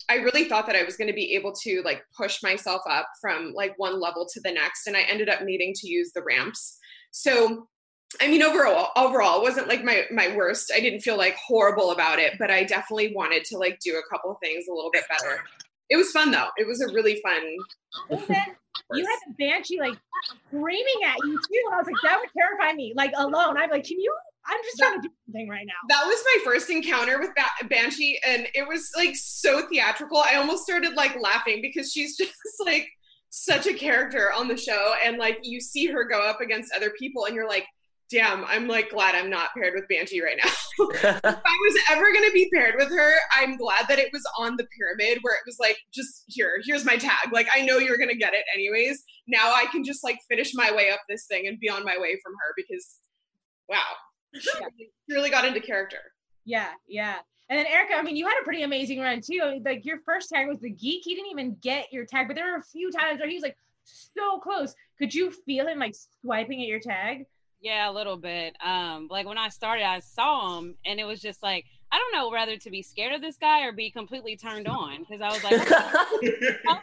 i 0.09 0.15
really 0.15 0.45
thought 0.45 0.67
that 0.67 0.75
i 0.75 0.83
was 0.83 0.95
gonna 0.95 1.13
be 1.13 1.33
able 1.33 1.53
to 1.63 1.81
like 1.83 2.03
push 2.15 2.41
myself 2.43 2.81
up 2.87 3.07
from 3.19 3.51
like 3.53 3.73
one 3.77 3.99
level 3.99 4.27
to 4.31 4.39
the 4.41 4.51
next 4.51 4.87
and 4.87 4.95
i 4.95 5.01
ended 5.01 5.29
up 5.29 5.43
needing 5.43 5.73
to 5.75 5.87
use 5.87 6.11
the 6.13 6.23
ramps. 6.23 6.77
So 7.11 7.67
I 8.19 8.27
mean, 8.27 8.41
overall, 8.41 8.89
overall, 8.95 9.39
it 9.39 9.43
wasn't 9.43 9.67
like 9.67 9.83
my 9.83 10.03
my 10.11 10.35
worst. 10.35 10.71
I 10.75 10.79
didn't 10.79 11.01
feel 11.01 11.17
like 11.17 11.35
horrible 11.35 11.91
about 11.91 12.19
it, 12.19 12.33
but 12.37 12.51
I 12.51 12.63
definitely 12.63 13.13
wanted 13.15 13.45
to 13.45 13.57
like 13.57 13.79
do 13.79 13.95
a 13.97 14.09
couple 14.09 14.37
things 14.41 14.65
a 14.69 14.73
little 14.73 14.91
bit 14.91 15.03
better. 15.07 15.43
It 15.89 15.97
was 15.97 16.11
fun 16.11 16.31
though. 16.31 16.47
It 16.57 16.67
was 16.67 16.81
a 16.81 16.87
really 16.93 17.21
fun. 17.21 17.41
Then 18.09 18.45
you 18.93 19.05
had 19.05 19.19
the 19.27 19.33
banshee 19.37 19.79
like 19.79 19.97
screaming 20.47 21.01
at 21.05 21.17
you 21.25 21.37
too. 21.37 21.69
I 21.71 21.77
was 21.77 21.87
like, 21.87 21.95
that 22.03 22.19
would 22.19 22.29
terrify 22.37 22.73
me. 22.73 22.93
Like 22.95 23.11
alone. 23.15 23.57
I'm 23.57 23.69
like, 23.69 23.85
can 23.85 23.99
you? 23.99 24.13
I'm 24.47 24.59
just 24.63 24.77
trying 24.79 25.01
to 25.01 25.07
do 25.07 25.13
something 25.25 25.49
right 25.49 25.65
now. 25.67 25.73
That 25.89 26.05
was 26.05 26.23
my 26.33 26.41
first 26.43 26.69
encounter 26.69 27.19
with 27.19 27.29
ba- 27.35 27.67
Banshee, 27.67 28.19
and 28.25 28.47
it 28.55 28.67
was 28.67 28.89
like 28.95 29.15
so 29.15 29.67
theatrical. 29.67 30.17
I 30.17 30.35
almost 30.35 30.63
started 30.63 30.93
like 30.93 31.15
laughing 31.21 31.61
because 31.61 31.91
she's 31.91 32.17
just 32.17 32.33
like 32.65 32.87
such 33.29 33.67
a 33.67 33.73
character 33.73 34.31
on 34.33 34.47
the 34.47 34.57
show, 34.57 34.95
and 35.05 35.17
like 35.17 35.39
you 35.43 35.61
see 35.61 35.87
her 35.87 36.03
go 36.05 36.21
up 36.21 36.41
against 36.41 36.73
other 36.73 36.91
people, 36.97 37.25
and 37.25 37.35
you're 37.35 37.47
like, 37.47 37.65
damn, 38.11 38.43
I'm 38.45 38.67
like 38.67 38.89
glad 38.89 39.15
I'm 39.15 39.29
not 39.29 39.53
paired 39.55 39.73
with 39.73 39.87
Banshee 39.87 40.21
right 40.21 40.37
now. 40.43 40.51
if 40.79 41.25
I 41.25 41.57
was 41.65 41.77
ever 41.89 42.11
gonna 42.13 42.31
be 42.31 42.49
paired 42.53 42.75
with 42.77 42.89
her, 42.89 43.13
I'm 43.35 43.57
glad 43.57 43.87
that 43.87 43.99
it 43.99 44.09
was 44.11 44.23
on 44.37 44.57
the 44.57 44.67
pyramid 44.77 45.19
where 45.21 45.35
it 45.35 45.41
was 45.45 45.57
like, 45.59 45.77
just 45.93 46.23
here, 46.27 46.61
here's 46.65 46.85
my 46.85 46.97
tag. 46.97 47.31
Like 47.31 47.47
I 47.55 47.61
know 47.61 47.77
you're 47.77 47.97
gonna 47.97 48.15
get 48.15 48.33
it 48.33 48.45
anyways. 48.53 49.03
Now 49.27 49.53
I 49.53 49.65
can 49.71 49.83
just 49.83 50.03
like 50.03 50.19
finish 50.29 50.53
my 50.53 50.73
way 50.75 50.91
up 50.91 50.99
this 51.07 51.25
thing 51.25 51.47
and 51.47 51.59
be 51.59 51.69
on 51.69 51.83
my 51.83 51.97
way 51.97 52.19
from 52.23 52.33
her 52.33 52.53
because, 52.55 52.97
wow, 53.69 53.77
she 54.39 54.49
really 55.09 55.29
got 55.29 55.45
into 55.45 55.61
character. 55.61 55.99
Yeah, 56.45 56.69
yeah. 56.87 57.17
And 57.49 57.59
then 57.59 57.67
Erica, 57.67 57.95
I 57.95 58.01
mean, 58.01 58.15
you 58.15 58.25
had 58.25 58.39
a 58.41 58.45
pretty 58.45 58.63
amazing 58.63 58.99
run 58.99 59.21
too. 59.21 59.61
Like 59.65 59.85
your 59.85 59.99
first 60.05 60.29
tag 60.29 60.47
was 60.47 60.59
the 60.59 60.69
geek. 60.69 61.01
He 61.03 61.15
didn't 61.15 61.31
even 61.31 61.57
get 61.61 61.91
your 61.91 62.05
tag, 62.05 62.27
but 62.27 62.35
there 62.35 62.49
were 62.49 62.57
a 62.57 62.63
few 62.63 62.91
times 62.91 63.19
where 63.19 63.27
he 63.27 63.35
was 63.35 63.43
like 63.43 63.57
so 63.83 64.39
close. 64.39 64.73
Could 64.97 65.13
you 65.13 65.31
feel 65.31 65.67
him 65.67 65.79
like 65.79 65.95
swiping 66.21 66.61
at 66.61 66.67
your 66.67 66.79
tag? 66.79 67.25
Yeah, 67.61 67.89
a 67.89 67.93
little 67.93 68.17
bit. 68.17 68.55
Um, 68.63 69.07
like 69.09 69.27
when 69.27 69.37
I 69.37 69.49
started, 69.49 69.85
I 69.85 69.99
saw 69.99 70.57
him, 70.57 70.75
and 70.85 70.99
it 70.99 71.05
was 71.05 71.21
just 71.21 71.43
like 71.43 71.65
I 71.91 71.97
don't 71.97 72.13
know 72.13 72.29
whether 72.29 72.55
to 72.55 72.71
be 72.71 72.81
scared 72.81 73.13
of 73.13 73.21
this 73.21 73.35
guy 73.35 73.65
or 73.65 73.73
be 73.73 73.91
completely 73.91 74.37
turned 74.37 74.65
on 74.65 74.99
because 74.99 75.19
I 75.19 75.27
was 75.27 75.43
like, 75.43 75.59
because 75.59 75.75
I 76.69 76.77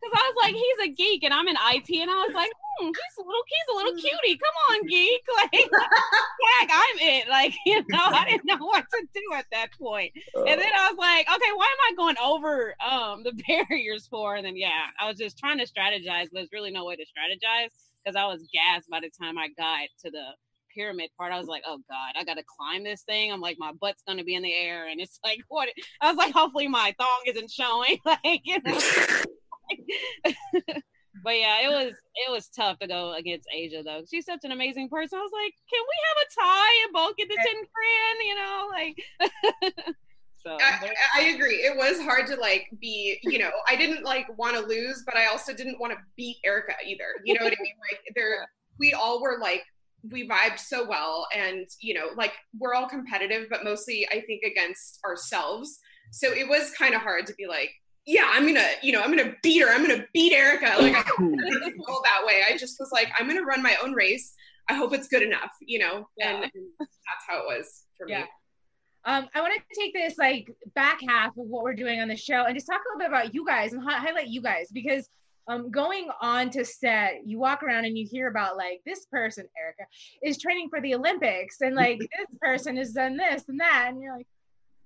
was 0.00 0.34
like, 0.40 0.54
he's 0.54 0.88
a 0.88 0.88
geek, 0.94 1.24
and 1.24 1.34
I'm 1.34 1.48
in 1.48 1.56
IT, 1.56 1.90
and 1.90 2.08
I 2.08 2.14
was 2.14 2.32
like, 2.32 2.52
hmm, 2.78 2.86
he's 2.86 3.18
a 3.18 3.22
little, 3.26 3.42
he's 3.48 3.68
a 3.68 3.76
little 3.76 3.94
cutie. 4.00 4.38
Come 4.38 4.54
on, 4.70 4.86
geek, 4.86 5.22
like, 5.36 5.52
heck, 5.52 6.70
I'm 6.72 6.98
it. 7.00 7.28
Like, 7.28 7.54
you 7.66 7.84
know, 7.88 8.04
I 8.04 8.24
didn't 8.30 8.46
know 8.46 8.64
what 8.64 8.84
to 8.92 9.06
do 9.12 9.34
at 9.34 9.46
that 9.50 9.72
point. 9.76 10.12
And 10.36 10.46
then 10.46 10.70
I 10.78 10.88
was 10.88 10.98
like, 10.98 11.26
okay, 11.28 11.50
why 11.56 11.66
am 11.66 11.92
I 11.92 11.96
going 11.96 12.16
over 12.24 12.76
um 12.88 13.24
the 13.24 13.32
barriers 13.48 14.06
for? 14.06 14.36
And 14.36 14.46
then 14.46 14.56
yeah, 14.56 14.86
I 15.00 15.08
was 15.08 15.18
just 15.18 15.36
trying 15.36 15.58
to 15.58 15.66
strategize, 15.66 16.28
but 16.30 16.34
there's 16.34 16.52
really 16.52 16.70
no 16.70 16.84
way 16.84 16.94
to 16.94 17.02
strategize 17.02 17.70
because 18.06 18.16
I 18.16 18.26
was 18.26 18.46
gassed 18.52 18.88
by 18.88 19.00
the 19.00 19.10
time 19.20 19.36
I 19.36 19.48
got 19.56 19.88
to 20.04 20.10
the 20.10 20.26
pyramid 20.74 21.10
part. 21.18 21.32
I 21.32 21.38
was 21.38 21.48
like, 21.48 21.64
oh 21.66 21.78
God, 21.88 22.12
I 22.18 22.24
gotta 22.24 22.44
climb 22.56 22.84
this 22.84 23.02
thing. 23.02 23.32
I'm 23.32 23.40
like, 23.40 23.56
my 23.58 23.72
butt's 23.80 24.02
gonna 24.06 24.24
be 24.24 24.34
in 24.34 24.42
the 24.42 24.54
air, 24.54 24.86
and 24.88 25.00
it's 25.00 25.18
like, 25.24 25.40
what? 25.48 25.68
I 26.00 26.08
was 26.08 26.16
like, 26.16 26.32
hopefully 26.32 26.68
my 26.68 26.94
thong 26.98 27.22
isn't 27.26 27.50
showing, 27.50 27.98
like, 28.06 28.42
you 28.44 28.58
know. 28.64 28.78
but 31.24 31.36
yeah, 31.36 31.62
it 31.62 31.70
was 31.70 31.94
it 32.14 32.30
was 32.30 32.48
tough 32.48 32.78
to 32.78 32.86
go 32.86 33.14
against 33.14 33.48
Aisha 33.56 33.82
though. 33.84 34.02
She's 34.08 34.24
such 34.24 34.44
an 34.44 34.52
amazing 34.52 34.88
person. 34.88 35.18
I 35.18 35.22
was 35.22 35.32
like, 35.32 35.54
can 35.68 35.82
we 35.82 35.96
have 36.06 36.18
a 36.22 36.28
tie 36.40 36.84
and 36.84 36.92
both 36.92 37.16
get 37.16 37.28
the 37.28 37.36
ten 37.36 37.54
grand? 37.54 38.18
You 38.22 38.34
know, 38.36 38.68
like. 38.70 39.96
So 40.46 40.56
I, 40.60 40.92
I 41.16 41.22
agree. 41.34 41.56
It 41.56 41.76
was 41.76 42.00
hard 42.00 42.26
to 42.28 42.36
like 42.36 42.68
be, 42.80 43.18
you 43.22 43.38
know, 43.38 43.50
I 43.68 43.74
didn't 43.74 44.04
like 44.04 44.26
want 44.38 44.54
to 44.54 44.60
lose, 44.60 45.02
but 45.04 45.16
I 45.16 45.26
also 45.26 45.52
didn't 45.52 45.80
want 45.80 45.92
to 45.92 45.98
beat 46.16 46.36
Erica 46.44 46.74
either. 46.86 47.04
You 47.24 47.34
know 47.34 47.44
what 47.44 47.52
I 47.52 47.62
mean? 47.62 47.72
Like 47.90 48.00
there, 48.14 48.48
we 48.78 48.92
all 48.92 49.20
were 49.20 49.38
like, 49.40 49.62
we 50.10 50.28
vibed 50.28 50.60
so 50.60 50.86
well, 50.86 51.26
and 51.34 51.66
you 51.80 51.94
know, 51.94 52.08
like 52.16 52.32
we're 52.58 52.74
all 52.74 52.88
competitive, 52.88 53.48
but 53.50 53.64
mostly 53.64 54.06
I 54.10 54.20
think 54.20 54.42
against 54.44 55.00
ourselves. 55.04 55.78
So 56.12 56.32
it 56.32 56.48
was 56.48 56.70
kind 56.72 56.94
of 56.94 57.00
hard 57.00 57.26
to 57.26 57.34
be 57.34 57.46
like, 57.48 57.70
yeah, 58.06 58.30
I'm 58.32 58.46
gonna, 58.46 58.68
you 58.82 58.92
know, 58.92 59.02
I'm 59.02 59.10
gonna 59.16 59.34
beat 59.42 59.60
her. 59.60 59.68
I'm 59.68 59.86
gonna 59.86 60.04
beat 60.12 60.32
Erica. 60.32 60.80
Like 60.80 60.94
I 60.94 61.02
didn't 61.18 61.84
feel 61.86 62.02
that 62.04 62.22
way. 62.24 62.42
I 62.48 62.56
just 62.56 62.76
was 62.78 62.90
like, 62.92 63.08
I'm 63.18 63.26
gonna 63.26 63.42
run 63.42 63.62
my 63.62 63.76
own 63.82 63.94
race. 63.94 64.32
I 64.68 64.74
hope 64.74 64.92
it's 64.94 65.08
good 65.08 65.22
enough, 65.22 65.50
you 65.60 65.78
know, 65.78 66.08
and, 66.20 66.44
and 66.44 66.52
that's 66.78 67.24
how 67.28 67.38
it 67.38 67.44
was 67.46 67.84
for 67.96 68.06
me. 68.06 68.24
Um, 69.06 69.28
I 69.34 69.40
want 69.40 69.54
to 69.54 69.80
take 69.80 69.94
this 69.94 70.18
like 70.18 70.50
back 70.74 71.00
half 71.08 71.30
of 71.38 71.46
what 71.46 71.62
we're 71.62 71.74
doing 71.74 72.00
on 72.00 72.08
the 72.08 72.16
show 72.16 72.44
and 72.44 72.54
just 72.54 72.66
talk 72.66 72.80
a 72.80 72.88
little 72.88 72.98
bit 72.98 73.08
about 73.08 73.34
you 73.34 73.46
guys 73.46 73.72
and 73.72 73.82
hi- 73.82 73.98
highlight 73.98 74.28
you 74.28 74.42
guys 74.42 74.68
because 74.72 75.08
um, 75.48 75.70
going 75.70 76.08
on 76.20 76.50
to 76.50 76.64
set, 76.64 77.20
you 77.24 77.38
walk 77.38 77.62
around 77.62 77.84
and 77.84 77.96
you 77.96 78.04
hear 78.10 78.28
about 78.28 78.56
like 78.56 78.80
this 78.84 79.06
person, 79.06 79.46
Erica, 79.56 79.84
is 80.24 80.38
training 80.38 80.68
for 80.68 80.80
the 80.80 80.94
Olympics 80.94 81.60
and 81.60 81.76
like 81.76 81.98
this 82.18 82.38
person 82.40 82.76
has 82.76 82.92
done 82.92 83.16
this 83.16 83.44
and 83.48 83.60
that, 83.60 83.86
and 83.88 84.02
you're 84.02 84.16
like, 84.16 84.26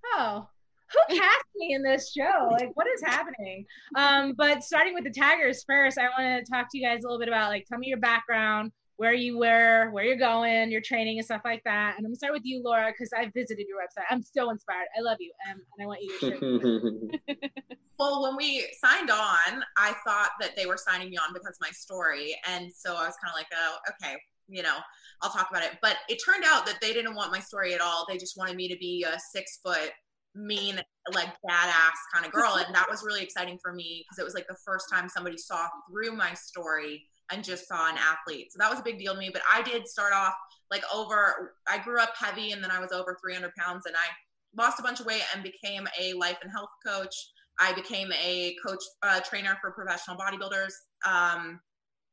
oh, 0.05 0.47
who 0.93 1.16
cast 1.16 1.45
me 1.57 1.73
in 1.75 1.83
this 1.83 2.12
show? 2.12 2.49
Like, 2.51 2.71
what 2.75 2.87
is 2.89 3.03
happening? 3.03 3.64
Um, 3.95 4.35
but 4.37 4.62
starting 4.62 4.93
with 4.93 5.05
the 5.05 5.11
taggers 5.11 5.64
first, 5.66 5.99
I 5.99 6.09
want 6.09 6.45
to 6.45 6.53
talk 6.53 6.66
to 6.71 6.79
you 6.79 6.85
guys 6.85 7.05
a 7.05 7.07
little 7.07 7.18
bit 7.18 7.29
about 7.29 7.51
like, 7.51 7.66
tell 7.66 7.79
me 7.79 7.87
your 7.87 7.99
background, 7.99 8.73
where 9.01 9.14
you 9.14 9.38
were, 9.38 9.88
where 9.92 10.05
you're 10.05 10.14
going, 10.14 10.70
your 10.70 10.82
training 10.82 11.16
and 11.16 11.24
stuff 11.24 11.40
like 11.42 11.64
that. 11.64 11.94
And 11.96 12.05
I'm 12.05 12.11
gonna 12.11 12.16
start 12.16 12.34
with 12.34 12.44
you, 12.44 12.62
Laura, 12.62 12.92
because 12.92 13.09
I 13.16 13.30
visited 13.34 13.66
your 13.66 13.78
website. 13.78 14.05
I'm 14.11 14.22
so 14.22 14.51
inspired. 14.51 14.88
I 14.94 15.01
love 15.01 15.16
you, 15.20 15.32
um, 15.51 15.57
and 15.57 15.82
I 15.82 15.86
want 15.86 16.01
you 16.03 16.20
to 16.20 17.18
share. 17.26 17.36
Well, 17.98 18.22
when 18.22 18.34
we 18.34 18.66
signed 18.82 19.11
on, 19.11 19.62
I 19.76 19.94
thought 20.07 20.30
that 20.40 20.57
they 20.57 20.64
were 20.64 20.78
signing 20.78 21.11
me 21.11 21.18
on 21.18 21.34
because 21.34 21.51
of 21.51 21.61
my 21.61 21.68
story. 21.68 22.34
And 22.48 22.72
so 22.74 22.92
I 22.92 23.05
was 23.05 23.14
kind 23.22 23.30
of 23.30 23.34
like, 23.34 23.48
oh, 23.55 23.76
okay, 23.90 24.16
you 24.48 24.62
know, 24.62 24.76
I'll 25.20 25.28
talk 25.28 25.48
about 25.51 25.64
it. 25.64 25.72
But 25.82 25.98
it 26.09 26.18
turned 26.24 26.44
out 26.46 26.64
that 26.64 26.78
they 26.80 26.94
didn't 26.94 27.14
want 27.14 27.30
my 27.30 27.40
story 27.40 27.74
at 27.74 27.82
all. 27.82 28.07
They 28.09 28.16
just 28.16 28.38
wanted 28.38 28.57
me 28.57 28.68
to 28.68 28.78
be 28.78 29.05
a 29.07 29.20
six 29.20 29.59
foot, 29.62 29.90
mean, 30.34 30.80
like 31.12 31.28
badass 31.46 31.98
kind 32.14 32.24
of 32.24 32.32
girl. 32.32 32.55
And 32.66 32.74
that 32.74 32.88
was 32.88 33.05
really 33.05 33.22
exciting 33.22 33.59
for 33.61 33.74
me 33.74 34.07
because 34.09 34.18
it 34.18 34.24
was 34.24 34.32
like 34.32 34.46
the 34.48 34.57
first 34.64 34.86
time 34.90 35.07
somebody 35.11 35.36
saw 35.36 35.68
through 35.90 36.16
my 36.16 36.32
story 36.32 37.07
and 37.33 37.45
just 37.45 37.68
saw 37.68 37.89
an 37.89 37.97
athlete. 37.97 38.53
So 38.53 38.59
that 38.59 38.70
was 38.70 38.81
a 38.81 38.83
big 38.83 38.99
deal 38.99 39.14
to 39.14 39.18
me. 39.18 39.31
But 39.33 39.43
I 39.51 39.62
did 39.62 39.89
start 39.89 40.12
off 40.12 40.35
like 40.70 40.83
over, 40.95 41.55
I 41.68 41.78
grew 41.78 42.01
up 42.01 42.12
heavy 42.16 42.53
and 42.53 42.62
then 42.62 42.70
I 42.70 42.81
was 42.81 42.93
over 42.93 43.16
300 43.20 43.53
pounds 43.57 43.87
and 43.87 43.97
I 43.97 44.61
lost 44.61 44.78
a 44.78 44.83
bunch 44.83 45.01
of 45.01 45.07
weight 45.07 45.22
and 45.35 45.43
became 45.43 45.87
a 46.01 46.12
life 46.14 46.39
and 46.43 46.51
health 46.51 46.70
coach. 46.87 47.14
I 47.59 47.72
became 47.72 48.11
a 48.12 48.55
coach, 48.64 48.83
uh, 49.03 49.20
trainer 49.20 49.57
for 49.61 49.70
professional 49.72 50.16
bodybuilders. 50.16 50.72
Um, 51.07 51.61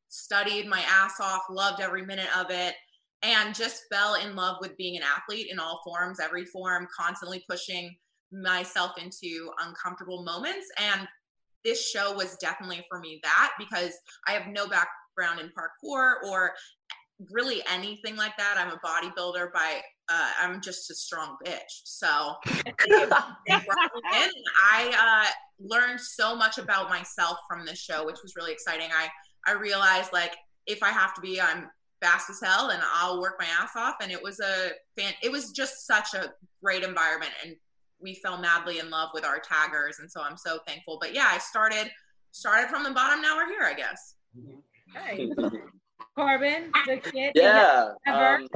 studied 0.09 0.67
my 0.67 0.81
ass 0.87 1.19
off, 1.19 1.43
loved 1.49 1.81
every 1.81 2.05
minute 2.05 2.29
of 2.37 2.47
it, 2.49 2.75
and 3.23 3.55
just 3.55 3.83
fell 3.91 4.15
in 4.15 4.35
love 4.35 4.57
with 4.61 4.77
being 4.77 4.95
an 4.95 5.03
athlete 5.03 5.47
in 5.51 5.59
all 5.59 5.81
forms, 5.83 6.19
every 6.19 6.45
form, 6.45 6.87
constantly 6.95 7.43
pushing 7.49 7.95
myself 8.31 8.91
into 9.01 9.51
uncomfortable 9.65 10.23
moments. 10.23 10.67
And 10.79 11.07
this 11.63 11.89
show 11.89 12.13
was 12.13 12.37
definitely 12.37 12.85
for 12.89 12.99
me 12.99 13.19
that 13.23 13.53
because 13.57 13.93
I 14.27 14.31
have 14.31 14.47
no 14.47 14.67
background 15.17 15.39
in 15.39 15.47
parkour 15.47 16.15
or 16.29 16.53
really 17.31 17.61
anything 17.71 18.15
like 18.15 18.37
that. 18.37 18.55
I'm 18.57 18.71
a 18.71 18.79
bodybuilder 18.85 19.51
by 19.53 19.81
uh, 20.09 20.31
I'm 20.41 20.61
just 20.61 20.89
a 20.89 20.95
strong 20.95 21.35
bitch. 21.45 21.81
So 21.83 22.35
I 24.71 25.25
uh, 25.27 25.29
learned 25.59 25.99
so 25.99 26.35
much 26.35 26.57
about 26.57 26.89
myself 26.89 27.37
from 27.49 27.65
this 27.65 27.79
show, 27.79 28.05
which 28.05 28.17
was 28.23 28.35
really 28.35 28.51
exciting. 28.51 28.89
I 28.95 29.09
I 29.49 29.53
realized 29.53 30.13
like 30.13 30.35
if 30.65 30.83
I 30.83 30.89
have 30.89 31.13
to 31.15 31.21
be, 31.21 31.41
I'm 31.41 31.69
fast 32.01 32.29
as 32.29 32.39
hell 32.43 32.69
and 32.69 32.81
I'll 32.93 33.21
work 33.21 33.35
my 33.39 33.47
ass 33.59 33.71
off. 33.75 33.95
And 34.01 34.11
it 34.11 34.21
was 34.21 34.39
a 34.39 34.69
fan. 34.97 35.13
It 35.23 35.31
was 35.31 35.51
just 35.51 35.87
such 35.87 36.13
a 36.13 36.31
great 36.63 36.83
environment, 36.83 37.31
and 37.43 37.55
we 37.99 38.13
fell 38.15 38.37
madly 38.37 38.79
in 38.79 38.89
love 38.89 39.09
with 39.13 39.25
our 39.25 39.39
taggers, 39.39 39.97
and 39.99 40.09
so 40.09 40.21
I'm 40.21 40.37
so 40.37 40.59
thankful. 40.67 40.99
But 41.01 41.13
yeah, 41.13 41.27
I 41.29 41.39
started 41.39 41.91
started 42.31 42.69
from 42.69 42.83
the 42.83 42.91
bottom. 42.91 43.21
Now 43.21 43.35
we're 43.35 43.49
here, 43.49 43.63
I 43.63 43.73
guess. 43.73 44.13
Hey. 44.93 45.31
Corbin, 46.15 46.71
the 46.87 46.97
kid. 46.97 47.33
Yeah. 47.35 47.91
Ever? 48.07 48.35
Um, 48.37 48.47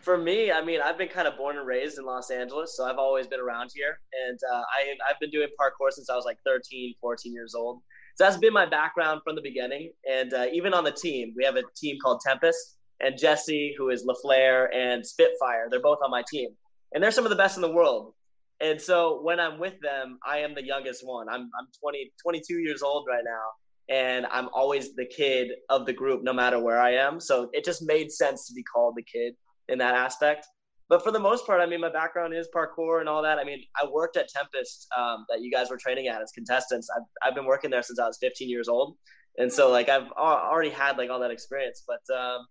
for 0.00 0.18
me, 0.18 0.50
I 0.50 0.64
mean, 0.64 0.80
I've 0.82 0.98
been 0.98 1.08
kind 1.08 1.28
of 1.28 1.36
born 1.36 1.56
and 1.58 1.66
raised 1.66 1.98
in 1.98 2.04
Los 2.04 2.30
Angeles, 2.30 2.76
so 2.76 2.84
I've 2.84 2.98
always 2.98 3.26
been 3.26 3.40
around 3.40 3.70
here. 3.74 4.00
And 4.28 4.38
uh, 4.52 4.56
I, 4.56 4.94
I've 5.08 5.20
been 5.20 5.30
doing 5.30 5.48
parkour 5.60 5.90
since 5.90 6.08
I 6.08 6.16
was 6.16 6.24
like 6.24 6.38
13, 6.44 6.94
14 7.00 7.32
years 7.32 7.54
old. 7.54 7.80
So 8.16 8.24
that's 8.24 8.36
been 8.36 8.52
my 8.52 8.66
background 8.66 9.20
from 9.24 9.34
the 9.34 9.42
beginning. 9.42 9.92
And 10.10 10.32
uh, 10.32 10.46
even 10.52 10.74
on 10.74 10.84
the 10.84 10.90
team, 10.90 11.34
we 11.36 11.44
have 11.44 11.56
a 11.56 11.62
team 11.76 11.96
called 12.02 12.20
Tempest, 12.26 12.76
and 13.00 13.18
Jesse, 13.18 13.74
who 13.78 13.90
is 13.90 14.06
LaFleur, 14.06 14.74
and 14.74 15.06
Spitfire. 15.06 15.68
They're 15.70 15.80
both 15.80 15.98
on 16.04 16.10
my 16.10 16.22
team. 16.30 16.50
And 16.92 17.02
they're 17.02 17.12
some 17.12 17.24
of 17.24 17.30
the 17.30 17.36
best 17.36 17.56
in 17.56 17.62
the 17.62 17.72
world. 17.72 18.14
And 18.60 18.80
so 18.80 19.22
when 19.22 19.40
I'm 19.40 19.58
with 19.58 19.80
them, 19.80 20.18
I 20.26 20.38
am 20.38 20.54
the 20.54 20.64
youngest 20.64 21.06
one. 21.06 21.28
I'm, 21.28 21.42
I'm 21.58 21.68
20, 21.80 22.12
22 22.22 22.58
years 22.58 22.82
old 22.82 23.06
right 23.08 23.24
now 23.24 23.46
and 23.90 24.24
I'm 24.30 24.48
always 24.52 24.94
the 24.94 25.04
kid 25.04 25.50
of 25.68 25.84
the 25.84 25.92
group, 25.92 26.22
no 26.22 26.32
matter 26.32 26.60
where 26.60 26.80
I 26.80 26.92
am. 26.92 27.18
So 27.18 27.50
it 27.52 27.64
just 27.64 27.82
made 27.82 28.12
sense 28.12 28.46
to 28.46 28.54
be 28.54 28.62
called 28.62 28.94
the 28.96 29.02
kid 29.02 29.34
in 29.68 29.78
that 29.78 29.96
aspect. 29.96 30.46
But 30.88 31.02
for 31.02 31.10
the 31.10 31.18
most 31.18 31.44
part, 31.44 31.60
I 31.60 31.66
mean, 31.66 31.80
my 31.80 31.90
background 31.90 32.34
is 32.34 32.48
parkour 32.54 33.00
and 33.00 33.08
all 33.08 33.22
that. 33.22 33.38
I 33.38 33.44
mean, 33.44 33.62
I 33.80 33.86
worked 33.86 34.16
at 34.16 34.28
Tempest 34.28 34.86
um, 34.96 35.26
that 35.28 35.40
you 35.40 35.50
guys 35.50 35.70
were 35.70 35.76
training 35.76 36.06
at 36.06 36.22
as 36.22 36.30
contestants. 36.32 36.88
I've, 36.96 37.02
I've 37.28 37.34
been 37.34 37.46
working 37.46 37.70
there 37.70 37.82
since 37.82 37.98
I 37.98 38.06
was 38.06 38.18
15 38.20 38.48
years 38.48 38.68
old. 38.68 38.96
And 39.38 39.52
so, 39.52 39.70
like, 39.70 39.88
I've 39.88 40.10
already 40.12 40.70
had, 40.70 40.98
like, 40.98 41.10
all 41.10 41.20
that 41.20 41.30
experience. 41.30 41.84
But 41.86 42.16
um, 42.16 42.46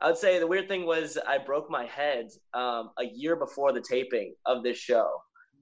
I 0.00 0.08
would 0.08 0.18
say 0.18 0.38
the 0.38 0.46
weird 0.46 0.68
thing 0.68 0.84
was 0.84 1.18
I 1.26 1.38
broke 1.38 1.70
my 1.70 1.86
head 1.86 2.28
um, 2.52 2.90
a 2.98 3.04
year 3.04 3.36
before 3.36 3.72
the 3.72 3.80
taping 3.80 4.34
of 4.44 4.62
this 4.62 4.76
show. 4.76 5.08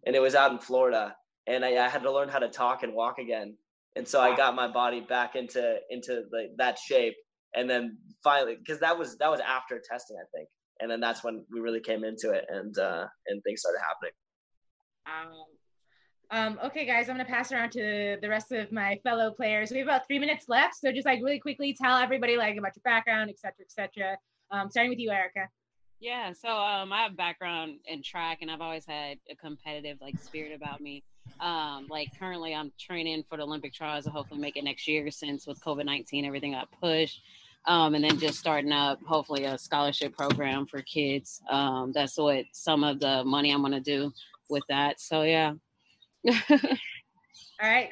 And 0.05 0.17
it 0.17 0.21
was 0.21 0.35
out 0.35 0.51
in 0.51 0.59
Florida. 0.59 1.15
And 1.47 1.65
I, 1.65 1.85
I 1.85 1.89
had 1.89 2.03
to 2.03 2.13
learn 2.13 2.29
how 2.29 2.41
to 2.41 2.49
talk 2.49 2.83
and 2.83 2.93
walk 2.93 3.19
again 3.19 3.57
and 3.97 4.07
so 4.07 4.21
I 4.21 4.37
got 4.37 4.55
my 4.55 4.69
body 4.69 5.01
back 5.01 5.37
into 5.37 5.79
into 5.91 6.25
like 6.33 6.51
that 6.59 6.79
shape, 6.79 7.15
and 7.55 7.69
then 7.69 7.97
finally, 8.23 8.57
because 8.57 8.81
that 8.81 8.97
was 8.97 9.17
that 9.19 9.31
was 9.31 9.41
after 9.41 9.81
testing, 9.91 10.19
I 10.21 10.27
think, 10.37 10.49
and 10.81 10.91
then 10.91 11.01
that's 11.01 11.25
when 11.25 11.45
we 11.51 11.61
really 11.61 11.81
came 11.81 12.05
into 12.05 12.31
it, 12.31 12.45
and 12.49 12.79
uh, 12.79 13.07
and 13.27 13.43
things 13.43 13.61
started 13.61 13.81
happening. 13.81 14.13
Um, 16.31 16.59
okay, 16.65 16.85
guys, 16.85 17.09
I'm 17.09 17.17
gonna 17.17 17.29
pass 17.29 17.53
around 17.53 17.71
to 17.73 18.19
the 18.21 18.29
rest 18.29 18.53
of 18.53 18.71
my 18.71 19.01
fellow 19.03 19.31
players. 19.31 19.71
We 19.71 19.79
have 19.79 19.87
about 19.87 20.07
three 20.07 20.19
minutes 20.19 20.47
left, 20.49 20.75
so 20.75 20.93
just 20.93 21.07
like 21.07 21.21
really 21.23 21.41
quickly 21.41 21.75
tell 21.81 21.97
everybody 21.97 22.37
like 22.37 22.57
about 22.57 22.73
your 22.77 22.83
background, 22.85 23.31
etc., 23.31 23.53
etc. 23.63 24.19
Um, 24.51 24.69
starting 24.71 24.91
with 24.91 24.99
you, 24.99 25.11
Erica. 25.11 25.49
Yeah, 26.01 26.33
so 26.33 26.51
um, 26.51 26.93
I 26.93 27.05
have 27.05 27.17
background 27.17 27.79
in 27.87 28.03
track, 28.03 28.39
and 28.43 28.51
I've 28.51 28.61
always 28.61 28.85
had 28.87 29.19
a 29.31 29.37
competitive 29.37 29.99
like 30.03 30.19
spirit 30.19 30.53
about 30.55 30.81
me. 30.81 31.03
Um, 31.41 31.87
like 31.91 32.09
currently, 32.19 32.55
I'm 32.55 32.73
training 32.79 33.25
for 33.29 33.37
the 33.37 33.45
Olympic 33.45 33.73
trials 33.73 34.07
and 34.07 34.15
hopefully 34.15 34.41
make 34.41 34.57
it 34.57 34.65
next 34.65 34.87
year. 34.89 35.11
Since 35.11 35.47
with 35.47 35.61
COVID 35.61 35.85
19, 35.85 36.25
everything 36.25 36.53
got 36.53 36.69
pushed, 36.81 37.21
um, 37.67 37.95
and 37.95 38.05
then 38.05 38.19
just 38.19 38.39
starting 38.39 38.73
up 38.73 38.99
hopefully 39.07 39.45
a 39.45 39.59
scholarship 39.59 40.17
program 40.17 40.67
for 40.67 40.83
kids. 40.83 41.43
Um, 41.51 41.93
that's 41.93 42.17
what 42.17 42.45
some 42.53 42.85
of 42.85 43.01
the 43.01 43.25
money 43.25 43.53
I'm 43.53 43.63
gonna 43.63 43.81
do 43.81 44.13
with 44.49 44.65
that. 44.69 45.01
So 45.01 45.23
yeah. 45.23 45.53
All 46.29 46.69
right. 47.63 47.89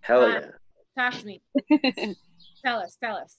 Hell 0.00 0.22
Uh, 0.22 0.28
yeah. 0.28 0.46
Talk 0.96 1.20
to 1.20 1.26
me. 1.26 1.42
tell 2.64 2.78
us. 2.78 2.96
Tell 3.02 3.16
us. 3.16 3.38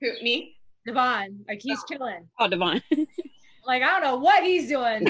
Who, 0.00 0.08
me? 0.22 0.56
Devon, 0.86 1.44
like 1.48 1.60
he's 1.62 1.82
chilling. 1.90 2.28
Oh, 2.38 2.48
Devon. 2.48 2.80
Like 3.66 3.82
I 3.82 3.86
don't 3.98 4.02
know 4.02 4.16
what 4.18 4.44
he's 4.44 4.68
doing. 4.68 5.04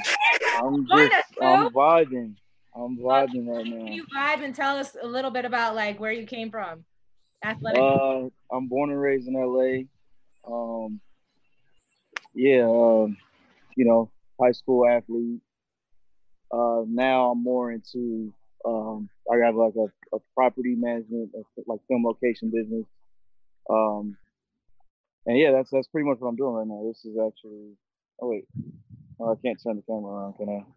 I'm 0.57 0.87
just, 0.87 1.27
I'm 1.43 1.69
vibing. 1.71 2.37
I'm 2.77 2.99
vibing 2.99 3.49
right 3.49 3.67
now. 3.67 3.85
Can 3.85 3.93
you 3.93 4.05
vibe 4.15 4.45
and 4.45 4.55
tell 4.55 4.77
us 4.77 4.97
a 5.01 5.07
little 5.07 5.31
bit 5.31 5.45
about 5.45 5.75
like 5.75 5.99
where 5.99 6.13
you 6.13 6.27
came 6.27 6.51
from? 6.51 6.85
Athletic. 7.43 7.81
Uh, 7.81 8.29
I'm 8.55 8.69
born 8.69 8.91
and 8.91 9.01
raised 9.01 9.29
in 9.29 9.35
LA. 9.35 9.85
Um, 10.47 11.01
yeah, 12.35 12.65
um, 12.65 13.17
you 13.77 13.87
know, 13.87 14.11
high 14.41 14.53
school 14.53 14.87
athlete. 14.87 15.41
Uh, 16.53 16.83
now 16.87 17.31
I'm 17.31 17.43
more 17.43 17.73
into. 17.73 18.33
Um, 18.65 19.09
I 19.33 19.45
have 19.45 19.55
like 19.55 19.75
a, 19.77 20.17
a 20.17 20.19
property 20.35 20.75
management, 20.77 21.31
uh, 21.37 21.43
like 21.67 21.81
film 21.89 22.05
location 22.05 22.51
business. 22.51 22.85
Um, 23.71 24.17
and 25.25 25.39
yeah, 25.39 25.53
that's 25.53 25.71
that's 25.71 25.89
pretty 25.89 26.09
much 26.09 26.19
what 26.19 26.29
I'm 26.29 26.37
doing 26.37 26.55
right 26.55 26.67
now. 26.67 26.85
This 26.87 27.05
is 27.05 27.17
actually. 27.17 27.73
Oh 28.21 28.29
wait, 28.29 28.47
oh, 29.21 29.33
I 29.33 29.35
can't 29.45 29.61
turn 29.63 29.77
the 29.77 29.83
camera 29.83 30.13
around, 30.13 30.35
can 30.35 30.49
I? 30.49 30.65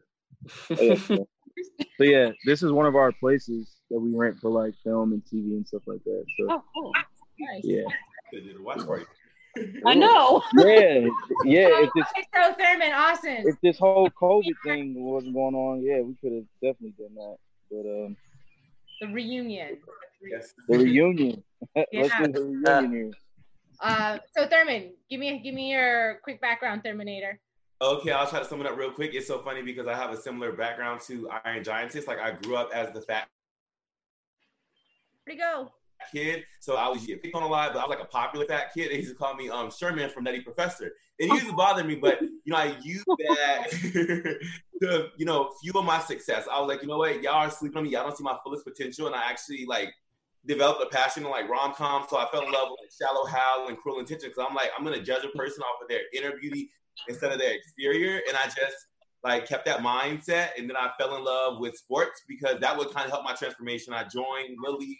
Oh, 0.72 0.84
yeah, 0.84 1.24
yeah. 1.78 1.86
So 1.98 2.04
yeah, 2.04 2.32
this 2.46 2.64
is 2.64 2.72
one 2.72 2.86
of 2.86 2.96
our 2.96 3.12
places 3.12 3.76
that 3.90 4.00
we 4.00 4.12
rent 4.16 4.38
for 4.42 4.50
like 4.50 4.74
film 4.84 5.14
and 5.14 5.24
TV 5.26 5.52
and 5.58 5.68
stuff 5.68 5.84
like 5.88 6.04
that. 6.06 6.26
So 6.38 6.48
oh, 6.50 6.64
cool. 6.74 6.92
nice. 7.40 7.62
yeah, 7.64 7.82
They 8.32 8.40
did 8.42 8.58
a 8.58 8.62
watch 8.62 8.86
party. 8.86 9.06
I 9.86 9.96
know. 9.96 10.44
yeah, 10.58 11.08
yeah. 11.44 11.68
If 11.84 11.90
this 11.96 12.06
so 12.36 12.54
Thurman, 12.54 12.94
Austin. 12.94 13.44
if 13.46 13.56
this 13.62 13.78
whole 13.78 14.10
COVID 14.10 14.54
thing 14.64 14.94
wasn't 14.96 15.34
going 15.34 15.56
on, 15.56 15.82
yeah, 15.82 16.02
we 16.02 16.16
could 16.22 16.34
have 16.34 16.46
definitely 16.62 16.94
done 16.98 17.16
that. 17.16 17.36
But 17.72 18.06
um, 18.06 18.16
the 19.02 19.08
reunion. 19.08 19.78
Yes. 20.22 20.54
the 20.68 20.78
reunion. 20.78 21.44
Let's 21.76 21.88
Yeah. 21.92 22.26
do 22.28 22.32
the 22.32 22.42
reunion 22.42 22.92
here. 22.92 23.12
Uh, 23.82 24.20
so 24.36 24.46
Thurman, 24.48 24.92
give 25.10 25.20
me 25.20 25.40
give 25.44 25.54
me 25.56 25.72
your 25.72 26.20
quick 26.24 26.40
background, 26.42 26.84
Terminator. 26.84 27.40
Okay, 27.82 28.12
I'll 28.12 28.28
try 28.28 28.40
to 28.40 28.46
sum 28.46 28.60
it 28.60 28.68
up 28.68 28.78
real 28.78 28.92
quick. 28.92 29.14
It's 29.14 29.28
so 29.28 29.40
funny 29.40 29.62
because 29.62 29.88
I 29.88 29.96
have 29.96 30.12
a 30.12 30.18
similar 30.18 30.52
background 30.52 31.00
to 31.02 31.30
Iron 31.46 31.64
Giantess. 31.64 32.08
Like 32.08 32.20
I 32.20 32.32
grew 32.32 32.58
up 32.58 32.72
as 32.74 32.92
the 32.92 33.02
fat 33.02 33.28
Where'd 35.26 35.40
go? 35.40 35.72
kid, 36.12 36.44
so 36.60 36.76
I 36.76 36.88
was 36.90 37.06
get 37.06 37.22
picked 37.22 37.36
on 37.36 37.44
a 37.44 37.48
lot, 37.48 37.74
but 37.74 37.80
I 37.80 37.84
was 37.84 37.90
like 37.90 38.04
a 38.04 38.10
popular 38.10 38.46
fat 38.46 38.74
kid. 38.74 38.92
They 38.92 38.98
used 38.98 39.12
to 39.12 39.16
call 39.16 39.34
me 39.36 39.50
um 39.50 39.72
Sherman 39.72 40.10
from 40.10 40.24
Nutty 40.26 40.42
Professor. 40.42 40.92
And 41.20 41.30
it 41.30 41.34
used 41.34 41.48
to 41.48 41.54
bother 41.54 41.84
me, 41.84 41.96
but 41.96 42.22
you 42.22 42.40
know, 42.48 42.58
I 42.58 42.76
used 42.82 43.06
that 43.20 43.70
to 44.82 45.08
you 45.18 45.26
know 45.26 45.52
fuel 45.62 45.84
my 45.84 46.00
success. 46.00 46.48
I 46.52 46.60
was 46.60 46.68
like, 46.68 46.82
you 46.82 46.88
know 46.88 46.98
what, 46.98 47.22
y'all 47.22 47.36
are 47.36 47.52
sleeping 47.52 47.78
on 47.78 47.84
me. 47.86 47.92
Y'all 47.92 48.04
don't 48.04 48.18
see 48.18 48.24
my 48.24 48.38
fullest 48.44 48.66
potential, 48.66 49.08
and 49.08 49.16
I 49.16 49.30
actually 49.30 49.66
like 49.66 49.94
developed 50.46 50.82
a 50.82 50.96
passion 50.96 51.24
in 51.24 51.30
like 51.30 51.48
rom 51.48 51.74
com. 51.74 52.06
So 52.10 52.18
I 52.18 52.28
fell 52.32 52.46
in 52.46 52.52
love 52.52 52.70
with 52.72 52.80
like, 52.82 52.92
Shallow 53.00 53.26
Hal 53.26 53.68
and 53.68 53.78
Cruel 53.78 54.00
Intentions 54.00 54.34
because 54.34 54.46
I'm 54.50 54.56
like, 54.56 54.72
I'm 54.78 54.84
gonna 54.84 55.02
judge 55.02 55.24
a 55.24 55.38
person 55.38 55.64
off 55.64 55.82
of 55.82 55.88
their 55.88 56.02
inner 56.14 56.36
beauty 56.38 56.72
instead 57.08 57.32
of 57.32 57.40
their 57.40 57.54
exterior, 57.54 58.22
and 58.28 58.38
I 58.38 58.46
just 58.46 58.88
like 59.24 59.48
kept 59.48 59.66
that 59.66 59.80
mindset, 59.80 60.50
and 60.58 60.70
then 60.70 60.78
I 60.78 60.92
fell 61.00 61.16
in 61.16 61.24
love 61.24 61.60
with 61.60 61.76
sports 61.78 62.24
because 62.28 62.60
that 62.60 62.78
would 62.78 62.92
kind 62.92 63.06
of 63.06 63.12
help 63.12 63.24
my 63.24 63.34
transformation. 63.34 63.94
I 63.94 64.04
joined 64.04 64.58
Little 64.62 64.80
League 64.80 64.98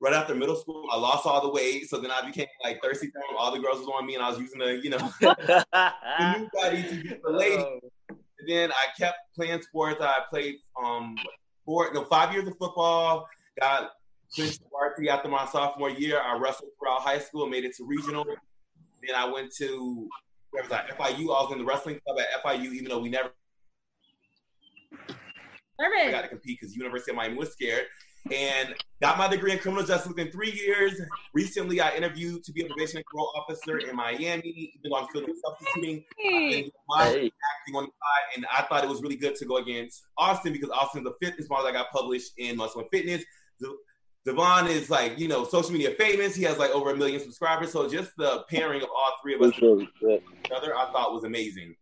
right 0.00 0.12
after 0.12 0.34
middle 0.34 0.56
school. 0.56 0.86
I 0.90 0.98
lost 0.98 1.24
all 1.26 1.40
the 1.40 1.50
weight, 1.50 1.88
so 1.88 1.98
then 1.98 2.10
I 2.10 2.26
became 2.26 2.46
like 2.62 2.82
thirsty 2.82 3.06
'em. 3.06 3.36
All 3.38 3.52
the 3.52 3.60
girls 3.60 3.78
was 3.78 3.88
on 3.88 4.06
me, 4.06 4.14
and 4.14 4.22
I 4.22 4.30
was 4.30 4.38
using 4.38 4.58
the 4.58 4.76
you 4.82 4.90
know 4.90 4.98
the 5.20 6.38
new 6.38 6.48
body 6.52 6.82
to 6.82 7.02
get 7.02 7.22
the 7.22 7.30
lady. 7.30 7.64
And 8.42 8.50
then 8.50 8.72
I 8.72 8.86
kept 8.98 9.18
playing 9.36 9.62
sports. 9.62 10.00
I 10.00 10.16
played 10.28 10.56
um 10.82 11.14
four, 11.64 11.92
no, 11.94 12.04
five 12.04 12.32
years 12.32 12.48
of 12.48 12.58
football. 12.58 13.28
Got 13.60 13.92
clinched 14.34 14.62
varsity 14.70 15.08
after 15.08 15.28
my 15.28 15.46
sophomore 15.46 15.90
year. 15.90 16.20
I 16.20 16.36
wrestled 16.36 16.70
throughout 16.78 17.02
high 17.02 17.20
school, 17.20 17.46
made 17.46 17.64
it 17.64 17.76
to 17.76 17.84
regional. 17.84 18.24
Then 18.24 19.14
I 19.14 19.26
went 19.30 19.54
to 19.58 20.08
where 20.52 20.62
was 20.62 20.72
I? 20.72 20.82
FIU. 20.90 21.24
I 21.24 21.42
was 21.42 21.52
in 21.52 21.58
the 21.58 21.64
wrestling 21.64 21.98
club 22.06 22.18
at 22.20 22.44
FIU, 22.44 22.72
even 22.72 22.88
though 22.88 23.00
we 23.00 23.08
never 23.08 23.30
I 25.80 26.10
got 26.10 26.22
to 26.22 26.28
compete 26.28 26.58
because 26.60 26.72
the 26.74 26.78
University 26.78 27.10
of 27.10 27.16
Miami 27.16 27.36
was 27.36 27.52
scared. 27.52 27.86
And 28.30 28.74
got 29.00 29.18
my 29.18 29.26
degree 29.26 29.50
in 29.52 29.58
criminal 29.58 29.84
justice 29.84 30.08
within 30.08 30.30
three 30.30 30.52
years. 30.52 31.00
Recently, 31.34 31.80
I 31.80 31.96
interviewed 31.96 32.44
to 32.44 32.52
be 32.52 32.62
a 32.62 32.66
probation 32.66 32.98
and 32.98 33.06
parole 33.06 33.32
officer 33.36 33.78
in 33.78 33.96
Miami, 33.96 34.48
even 34.76 34.90
though 34.90 34.96
I'm 34.96 35.08
still 35.08 35.22
doing 35.22 35.34
substituting. 35.44 36.04
I've 36.20 36.50
been 36.50 36.60
doing 36.60 36.70
my 36.88 37.04
Hey. 37.06 37.32
acting 37.52 37.74
on 37.74 37.84
the 37.84 37.90
side, 37.90 38.36
and 38.36 38.46
I 38.46 38.62
thought 38.62 38.84
it 38.84 38.90
was 38.90 39.02
really 39.02 39.16
good 39.16 39.34
to 39.36 39.44
go 39.44 39.56
against 39.56 40.04
Austin 40.16 40.52
because 40.52 40.70
Austin 40.70 41.00
is 41.00 41.04
the 41.04 41.26
fitness 41.26 41.48
model 41.48 41.64
that 41.64 41.70
I 41.70 41.72
got 41.72 41.90
published 41.90 42.32
in 42.36 42.56
Muscle 42.56 42.82
and 42.82 42.90
Fitness. 42.90 43.24
The 43.58 43.76
Devon 44.24 44.68
is 44.68 44.88
like, 44.88 45.18
you 45.18 45.28
know, 45.28 45.44
social 45.44 45.72
media 45.72 45.90
famous. 45.98 46.34
He 46.34 46.44
has 46.44 46.58
like 46.58 46.70
over 46.70 46.90
a 46.90 46.96
million 46.96 47.20
subscribers. 47.20 47.72
So 47.72 47.88
just 47.88 48.12
the 48.16 48.44
pairing 48.48 48.82
of 48.82 48.88
all 48.90 49.12
three 49.22 49.34
of 49.34 49.42
us 49.42 49.52
Really 49.60 49.88
good. 50.00 50.22
together, 50.44 50.76
I 50.76 50.90
thought 50.92 51.12
was 51.12 51.24
amazing. 51.24 51.74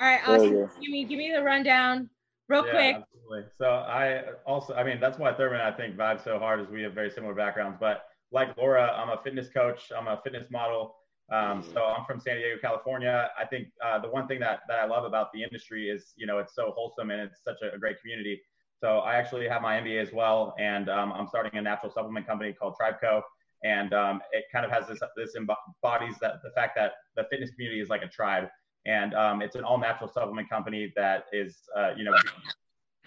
All 0.00 0.08
right, 0.08 0.20
Oh, 0.26 0.34
Austin, 0.34 0.58
yeah. 0.58 0.66
give 0.80 0.90
me 0.90 1.04
give 1.04 1.18
me 1.18 1.32
the 1.32 1.42
rundown 1.42 2.08
real 2.48 2.64
Yeah, 2.66 2.72
quick. 2.72 2.96
Absolutely. 2.96 3.50
So 3.58 3.66
I 3.70 4.22
also, 4.46 4.74
I 4.74 4.82
mean, 4.82 4.98
that's 4.98 5.18
why 5.18 5.32
Thurman 5.32 5.60
I 5.60 5.70
think 5.70 5.96
vibe 5.96 6.22
so 6.24 6.38
hard 6.38 6.60
is 6.60 6.68
we 6.68 6.82
have 6.82 6.94
very 6.94 7.10
similar 7.10 7.34
backgrounds. 7.34 7.76
But 7.78 8.04
like 8.32 8.56
Laura, 8.56 8.92
I'm 8.96 9.10
a 9.10 9.20
fitness 9.22 9.48
coach. 9.48 9.92
I'm 9.96 10.08
a 10.08 10.20
fitness 10.24 10.50
model. 10.50 10.96
Um, 11.30 11.62
so 11.62 11.84
I'm 11.84 12.04
from 12.06 12.18
San 12.18 12.38
Diego, 12.38 12.56
California. 12.60 13.30
I 13.38 13.44
think 13.44 13.68
uh, 13.84 14.00
the 14.00 14.08
one 14.08 14.26
thing 14.26 14.40
that 14.40 14.60
that 14.68 14.80
I 14.80 14.86
love 14.86 15.04
about 15.04 15.32
the 15.32 15.44
industry 15.44 15.88
is, 15.88 16.12
you 16.16 16.26
know, 16.26 16.38
it's 16.38 16.54
so 16.56 16.72
wholesome 16.74 17.10
and 17.12 17.20
it's 17.20 17.44
such 17.44 17.58
a, 17.62 17.72
a 17.72 17.78
great 17.78 18.00
community. 18.00 18.40
So 18.80 18.98
I 18.98 19.16
actually 19.16 19.46
have 19.46 19.60
my 19.60 19.78
MBA 19.78 20.00
as 20.00 20.12
well, 20.12 20.54
and 20.58 20.88
um, 20.88 21.12
I'm 21.12 21.28
starting 21.28 21.58
a 21.58 21.62
natural 21.62 21.92
supplement 21.92 22.26
company 22.26 22.54
called 22.54 22.76
Tribeco. 22.80 23.22
And 23.62 23.92
um, 23.92 24.22
it 24.32 24.44
kind 24.50 24.64
of 24.64 24.70
has 24.70 24.88
this 24.88 25.00
this 25.16 25.34
embodies 25.36 26.14
that 26.22 26.42
the 26.42 26.50
fact 26.54 26.76
that 26.76 26.92
the 27.14 27.24
fitness 27.30 27.50
community 27.50 27.82
is 27.82 27.90
like 27.90 28.02
a 28.02 28.08
tribe, 28.08 28.48
and 28.86 29.12
um, 29.12 29.42
it's 29.42 29.54
an 29.54 29.64
all 29.64 29.78
natural 29.78 30.08
supplement 30.08 30.48
company 30.48 30.90
that 30.96 31.26
is, 31.30 31.58
uh, 31.76 31.90
you 31.94 32.04
know, 32.04 32.14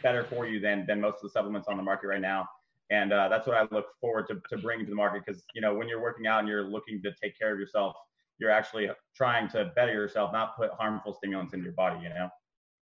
better 0.04 0.24
for 0.24 0.46
you 0.46 0.60
than 0.60 0.86
than 0.86 1.02
most 1.02 1.16
of 1.16 1.22
the 1.24 1.30
supplements 1.30 1.68
on 1.68 1.78
the 1.78 1.82
market 1.82 2.06
right 2.06 2.22
now. 2.22 2.48
And 2.92 3.12
uh, 3.12 3.30
that's 3.30 3.48
what 3.48 3.58
I 3.58 3.66
look 3.72 3.88
forward 4.00 4.28
to, 4.28 4.40
to 4.56 4.62
bringing 4.62 4.86
to 4.86 4.92
the 4.92 4.96
market 4.96 5.24
because 5.26 5.44
you 5.56 5.62
know 5.62 5.74
when 5.74 5.88
you're 5.88 6.02
working 6.02 6.28
out 6.28 6.42
and 6.42 6.48
you're 6.48 6.66
looking 6.66 7.02
to 7.02 7.12
take 7.20 7.38
care 7.40 7.52
of 7.52 7.60
yourself, 7.60 7.96
you're 8.38 8.52
actually 8.52 8.92
trying 9.16 9.50
to 9.50 9.72
better 9.76 9.94
yourself, 9.94 10.32
not 10.32 10.56
put 10.56 10.70
harmful 10.72 11.16
stimulants 11.16 11.56
into 11.56 11.64
your 11.64 11.74
body. 11.74 12.00
You 12.04 12.10
know. 12.10 12.30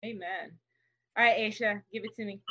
Amen. 0.04 0.52
All 1.18 1.24
right, 1.24 1.38
Aisha, 1.38 1.82
give 1.94 2.04
it 2.04 2.16
to 2.18 2.26
me. 2.26 2.42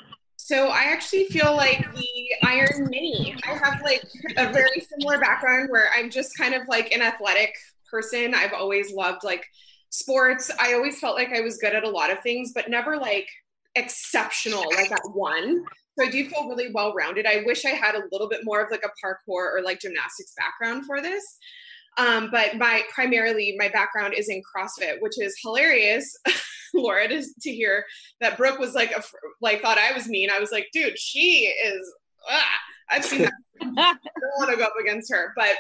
So 0.51 0.67
I 0.67 0.87
actually 0.87 1.27
feel 1.27 1.55
like 1.55 1.95
the 1.95 2.09
Iron 2.43 2.89
Mini. 2.91 3.37
I 3.49 3.51
have 3.51 3.81
like 3.85 4.03
a 4.37 4.53
very 4.53 4.81
similar 4.81 5.21
background 5.21 5.71
where 5.71 5.87
I'm 5.97 6.11
just 6.11 6.37
kind 6.37 6.55
of 6.55 6.63
like 6.67 6.91
an 6.91 7.03
athletic 7.03 7.55
person. 7.89 8.35
I've 8.35 8.53
always 8.53 8.93
loved 8.93 9.23
like 9.23 9.47
sports. 9.91 10.51
I 10.59 10.75
always 10.75 10.99
felt 10.99 11.15
like 11.15 11.29
I 11.33 11.41
was 11.41 11.59
good 11.59 11.73
at 11.73 11.85
a 11.85 11.89
lot 11.89 12.11
of 12.11 12.21
things, 12.25 12.51
but 12.53 12.69
never 12.69 12.97
like 12.97 13.29
exceptional 13.77 14.65
like 14.75 14.91
at 14.91 14.99
one. 15.13 15.63
So 15.97 16.07
I 16.07 16.11
do 16.11 16.29
feel 16.29 16.49
really 16.49 16.73
well 16.75 16.95
rounded. 16.95 17.27
I 17.27 17.45
wish 17.47 17.65
I 17.65 17.69
had 17.69 17.95
a 17.95 18.03
little 18.11 18.29
bit 18.29 18.41
more 18.43 18.61
of 18.61 18.73
like 18.73 18.83
a 18.85 19.07
parkour 19.07 19.57
or 19.57 19.61
like 19.65 19.79
gymnastics 19.79 20.35
background 20.37 20.85
for 20.85 21.01
this. 21.01 21.39
Um, 21.97 22.29
but 22.33 22.57
my 22.57 22.83
primarily 22.93 23.55
my 23.57 23.69
background 23.69 24.15
is 24.15 24.29
in 24.29 24.43
CrossFit, 24.43 25.01
which 25.01 25.21
is 25.21 25.39
hilarious, 25.45 26.13
Laura, 26.75 27.09
to, 27.09 27.23
to 27.43 27.51
hear 27.51 27.85
that 28.21 28.37
Brooke 28.37 28.59
was 28.59 28.75
like 28.75 28.93
a, 28.93 29.03
like 29.41 29.63
thought 29.63 29.79
I 29.79 29.93
was 29.93 30.09
mean. 30.09 30.31
I 30.31 30.39
was 30.39 30.53
like, 30.53 30.69
dude, 30.73 30.99
she 30.99 31.53
is. 31.65 31.93
Ah, 32.29 32.55
I've 32.91 33.05
seen 33.05 33.23
that. 33.23 33.33
I 33.63 33.67
don't 33.67 34.39
want 34.39 34.51
to 34.51 34.57
go 34.57 34.65
up 34.65 34.75
against 34.81 35.13
her, 35.13 35.33
but 35.37 35.57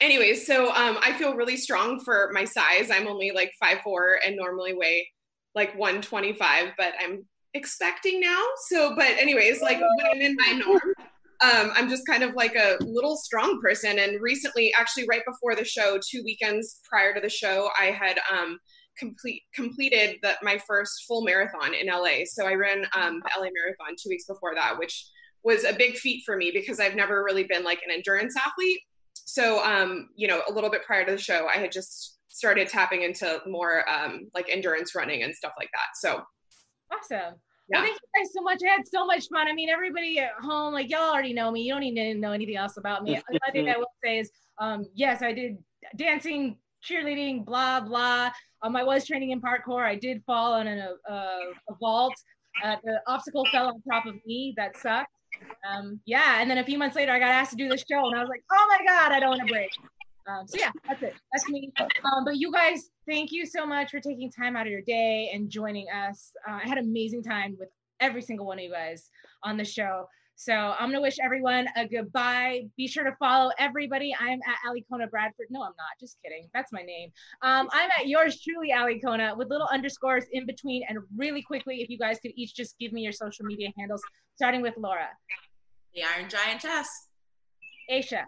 anyways, 0.00 0.46
so 0.46 0.68
um, 0.68 0.98
I 1.02 1.12
feel 1.12 1.34
really 1.34 1.56
strong 1.56 2.00
for 2.00 2.30
my 2.32 2.44
size. 2.44 2.90
I'm 2.90 3.06
only 3.06 3.30
like 3.32 3.52
five 3.60 3.78
four 3.82 4.18
and 4.24 4.36
normally 4.36 4.74
weigh 4.74 5.08
like 5.54 5.76
125, 5.76 6.72
but 6.76 6.92
I'm 7.00 7.24
expecting 7.54 8.20
now. 8.20 8.42
So, 8.68 8.94
but 8.94 9.08
anyways, 9.08 9.62
like 9.62 9.80
when 9.80 10.06
I'm 10.12 10.20
in 10.20 10.36
my 10.36 10.52
norm, 10.52 10.94
um, 11.42 11.72
I'm 11.74 11.88
just 11.88 12.06
kind 12.06 12.22
of 12.22 12.34
like 12.34 12.54
a 12.54 12.76
little 12.82 13.16
strong 13.16 13.60
person. 13.60 13.98
And 13.98 14.20
recently, 14.20 14.72
actually, 14.78 15.06
right 15.08 15.22
before 15.26 15.54
the 15.54 15.64
show, 15.64 15.98
two 15.98 16.22
weekends 16.24 16.80
prior 16.88 17.14
to 17.14 17.20
the 17.20 17.28
show, 17.28 17.70
I 17.78 17.86
had 17.86 18.18
um, 18.32 18.58
complete 18.98 19.42
completed 19.54 20.18
the, 20.22 20.34
my 20.42 20.58
first 20.66 21.04
full 21.06 21.22
marathon 21.22 21.74
in 21.74 21.86
LA. 21.86 22.24
So 22.24 22.46
I 22.46 22.54
ran 22.54 22.86
um, 22.96 23.20
the 23.20 23.30
LA 23.38 23.48
Marathon 23.52 23.96
two 24.00 24.08
weeks 24.08 24.24
before 24.26 24.54
that, 24.54 24.78
which 24.78 25.08
was 25.44 25.64
a 25.64 25.72
big 25.72 25.96
feat 25.96 26.22
for 26.24 26.36
me 26.36 26.50
because 26.52 26.80
I've 26.80 26.96
never 26.96 27.22
really 27.22 27.44
been 27.44 27.64
like 27.64 27.80
an 27.86 27.92
endurance 27.92 28.34
athlete. 28.36 28.80
So, 29.14 29.64
um, 29.64 30.08
you 30.16 30.28
know, 30.28 30.42
a 30.48 30.52
little 30.52 30.70
bit 30.70 30.84
prior 30.84 31.04
to 31.04 31.12
the 31.12 31.18
show, 31.18 31.48
I 31.52 31.58
had 31.58 31.72
just 31.72 32.18
started 32.28 32.68
tapping 32.68 33.02
into 33.02 33.40
more 33.46 33.88
um, 33.88 34.28
like 34.34 34.48
endurance 34.50 34.94
running 34.94 35.22
and 35.22 35.34
stuff 35.34 35.52
like 35.58 35.70
that. 35.72 35.88
So, 35.94 36.22
Awesome. 36.92 37.34
Yeah. 37.68 37.80
Well, 37.80 37.82
thank 37.82 37.98
you 38.00 38.20
guys 38.22 38.32
so 38.32 38.42
much. 38.42 38.60
I 38.64 38.70
had 38.70 38.86
so 38.86 39.06
much 39.06 39.26
fun. 39.28 39.48
I 39.48 39.52
mean, 39.52 39.68
everybody 39.68 40.20
at 40.20 40.32
home, 40.40 40.72
like 40.72 40.88
y'all 40.88 41.10
already 41.10 41.32
know 41.32 41.50
me. 41.50 41.62
You 41.62 41.72
don't 41.72 41.80
need 41.80 41.96
to 41.96 42.14
know 42.14 42.32
anything 42.32 42.56
else 42.56 42.76
about 42.76 43.02
me. 43.02 43.20
The 43.28 43.40
other 43.48 43.52
thing 43.52 43.68
I 43.68 43.76
will 43.76 43.86
say 44.04 44.20
is, 44.20 44.30
um, 44.58 44.86
yes, 44.94 45.22
I 45.22 45.32
did 45.32 45.58
dancing, 45.96 46.58
cheerleading, 46.88 47.44
blah 47.44 47.80
blah. 47.80 48.30
Um, 48.66 48.74
I 48.74 48.82
was 48.82 49.06
training 49.06 49.30
in 49.30 49.40
parkour. 49.40 49.84
I 49.84 49.94
did 49.94 50.22
fall 50.26 50.54
on 50.54 50.66
a, 50.66 50.90
a, 51.08 51.12
a 51.12 51.74
vault. 51.80 52.14
Uh, 52.64 52.76
the 52.82 53.00
obstacle 53.06 53.46
fell 53.52 53.68
on 53.68 53.82
top 53.88 54.06
of 54.06 54.14
me. 54.26 54.54
That 54.56 54.76
sucked. 54.76 55.12
Um, 55.70 56.00
yeah, 56.06 56.40
and 56.40 56.50
then 56.50 56.58
a 56.58 56.64
few 56.64 56.78
months 56.78 56.96
later, 56.96 57.12
I 57.12 57.18
got 57.18 57.30
asked 57.30 57.50
to 57.50 57.56
do 57.56 57.68
this 57.68 57.84
show, 57.88 58.06
and 58.06 58.16
I 58.16 58.20
was 58.20 58.28
like, 58.28 58.42
oh 58.50 58.66
my 58.68 58.84
god, 58.86 59.12
I 59.12 59.20
don't 59.20 59.30
want 59.30 59.42
to 59.42 59.52
break. 59.52 59.70
Um, 60.26 60.48
so 60.48 60.58
yeah, 60.58 60.72
that's 60.88 61.02
it. 61.02 61.14
That's 61.32 61.48
me. 61.48 61.70
Um, 61.78 62.24
but 62.24 62.36
you 62.36 62.50
guys, 62.50 62.90
thank 63.08 63.30
you 63.30 63.46
so 63.46 63.64
much 63.64 63.90
for 63.90 64.00
taking 64.00 64.30
time 64.32 64.56
out 64.56 64.66
of 64.66 64.72
your 64.72 64.82
day 64.82 65.30
and 65.32 65.48
joining 65.48 65.86
us. 65.88 66.32
Uh, 66.48 66.58
I 66.64 66.68
had 66.68 66.78
an 66.78 66.86
amazing 66.86 67.22
time 67.22 67.56
with 67.60 67.68
every 68.00 68.22
single 68.22 68.46
one 68.46 68.58
of 68.58 68.64
you 68.64 68.72
guys 68.72 69.10
on 69.44 69.56
the 69.56 69.64
show. 69.64 70.08
So 70.38 70.52
I'm 70.52 70.90
gonna 70.90 71.00
wish 71.00 71.16
everyone 71.22 71.66
a 71.76 71.88
goodbye. 71.88 72.66
Be 72.76 72.86
sure 72.86 73.04
to 73.04 73.16
follow 73.18 73.50
everybody. 73.58 74.14
I'm 74.20 74.38
at 74.46 74.56
Ali 74.68 74.84
Kona 74.90 75.06
Bradford. 75.06 75.46
No, 75.48 75.62
I'm 75.62 75.72
not. 75.78 75.98
Just 75.98 76.18
kidding. 76.22 76.48
That's 76.52 76.72
my 76.72 76.82
name. 76.82 77.10
Um, 77.40 77.68
I'm 77.72 77.88
at 77.98 78.06
yours 78.06 78.40
truly, 78.42 78.70
Ali 78.72 79.00
Kona, 79.00 79.34
with 79.34 79.48
little 79.48 79.66
underscores 79.72 80.24
in 80.32 80.44
between. 80.44 80.82
And 80.90 80.98
really 81.16 81.40
quickly, 81.42 81.80
if 81.80 81.88
you 81.88 81.96
guys 81.98 82.18
could 82.20 82.32
each 82.36 82.54
just 82.54 82.78
give 82.78 82.92
me 82.92 83.00
your 83.00 83.12
social 83.12 83.46
media 83.46 83.72
handles, 83.78 84.02
starting 84.34 84.60
with 84.60 84.74
Laura, 84.76 85.08
The 85.94 86.02
Iron 86.04 86.28
Giantess. 86.28 86.86
Aisha, 87.90 88.24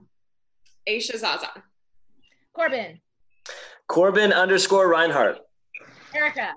Aisha 0.88 1.18
Zaza. 1.18 1.50
Corbin, 2.54 3.00
Corbin 3.86 4.32
underscore 4.32 4.88
Reinhardt. 4.88 5.40
Erica, 6.14 6.54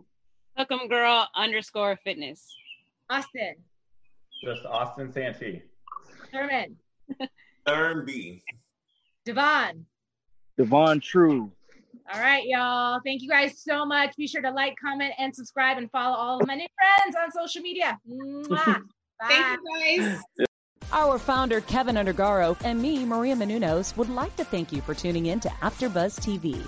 Hook 0.56 0.72
'em 0.72 0.88
girl 0.88 1.28
underscore 1.36 1.98
fitness. 2.04 2.48
Austin, 3.10 3.56
Just 4.44 4.66
Austin 4.66 5.12
Santee. 5.12 5.62
Thurman, 6.32 6.78
Thurn 7.68 8.06
B. 8.06 8.44
Devon. 9.26 9.86
Devon 10.58 11.00
True. 11.00 11.52
All 12.12 12.20
right, 12.20 12.44
y'all. 12.46 13.00
Thank 13.06 13.22
you 13.22 13.30
guys 13.30 13.62
so 13.62 13.86
much. 13.86 14.16
Be 14.18 14.28
sure 14.28 14.42
to 14.42 14.52
like, 14.52 14.76
comment, 14.84 15.14
and 15.18 15.34
subscribe 15.34 15.78
and 15.78 15.90
follow 15.92 16.16
all 16.16 16.42
of 16.42 16.48
my 16.48 16.56
new 16.56 16.68
friends 16.78 17.16
on 17.16 17.32
social 17.32 17.62
media. 17.62 17.98
Bye. 18.50 18.78
Thank 19.28 19.60
you 19.64 20.00
guys. 20.00 20.48
Our 20.92 21.20
founder, 21.20 21.62
Keven 21.62 21.96
Undergaro, 21.96 22.58
and 22.66 22.82
me, 22.82 23.06
Maria 23.06 23.36
Menounos, 23.36 23.96
would 23.96 24.10
like 24.10 24.36
to 24.36 24.44
thank 24.44 24.74
you 24.74 24.82
for 24.82 24.94
tuning 24.94 25.28
in 25.28 25.40
to 25.40 25.48
AfterBuzz 25.48 26.20
TV. 26.20 26.68